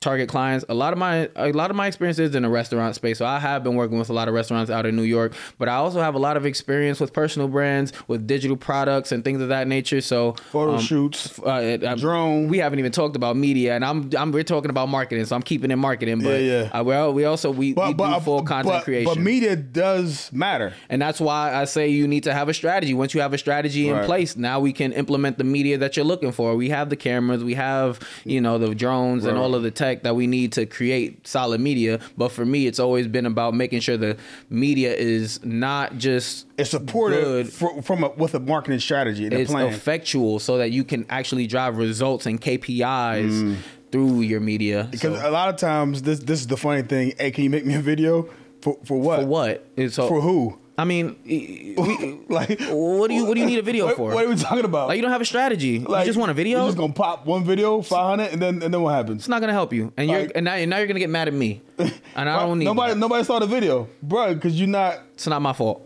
target 0.00 0.30
clients 0.30 0.64
a 0.70 0.74
lot 0.74 0.94
of 0.94 0.98
my 0.98 1.28
a 1.36 1.52
lot 1.52 1.68
of 1.68 1.76
my 1.76 1.86
experience 1.86 2.18
is 2.18 2.34
in 2.34 2.42
the 2.42 2.48
restaurant 2.48 2.94
space 2.94 3.18
so 3.18 3.26
I 3.26 3.38
have 3.38 3.62
been 3.62 3.74
working 3.74 3.98
with 3.98 4.08
a 4.08 4.14
lot 4.14 4.28
of 4.28 4.34
restaurants 4.34 4.70
out 4.70 4.86
in 4.86 4.96
New 4.96 5.02
York 5.02 5.34
but 5.58 5.68
I 5.68 5.74
also 5.74 6.00
have 6.00 6.14
a 6.14 6.18
lot 6.18 6.38
of 6.38 6.46
experience 6.46 7.00
with 7.00 7.12
personal 7.12 7.48
brands 7.48 7.92
with 8.08 8.26
digital 8.26 8.56
products 8.56 9.12
and 9.12 9.22
things 9.22 9.42
of 9.42 9.50
that 9.50 9.68
nature 9.68 10.00
so 10.00 10.32
Photo 10.52 10.76
um, 10.76 10.80
shoots. 10.80 11.38
uh, 11.40 11.50
I'm- 11.50 11.98
Drone. 11.98 12.48
We 12.48 12.56
haven't 12.56 12.78
even 12.78 12.92
talked 12.92 13.14
about 13.14 13.36
media, 13.36 13.74
and 13.74 13.84
I'm, 13.84 14.08
I'm 14.16 14.32
we're 14.32 14.42
talking 14.42 14.70
about 14.70 14.88
marketing, 14.88 15.26
so 15.26 15.36
I'm 15.36 15.42
keeping 15.42 15.70
it 15.70 15.76
marketing. 15.76 16.20
But 16.20 16.40
Yeah, 16.40 16.62
yeah. 16.72 16.80
Uh, 16.80 16.82
well, 16.82 17.12
we 17.12 17.26
also 17.26 17.50
we, 17.50 17.74
we 17.74 17.92
do 17.92 18.20
full 18.20 18.42
content 18.42 18.76
but, 18.76 18.84
creation. 18.84 19.12
but 19.12 19.20
media 19.20 19.54
does 19.54 20.32
matter. 20.32 20.72
And 20.88 21.02
that's 21.02 21.20
why 21.20 21.54
I 21.54 21.66
say 21.66 21.88
you 21.88 22.08
need 22.08 22.22
to 22.22 22.32
have 22.32 22.48
a 22.48 22.54
strategy. 22.54 22.94
Once 22.94 23.12
you 23.12 23.20
have 23.20 23.34
a 23.34 23.38
strategy 23.38 23.90
in 23.90 24.02
place, 24.06 24.34
now 24.34 24.60
we 24.60 24.72
can 24.72 24.92
implement 24.94 25.36
the 25.36 25.44
media 25.44 25.76
that 25.76 25.96
you're 25.96 26.06
looking 26.06 26.32
for. 26.32 26.56
We 26.56 26.70
have 26.70 26.88
the 26.88 26.96
cameras, 26.96 27.44
we 27.44 27.54
have, 27.54 28.00
you 28.24 28.40
know, 28.40 28.56
the 28.56 28.74
drones 28.74 29.26
and 29.26 29.36
all 29.36 29.54
of 29.54 29.62
the 29.62 29.70
tech 29.70 29.89
that 30.02 30.14
we 30.16 30.26
need 30.26 30.52
to 30.52 30.66
create 30.66 31.26
solid 31.26 31.60
media. 31.60 32.00
But 32.16 32.30
for 32.30 32.44
me, 32.44 32.66
it's 32.66 32.78
always 32.78 33.06
been 33.06 33.26
about 33.26 33.54
making 33.54 33.80
sure 33.80 33.96
the 33.96 34.16
media 34.48 34.94
is 34.94 35.44
not 35.44 35.98
just 35.98 36.46
It's 36.58 36.70
supported 36.70 37.52
fr- 37.52 37.80
from 37.82 38.04
a, 38.04 38.08
with 38.10 38.34
a 38.34 38.40
marketing 38.40 38.80
strategy 38.80 39.24
and 39.24 39.32
a 39.34 39.40
it's 39.40 39.50
plan. 39.50 39.66
effectual 39.66 40.38
so 40.38 40.58
that 40.58 40.70
you 40.70 40.84
can 40.84 41.04
actually 41.10 41.46
drive 41.46 41.76
results 41.76 42.26
and 42.26 42.40
KPIs 42.40 43.56
through 43.92 44.20
your 44.20 44.40
media. 44.40 44.84
Mm. 44.84 44.90
Because 44.92 45.20
So- 45.20 45.28
a 45.28 45.32
lot 45.32 45.48
of 45.48 45.56
times, 45.56 46.02
this 46.02 46.20
this 46.20 46.40
is 46.40 46.46
the 46.46 46.56
funny 46.56 46.82
thing. 46.82 47.12
Hey, 47.18 47.30
can 47.32 47.44
you 47.44 47.50
make 47.50 47.66
me 47.66 47.74
a 47.74 47.80
video 47.80 48.28
for 48.62 48.78
for 48.84 49.00
what? 49.00 49.20
for 49.20 49.26
what? 49.26 49.66
It's 49.76 49.96
so, 49.96 50.06
For 50.06 50.20
who? 50.20 50.59
I 50.80 50.84
mean, 50.84 51.14
we, 51.26 52.20
like, 52.30 52.58
what 52.70 53.08
do 53.08 53.14
you 53.14 53.26
what 53.26 53.34
do 53.34 53.40
you 53.40 53.46
need 53.46 53.58
a 53.58 53.62
video 53.62 53.84
what, 53.84 53.96
for? 53.96 54.14
What 54.14 54.24
are 54.24 54.28
we 54.30 54.34
talking 54.36 54.64
about? 54.64 54.88
like 54.88 54.96
you 54.96 55.02
don't 55.02 55.10
have 55.10 55.20
a 55.20 55.26
strategy. 55.26 55.78
Like, 55.78 56.06
you 56.06 56.08
just 56.08 56.18
want 56.18 56.30
a 56.30 56.34
video. 56.34 56.60
You're 56.60 56.68
just 56.68 56.78
gonna 56.78 56.94
pop 56.94 57.26
one 57.26 57.44
video, 57.44 57.82
five 57.82 58.06
hundred, 58.18 58.32
and 58.32 58.40
then 58.40 58.62
and 58.62 58.72
then 58.72 58.80
what 58.80 58.94
happens? 58.94 59.20
it's 59.20 59.28
not 59.28 59.42
gonna 59.42 59.52
help 59.52 59.74
you, 59.74 59.92
and 59.98 60.08
you're 60.08 60.28
and 60.34 60.46
now, 60.46 60.54
and 60.54 60.70
now 60.70 60.78
you're 60.78 60.86
gonna 60.86 60.98
get 60.98 61.10
mad 61.10 61.28
at 61.28 61.34
me, 61.34 61.60
and 61.78 62.30
I 62.30 62.40
don't 62.46 62.58
need 62.58 62.64
nobody 62.64 62.94
that. 62.94 62.98
nobody 62.98 63.24
saw 63.24 63.38
the 63.40 63.46
video, 63.46 63.90
bro, 64.02 64.32
because 64.32 64.58
you're 64.58 64.68
not. 64.68 65.00
It's 65.12 65.26
not 65.26 65.42
my 65.42 65.52
fault. 65.52 65.82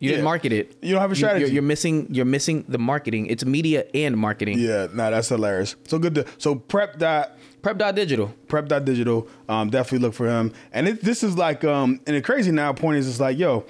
You 0.00 0.10
Yeah. 0.10 0.16
didn't 0.16 0.24
market 0.24 0.52
it. 0.52 0.76
You 0.82 0.92
don't 0.92 1.00
have 1.00 1.12
a 1.12 1.16
strategy. 1.16 1.46
You're, 1.46 1.54
you're 1.54 1.62
missing. 1.62 2.08
You're 2.10 2.26
missing 2.26 2.66
the 2.68 2.78
marketing. 2.78 3.26
It's 3.26 3.46
media 3.46 3.86
and 3.94 4.18
marketing. 4.18 4.58
Yeah, 4.58 4.88
nah, 4.92 5.08
that's 5.08 5.30
hilarious. 5.30 5.76
So 5.86 5.98
good 5.98 6.14
to 6.16 6.26
so 6.36 6.56
prep 6.56 6.98
dot 6.98 7.38
Prep 7.62 7.78
dot 7.78 7.94
digital. 7.94 8.34
prep 8.48 8.68
dot 8.68 8.84
digital. 8.84 9.28
Um, 9.48 9.70
definitely 9.70 10.06
look 10.06 10.14
for 10.14 10.26
him. 10.26 10.52
And 10.72 10.88
it, 10.88 11.02
this 11.02 11.22
is 11.22 11.36
like 11.36 11.64
um, 11.64 12.00
and 12.06 12.16
the 12.16 12.22
crazy 12.22 12.50
now 12.50 12.72
point 12.72 12.98
is 12.98 13.08
it's 13.08 13.20
like, 13.20 13.38
yo, 13.38 13.64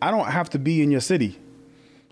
I 0.00 0.10
don't 0.10 0.26
have 0.26 0.50
to 0.50 0.58
be 0.58 0.82
in 0.82 0.90
your 0.90 1.00
city. 1.00 1.38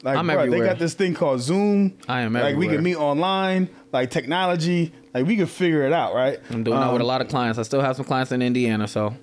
Like, 0.03 0.19
I'm 0.19 0.27
bruh, 0.29 0.51
they 0.51 0.61
got 0.61 0.79
this 0.79 0.93
thing 0.93 1.15
called 1.15 1.41
Zoom. 1.41 1.97
I 2.07 2.21
am 2.21 2.37
everywhere. 2.37 2.51
Like 2.53 2.59
we 2.59 2.69
can 2.69 2.83
meet 2.85 2.97
online, 2.97 3.71
like 3.91 4.11
technology. 4.11 4.93
Like 5.15 5.27
we 5.27 5.37
can 5.37 5.47
figure 5.47 5.83
it 5.83 5.95
out, 5.95 6.15
right? 6.15 6.41
I'm 6.51 6.63
doing 6.63 6.79
that 6.79 6.93
with 6.93 7.01
a 7.01 7.07
lot 7.07 7.23
of 7.23 7.29
clients. 7.29 7.59
I 7.59 7.63
still 7.63 7.81
have 7.81 7.97
some 7.97 8.05
clients 8.05 8.31
in 8.31 8.43
Indiana, 8.43 8.87
so 8.87 9.15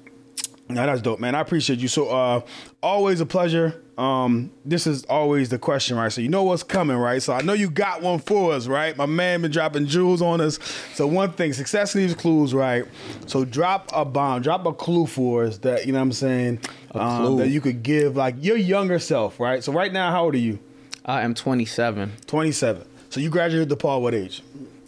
Now 0.70 0.86
that's 0.88 1.02
dope, 1.02 1.20
man. 1.20 1.36
I 1.36 1.42
appreciate 1.42 1.80
you. 1.80 1.88
So 1.88 2.10
uh 2.10 2.42
always 2.82 3.22
a 3.22 3.26
pleasure. 3.28 3.84
Um 3.98 4.52
this 4.66 4.88
is 4.88 5.04
always 5.06 5.50
the 5.50 5.60
question, 5.60 5.98
right? 5.98 6.12
So 6.12 6.22
you 6.22 6.30
know 6.30 6.44
what's 6.44 6.64
coming, 6.64 6.98
right? 6.98 7.22
So 7.22 7.34
I 7.34 7.42
know 7.42 7.54
you 7.54 7.70
got 7.70 8.02
one 8.02 8.18
for 8.18 8.54
us, 8.54 8.66
right? 8.68 8.98
My 8.98 9.06
man 9.06 9.44
been 9.44 9.52
dropping 9.52 9.86
jewels 9.86 10.22
on 10.24 10.42
us. 10.42 10.58
So 10.96 11.06
one 11.06 11.34
thing, 11.34 11.54
success 11.54 11.94
leaves 11.94 12.16
clues, 12.16 12.56
right? 12.56 12.86
So 13.28 13.46
drop 13.46 13.92
a 13.94 14.04
bomb, 14.06 14.42
drop 14.42 14.66
a 14.66 14.74
clue 14.74 15.06
for 15.06 15.44
us 15.44 15.58
that, 15.60 15.86
you 15.86 15.92
know 15.94 16.00
what 16.00 16.04
I'm 16.06 16.12
saying? 16.14 16.60
Um, 16.94 17.38
that 17.38 17.48
you 17.48 17.62
could 17.62 17.84
give 17.84 18.16
like 18.18 18.36
your 18.40 18.58
younger 18.58 19.00
self, 19.00 19.40
right? 19.40 19.64
So 19.64 19.72
right 19.72 19.92
now, 19.92 20.12
how 20.12 20.26
old 20.26 20.36
are 20.36 20.40
you? 20.40 20.60
I 21.06 21.22
am 21.22 21.34
27. 21.34 22.14
27. 22.28 22.86
So 23.10 23.20
you 23.20 23.30
graduated 23.30 23.70
DePaul 23.70 24.02
what 24.02 24.14
age? 24.14 24.44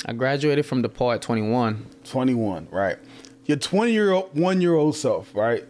I 0.06 0.14
graduated 0.14 0.66
from 0.66 0.84
DePaul 0.84 1.16
at 1.16 1.22
21. 1.22 1.86
21, 2.04 2.68
right? 2.72 2.98
Your 3.46 3.58
20 3.58 3.92
year 3.92 4.12
old, 4.12 4.38
one 4.38 4.62
year 4.62 4.74
old 4.74 4.96
self, 4.96 5.34
right? 5.34 5.64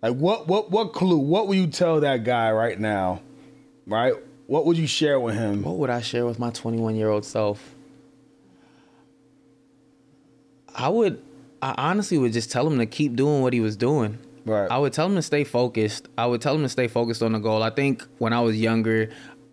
Like 0.00 0.14
what, 0.14 0.48
what, 0.48 0.70
what 0.70 0.92
clue? 0.92 1.18
What 1.18 1.48
would 1.48 1.56
you 1.56 1.66
tell 1.66 2.00
that 2.00 2.24
guy 2.24 2.50
right 2.50 2.78
now, 2.78 3.22
right? 3.86 4.14
What 4.46 4.66
would 4.66 4.76
you 4.76 4.86
share 4.86 5.20
with 5.20 5.34
him? 5.34 5.62
What 5.62 5.76
would 5.76 5.90
I 5.90 6.00
share 6.00 6.26
with 6.26 6.38
my 6.38 6.50
21 6.50 6.96
year 6.96 7.08
old 7.08 7.24
self? 7.24 7.74
I 10.74 10.88
would, 10.88 11.22
I 11.60 11.74
honestly 11.76 12.18
would 12.18 12.32
just 12.32 12.50
tell 12.50 12.66
him 12.66 12.78
to 12.78 12.86
keep 12.86 13.14
doing 13.14 13.42
what 13.42 13.52
he 13.52 13.60
was 13.60 13.76
doing. 13.76 14.18
Right. 14.44 14.70
I 14.70 14.78
would 14.78 14.92
tell 14.92 15.06
him 15.06 15.14
to 15.14 15.22
stay 15.22 15.44
focused. 15.44 16.08
I 16.18 16.26
would 16.26 16.40
tell 16.40 16.54
him 16.54 16.62
to 16.62 16.68
stay 16.68 16.88
focused 16.88 17.22
on 17.22 17.32
the 17.32 17.38
goal. 17.38 17.62
I 17.62 17.70
think 17.70 18.04
when 18.18 18.32
I 18.32 18.40
was 18.40 18.60
younger, 18.60 19.10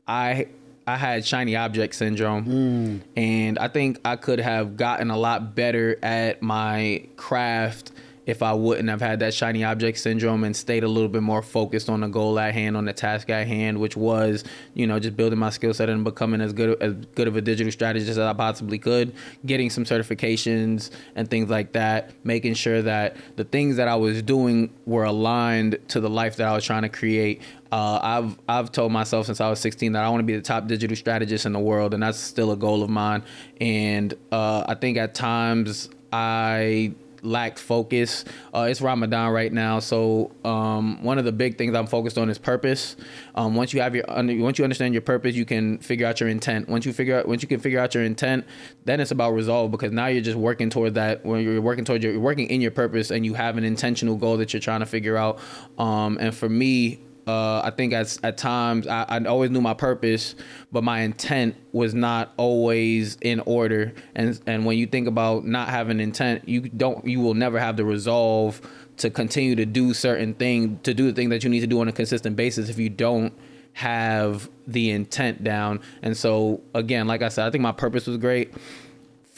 I 0.08 0.48
I 0.88 0.98
had 0.98 1.26
shiny 1.26 1.56
object 1.56 1.94
syndrome, 1.96 2.46
mm. 2.46 3.02
and 3.16 3.60
I 3.60 3.68
think 3.68 4.00
I 4.04 4.16
could 4.16 4.40
have 4.40 4.76
gotten 4.76 5.12
a 5.12 5.18
lot 5.18 5.54
better 5.54 6.00
at 6.02 6.42
my 6.42 7.04
craft 7.16 7.92
if 8.30 8.43
I 8.43 8.53
wouldn't 8.53 8.89
have 8.89 9.01
had 9.01 9.19
that 9.21 9.34
shiny 9.34 9.63
object 9.63 9.97
syndrome 9.97 10.43
and 10.43 10.55
stayed 10.55 10.84
a 10.84 10.88
little 10.88 11.09
bit 11.09 11.23
more 11.23 11.41
focused 11.41 11.89
on 11.89 12.01
the 12.01 12.07
goal 12.07 12.38
at 12.38 12.53
hand, 12.53 12.77
on 12.77 12.86
the 12.86 12.93
task 12.93 13.30
at 13.32 13.47
hand, 13.47 13.80
which 13.80 13.97
was, 13.97 14.43
you 14.75 14.86
know, 14.86 14.99
just 14.99 15.17
building 15.17 15.39
my 15.39 15.49
skill 15.49 15.73
set 15.73 15.89
and 15.89 16.03
becoming 16.03 16.39
as 16.39 16.53
good 16.53 16.80
as 16.80 16.93
good 17.15 17.27
of 17.27 17.36
a 17.36 17.41
digital 17.41 17.71
strategist 17.71 18.11
as 18.11 18.19
I 18.19 18.34
possibly 18.34 18.77
could, 18.77 19.15
getting 19.47 19.71
some 19.71 19.84
certifications 19.84 20.91
and 21.15 21.27
things 21.27 21.49
like 21.49 21.73
that, 21.73 22.11
making 22.23 22.53
sure 22.53 22.84
that 22.84 23.17
the 23.36 23.45
things 23.45 23.77
that 23.77 23.88
I 23.88 23.95
was 23.95 24.21
doing 24.21 24.71
were 24.86 25.05
aligned 25.05 25.80
to 25.88 25.99
the 25.99 26.09
life 26.09 26.36
that 26.36 26.47
I 26.47 26.53
was 26.53 26.63
trying 26.63 26.84
to 26.84 26.89
create. 26.89 27.41
Uh, 27.71 27.99
I've 28.01 28.39
I've 28.47 28.71
told 28.71 28.91
myself 28.91 29.25
since 29.25 29.41
I 29.41 29.49
was 29.49 29.59
16 29.59 29.93
that 29.93 30.03
I 30.03 30.09
want 30.09 30.19
to 30.19 30.25
be 30.25 30.36
the 30.36 30.41
top 30.43 30.67
digital 30.67 30.95
strategist 30.95 31.47
in 31.47 31.53
the 31.53 31.59
world, 31.59 31.95
and 31.95 32.03
that's 32.03 32.19
still 32.19 32.51
a 32.51 32.57
goal 32.57 32.84
of 32.84 32.91
mine. 32.91 33.23
And 33.59 34.13
uh, 34.32 34.65
I 34.67 34.75
think 34.75 34.97
at 34.97 35.15
times 35.15 35.89
I 36.13 36.93
lacked 37.22 37.59
focus. 37.59 38.26
Uh, 38.53 38.67
it's 38.70 38.82
Ramadan 38.82 39.32
right 39.32 39.51
now, 39.51 39.80
so 39.80 40.32
um, 40.45 41.03
one 41.03 41.17
of 41.17 41.26
the 41.26 41.32
big 41.32 41.57
things 41.57 41.76
I'm 41.76 41.88
focused 41.88 42.17
on 42.17 42.30
is 42.30 42.38
purpose. 42.38 42.95
Um, 43.36 43.55
once 43.55 43.74
you 43.74 43.82
have 43.82 43.95
your 43.95 44.05
once 44.07 44.57
you 44.57 44.63
understand 44.63 44.93
your 44.93 45.01
purpose, 45.01 45.36
you 45.36 45.45
can 45.45 45.78
figure 45.80 46.07
out 46.07 46.20
your 46.20 46.30
intent. 46.30 46.70
Once 46.70 46.86
you 46.86 46.93
figure 46.93 47.20
out 47.20 47.28
once 47.28 47.41
you 47.41 47.47
can 47.47 47.59
figure 47.59 47.80
out 47.80 47.93
your 47.93 48.03
intent, 48.03 48.45
then 48.86 48.99
it's 48.99 49.11
about 49.11 49.32
resolve 49.32 49.72
because 49.72 49.91
now 49.91 50.07
you're 50.07 50.24
just 50.24 50.38
working 50.38 50.70
toward 50.70 50.95
that. 50.95 51.26
When 51.26 51.43
you're 51.43 51.61
working 51.61 51.86
toward 51.86 52.03
your, 52.03 52.13
you're 52.13 52.22
working 52.22 52.49
in 52.49 52.61
your 52.61 52.72
purpose, 52.72 53.11
and 53.11 53.26
you 53.26 53.34
have 53.34 53.57
an 53.57 53.63
intentional 53.63 54.15
goal 54.15 54.38
that 54.38 54.53
you're 54.53 54.59
trying 54.59 54.82
to 54.82 54.86
figure 54.86 55.17
out. 55.17 55.39
Um, 55.78 56.17
and 56.20 56.36
for 56.36 56.49
me, 56.49 56.99
uh, 57.28 57.61
I 57.63 57.72
think 57.72 57.93
at, 57.93 58.17
at 58.24 58.38
times 58.38 58.88
I, 58.88 59.05
I 59.07 59.24
always 59.26 59.51
knew 59.51 59.61
my 59.61 59.74
purpose, 59.74 60.36
but 60.72 60.84
my 60.84 61.01
intent 61.01 61.55
was 61.72 61.93
not 61.93 62.34
always 62.38 63.17
in 63.22 63.39
order. 63.41 63.93
And 64.15 64.39
and 64.47 64.65
when 64.65 64.78
you 64.78 64.88
think 64.88 65.07
about 65.07 65.45
not 65.45 65.70
having 65.70 65.99
intent, 65.99 66.47
you 66.47 66.61
don't 66.61 67.05
you 67.05 67.20
will 67.20 67.34
never 67.34 67.59
have 67.59 67.78
the 67.78 67.86
resolve 67.86 68.61
to 68.97 69.09
continue 69.09 69.55
to 69.55 69.65
do 69.65 69.93
certain 69.93 70.34
thing 70.34 70.80
to 70.84 70.93
do 70.93 71.05
the 71.05 71.13
thing 71.13 71.30
that 71.30 71.43
you 71.43 71.49
need 71.49 71.61
to 71.61 71.67
do 71.67 71.80
on 71.82 71.88
a 71.88 71.91
consistent 71.93 72.36
basis 72.36 72.70
if 72.70 72.78
you 72.78 72.89
don't 72.89 73.34
have 73.74 74.49
the 74.67 74.89
intent 74.91 75.43
down. 75.43 75.80
And 76.01 76.17
so 76.17 76.61
again, 76.74 77.07
like 77.07 77.22
I 77.22 77.30
said, 77.30 77.47
I 77.47 77.51
think 77.51 77.61
my 77.61 77.72
purpose 77.72 78.07
was 78.07 78.17
great 78.17 78.53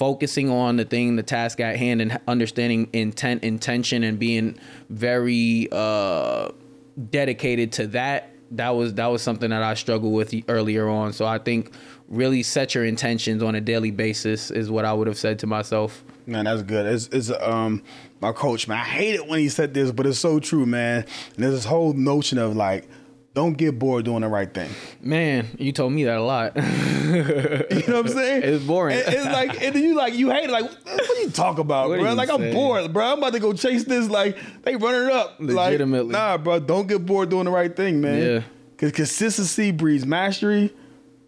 focusing 0.01 0.49
on 0.49 0.77
the 0.77 0.83
thing, 0.83 1.15
the 1.15 1.21
task 1.21 1.59
at 1.59 1.75
hand, 1.75 2.01
and 2.01 2.19
understanding 2.27 2.89
intent, 2.91 3.43
intention, 3.43 4.03
and 4.03 4.17
being 4.17 4.57
very 4.89 5.67
uh, 5.71 6.49
dedicated 7.09 7.71
to 7.73 7.87
that. 7.87 8.29
That 8.51 8.71
was 8.71 8.95
that 8.95 9.07
was 9.07 9.21
something 9.21 9.49
that 9.49 9.63
I 9.63 9.75
struggled 9.75 10.13
with 10.13 10.33
earlier 10.49 10.89
on. 10.89 11.13
So 11.13 11.25
I 11.25 11.37
think 11.37 11.71
really 12.09 12.43
set 12.43 12.75
your 12.75 12.83
intentions 12.83 13.41
on 13.41 13.55
a 13.55 13.61
daily 13.61 13.91
basis 13.91 14.51
is 14.51 14.69
what 14.69 14.83
I 14.83 14.91
would 14.91 15.07
have 15.07 15.17
said 15.17 15.39
to 15.39 15.47
myself. 15.47 16.03
Man, 16.27 16.45
that's 16.45 16.61
good. 16.61 16.85
It's, 16.85 17.07
it's 17.07 17.31
um 17.41 17.81
my 18.19 18.33
coach, 18.33 18.67
man. 18.67 18.77
I 18.77 18.83
hate 18.83 19.15
it 19.15 19.27
when 19.27 19.39
he 19.39 19.49
said 19.49 19.73
this, 19.73 19.91
but 19.91 20.05
it's 20.05 20.19
so 20.19 20.39
true, 20.39 20.65
man. 20.65 21.05
And 21.35 21.43
there's 21.43 21.53
this 21.53 21.65
whole 21.65 21.93
notion 21.93 22.37
of 22.37 22.55
like, 22.55 22.87
don't 23.33 23.53
get 23.57 23.79
bored 23.79 24.05
doing 24.05 24.21
the 24.21 24.27
right 24.27 24.53
thing. 24.53 24.69
Man, 25.01 25.47
you 25.57 25.71
told 25.71 25.93
me 25.93 26.03
that 26.05 26.17
a 26.17 26.23
lot. 26.23 26.55
You 27.11 27.17
know 27.87 28.01
what 28.01 28.05
I'm 28.05 28.07
saying? 28.09 28.43
It's 28.43 28.63
boring. 28.63 28.97
It- 28.97 29.05
it's 29.07 29.25
like, 29.25 29.61
and 29.61 29.75
you 29.75 29.95
like, 29.95 30.13
you 30.13 30.29
hate 30.29 30.45
it. 30.45 30.49
Like, 30.51 30.63
what 30.63 31.07
do 31.07 31.21
you 31.21 31.29
talk 31.29 31.57
about, 31.59 31.89
What 31.89 31.99
bro? 31.99 32.13
Like, 32.13 32.29
I'm 32.29 32.51
bored, 32.51 32.93
bro. 32.93 33.05
I'm 33.13 33.17
about 33.17 33.33
to 33.33 33.39
go 33.39 33.51
chase 33.53 33.83
this. 33.83 34.07
Like, 34.09 34.37
they 34.63 34.75
running 34.77 35.07
it 35.07 35.11
up. 35.11 35.35
Like, 35.39 35.71
Legitimately. 35.71 36.11
nah, 36.13 36.37
bro. 36.37 36.59
Don't 36.59 36.87
get 36.87 37.05
bored 37.05 37.29
doing 37.29 37.45
the 37.45 37.51
right 37.51 37.75
thing, 37.75 37.99
man. 38.01 38.21
Yeah. 38.21 38.41
Because 38.71 38.91
consistency 38.93 39.71
breeds 39.71 40.05
mastery. 40.05 40.73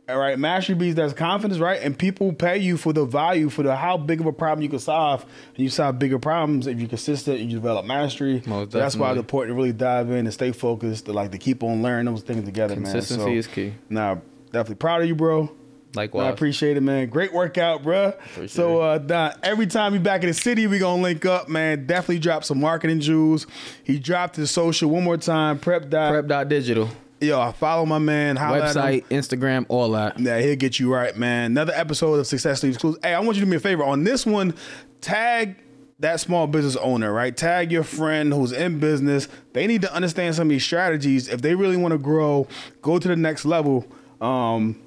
All 0.09 0.17
right, 0.17 0.37
mastery 0.37 0.75
breeds 0.75 0.95
that's 0.95 1.13
confidence, 1.13 1.61
right? 1.61 1.81
And 1.81 1.97
people 1.97 2.33
pay 2.33 2.57
you 2.57 2.75
for 2.75 2.91
the 2.91 3.05
value, 3.05 3.47
for 3.49 3.63
the 3.63 3.73
how 3.73 3.95
big 3.95 4.19
of 4.19 4.25
a 4.25 4.33
problem 4.33 4.61
you 4.61 4.67
can 4.67 4.79
solve. 4.79 5.23
And 5.55 5.59
you 5.59 5.69
solve 5.69 5.97
bigger 5.97 6.19
problems 6.19 6.67
if 6.67 6.77
you're 6.77 6.89
consistent 6.89 7.39
and 7.39 7.49
you 7.49 7.57
develop 7.57 7.85
mastery. 7.85 8.43
Most 8.45 8.73
So 8.73 8.79
that's 8.79 8.97
why 8.97 9.11
it's 9.11 9.19
important 9.19 9.53
to 9.53 9.55
really 9.55 9.71
dive 9.71 10.09
in 10.09 10.17
and 10.25 10.33
stay 10.33 10.51
focused, 10.51 11.05
to 11.05 11.13
like 11.13 11.31
to 11.31 11.37
keep 11.37 11.63
on 11.63 11.81
learning 11.81 12.13
those 12.13 12.21
things 12.21 12.43
together, 12.43 12.75
man. 12.75 12.91
Consistency 12.91 13.23
So, 13.23 13.29
is 13.31 13.47
key. 13.47 13.73
Nah, 13.89 14.15
definitely 14.51 14.75
proud 14.75 15.01
of 15.03 15.07
you, 15.07 15.15
bro. 15.15 15.49
Likewise. 15.95 16.25
I 16.25 16.29
appreciate 16.31 16.75
it, 16.75 16.81
man. 16.81 17.07
Great 17.07 17.31
workout, 17.31 17.83
bro. 17.83 18.13
So, 18.47 18.81
uh, 18.81 18.97
Don, 18.97 19.33
every 19.43 19.67
time 19.67 19.93
you 19.93 19.99
back 19.99 20.23
in 20.23 20.27
the 20.27 20.33
city, 20.33 20.67
we 20.67 20.79
gonna 20.79 21.01
link 21.01 21.25
up, 21.25 21.47
man. 21.47 21.85
Definitely 21.85 22.19
drop 22.19 22.43
some 22.43 22.59
marketing 22.59 22.99
jewels. 22.99 23.47
He 23.83 23.99
dropped 23.99 24.35
his 24.35 24.51
social 24.51 24.89
one 24.89 25.03
more 25.03 25.17
time. 25.17 25.59
Prep 25.59 25.89
dot. 25.89 26.11
Prep.digital. 26.11 26.89
Yo, 27.23 27.51
follow 27.53 27.85
my 27.85 27.99
man. 27.99 28.35
Holla 28.35 28.59
at 28.65 28.75
him. 28.75 28.81
Website, 28.83 29.05
Instagram, 29.07 29.65
all 29.69 29.91
that. 29.91 30.19
Yeah, 30.19 30.39
he'll 30.39 30.55
get 30.55 30.79
you 30.79 30.93
right, 30.93 31.15
man. 31.15 31.51
Another 31.51 31.73
episode 31.75 32.15
of 32.15 32.27
Success 32.27 32.61
Leaves 32.63 32.77
Clues. 32.77 32.97
Hey, 33.01 33.13
I 33.13 33.19
want 33.19 33.35
you 33.37 33.41
to 33.41 33.45
do 33.45 33.49
me 33.51 33.57
a 33.57 33.59
favor. 33.59 33.83
On 33.83 34.03
this 34.03 34.25
one, 34.25 34.53
tag 35.01 35.55
that 35.99 36.19
small 36.19 36.47
business 36.47 36.75
owner, 36.77 37.13
right? 37.13 37.35
Tag 37.35 37.71
your 37.71 37.83
friend 37.83 38.33
who's 38.33 38.51
in 38.51 38.79
business. 38.79 39.29
They 39.53 39.67
need 39.67 39.81
to 39.83 39.93
understand 39.93 40.35
some 40.35 40.47
of 40.47 40.49
these 40.49 40.63
strategies. 40.65 41.29
If 41.29 41.41
they 41.41 41.55
really 41.55 41.77
want 41.77 41.93
to 41.93 41.97
grow, 41.97 42.47
go 42.81 42.99
to 42.99 43.07
the 43.07 43.15
next 43.15 43.45
level. 43.45 43.85
Um, 44.19 44.81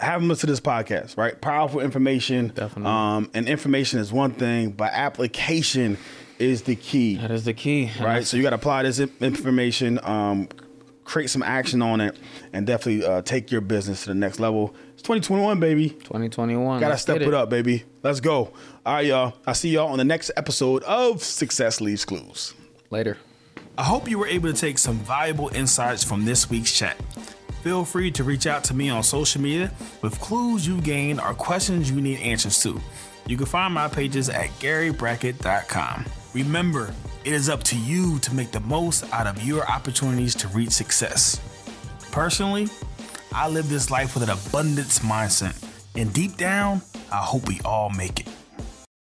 have 0.00 0.20
them 0.20 0.28
listen 0.28 0.46
to 0.46 0.52
this 0.52 0.60
podcast, 0.60 1.16
right? 1.18 1.38
Powerful 1.40 1.80
information. 1.80 2.48
Definitely. 2.48 2.90
Um, 2.90 3.30
and 3.34 3.48
information 3.48 4.00
is 4.00 4.12
one 4.12 4.32
thing, 4.32 4.70
but 4.70 4.92
application 4.92 5.98
is 6.38 6.62
the 6.62 6.74
key 6.74 7.16
That 7.18 7.30
is 7.30 7.44
the 7.44 7.54
key. 7.54 7.90
right? 8.00 8.24
So 8.26 8.36
you 8.36 8.42
got 8.42 8.50
to 8.50 8.56
apply 8.56 8.82
this 8.82 8.98
information, 8.98 10.00
um, 10.02 10.48
create 11.04 11.30
some 11.30 11.42
action 11.42 11.82
on 11.82 12.00
it, 12.00 12.16
and 12.52 12.66
definitely 12.66 13.06
uh, 13.06 13.22
take 13.22 13.50
your 13.50 13.60
business 13.60 14.02
to 14.04 14.08
the 14.08 14.14
next 14.14 14.40
level. 14.40 14.74
It's 14.94 15.02
2021, 15.02 15.60
baby. 15.60 15.90
2021. 15.90 16.80
Gotta 16.80 16.90
let's 16.90 17.02
step 17.02 17.18
get 17.18 17.28
it. 17.28 17.34
up, 17.34 17.50
baby. 17.50 17.84
Let's 18.02 18.20
go. 18.20 18.52
All 18.86 18.94
right, 18.94 19.06
y'all. 19.06 19.34
I'll 19.46 19.54
see 19.54 19.70
y'all 19.70 19.88
on 19.88 19.98
the 19.98 20.04
next 20.04 20.30
episode 20.36 20.82
of 20.84 21.22
Success 21.22 21.80
Leaves 21.80 22.04
Clues. 22.04 22.54
Later. 22.90 23.18
I 23.76 23.82
hope 23.82 24.08
you 24.08 24.18
were 24.18 24.28
able 24.28 24.52
to 24.52 24.58
take 24.58 24.78
some 24.78 24.98
valuable 24.98 25.48
insights 25.54 26.04
from 26.04 26.24
this 26.24 26.48
week's 26.48 26.72
chat. 26.72 26.96
Feel 27.62 27.84
free 27.84 28.10
to 28.12 28.22
reach 28.22 28.46
out 28.46 28.62
to 28.64 28.74
me 28.74 28.90
on 28.90 29.02
social 29.02 29.40
media 29.40 29.72
with 30.02 30.20
clues 30.20 30.66
you 30.66 30.80
gained 30.82 31.20
or 31.20 31.32
questions 31.34 31.90
you 31.90 32.00
need 32.00 32.20
answers 32.20 32.62
to. 32.62 32.80
You 33.26 33.36
can 33.36 33.46
find 33.46 33.72
my 33.72 33.88
pages 33.88 34.28
at 34.28 34.50
garybrackett.com. 34.60 36.04
Remember, 36.34 36.94
it 37.24 37.32
is 37.32 37.48
up 37.48 37.62
to 37.64 37.76
you 37.76 38.18
to 38.18 38.34
make 38.34 38.50
the 38.52 38.60
most 38.60 39.10
out 39.12 39.26
of 39.26 39.42
your 39.42 39.66
opportunities 39.70 40.34
to 40.34 40.48
reach 40.48 40.70
success. 40.70 41.40
Personally, 42.12 42.68
I 43.32 43.48
live 43.48 43.68
this 43.68 43.90
life 43.90 44.14
with 44.14 44.24
an 44.24 44.30
abundance 44.30 44.98
mindset, 44.98 45.56
and 45.96 46.12
deep 46.12 46.36
down, 46.36 46.82
I 47.10 47.18
hope 47.18 47.48
we 47.48 47.60
all 47.64 47.88
make 47.90 48.20
it. 48.20 48.28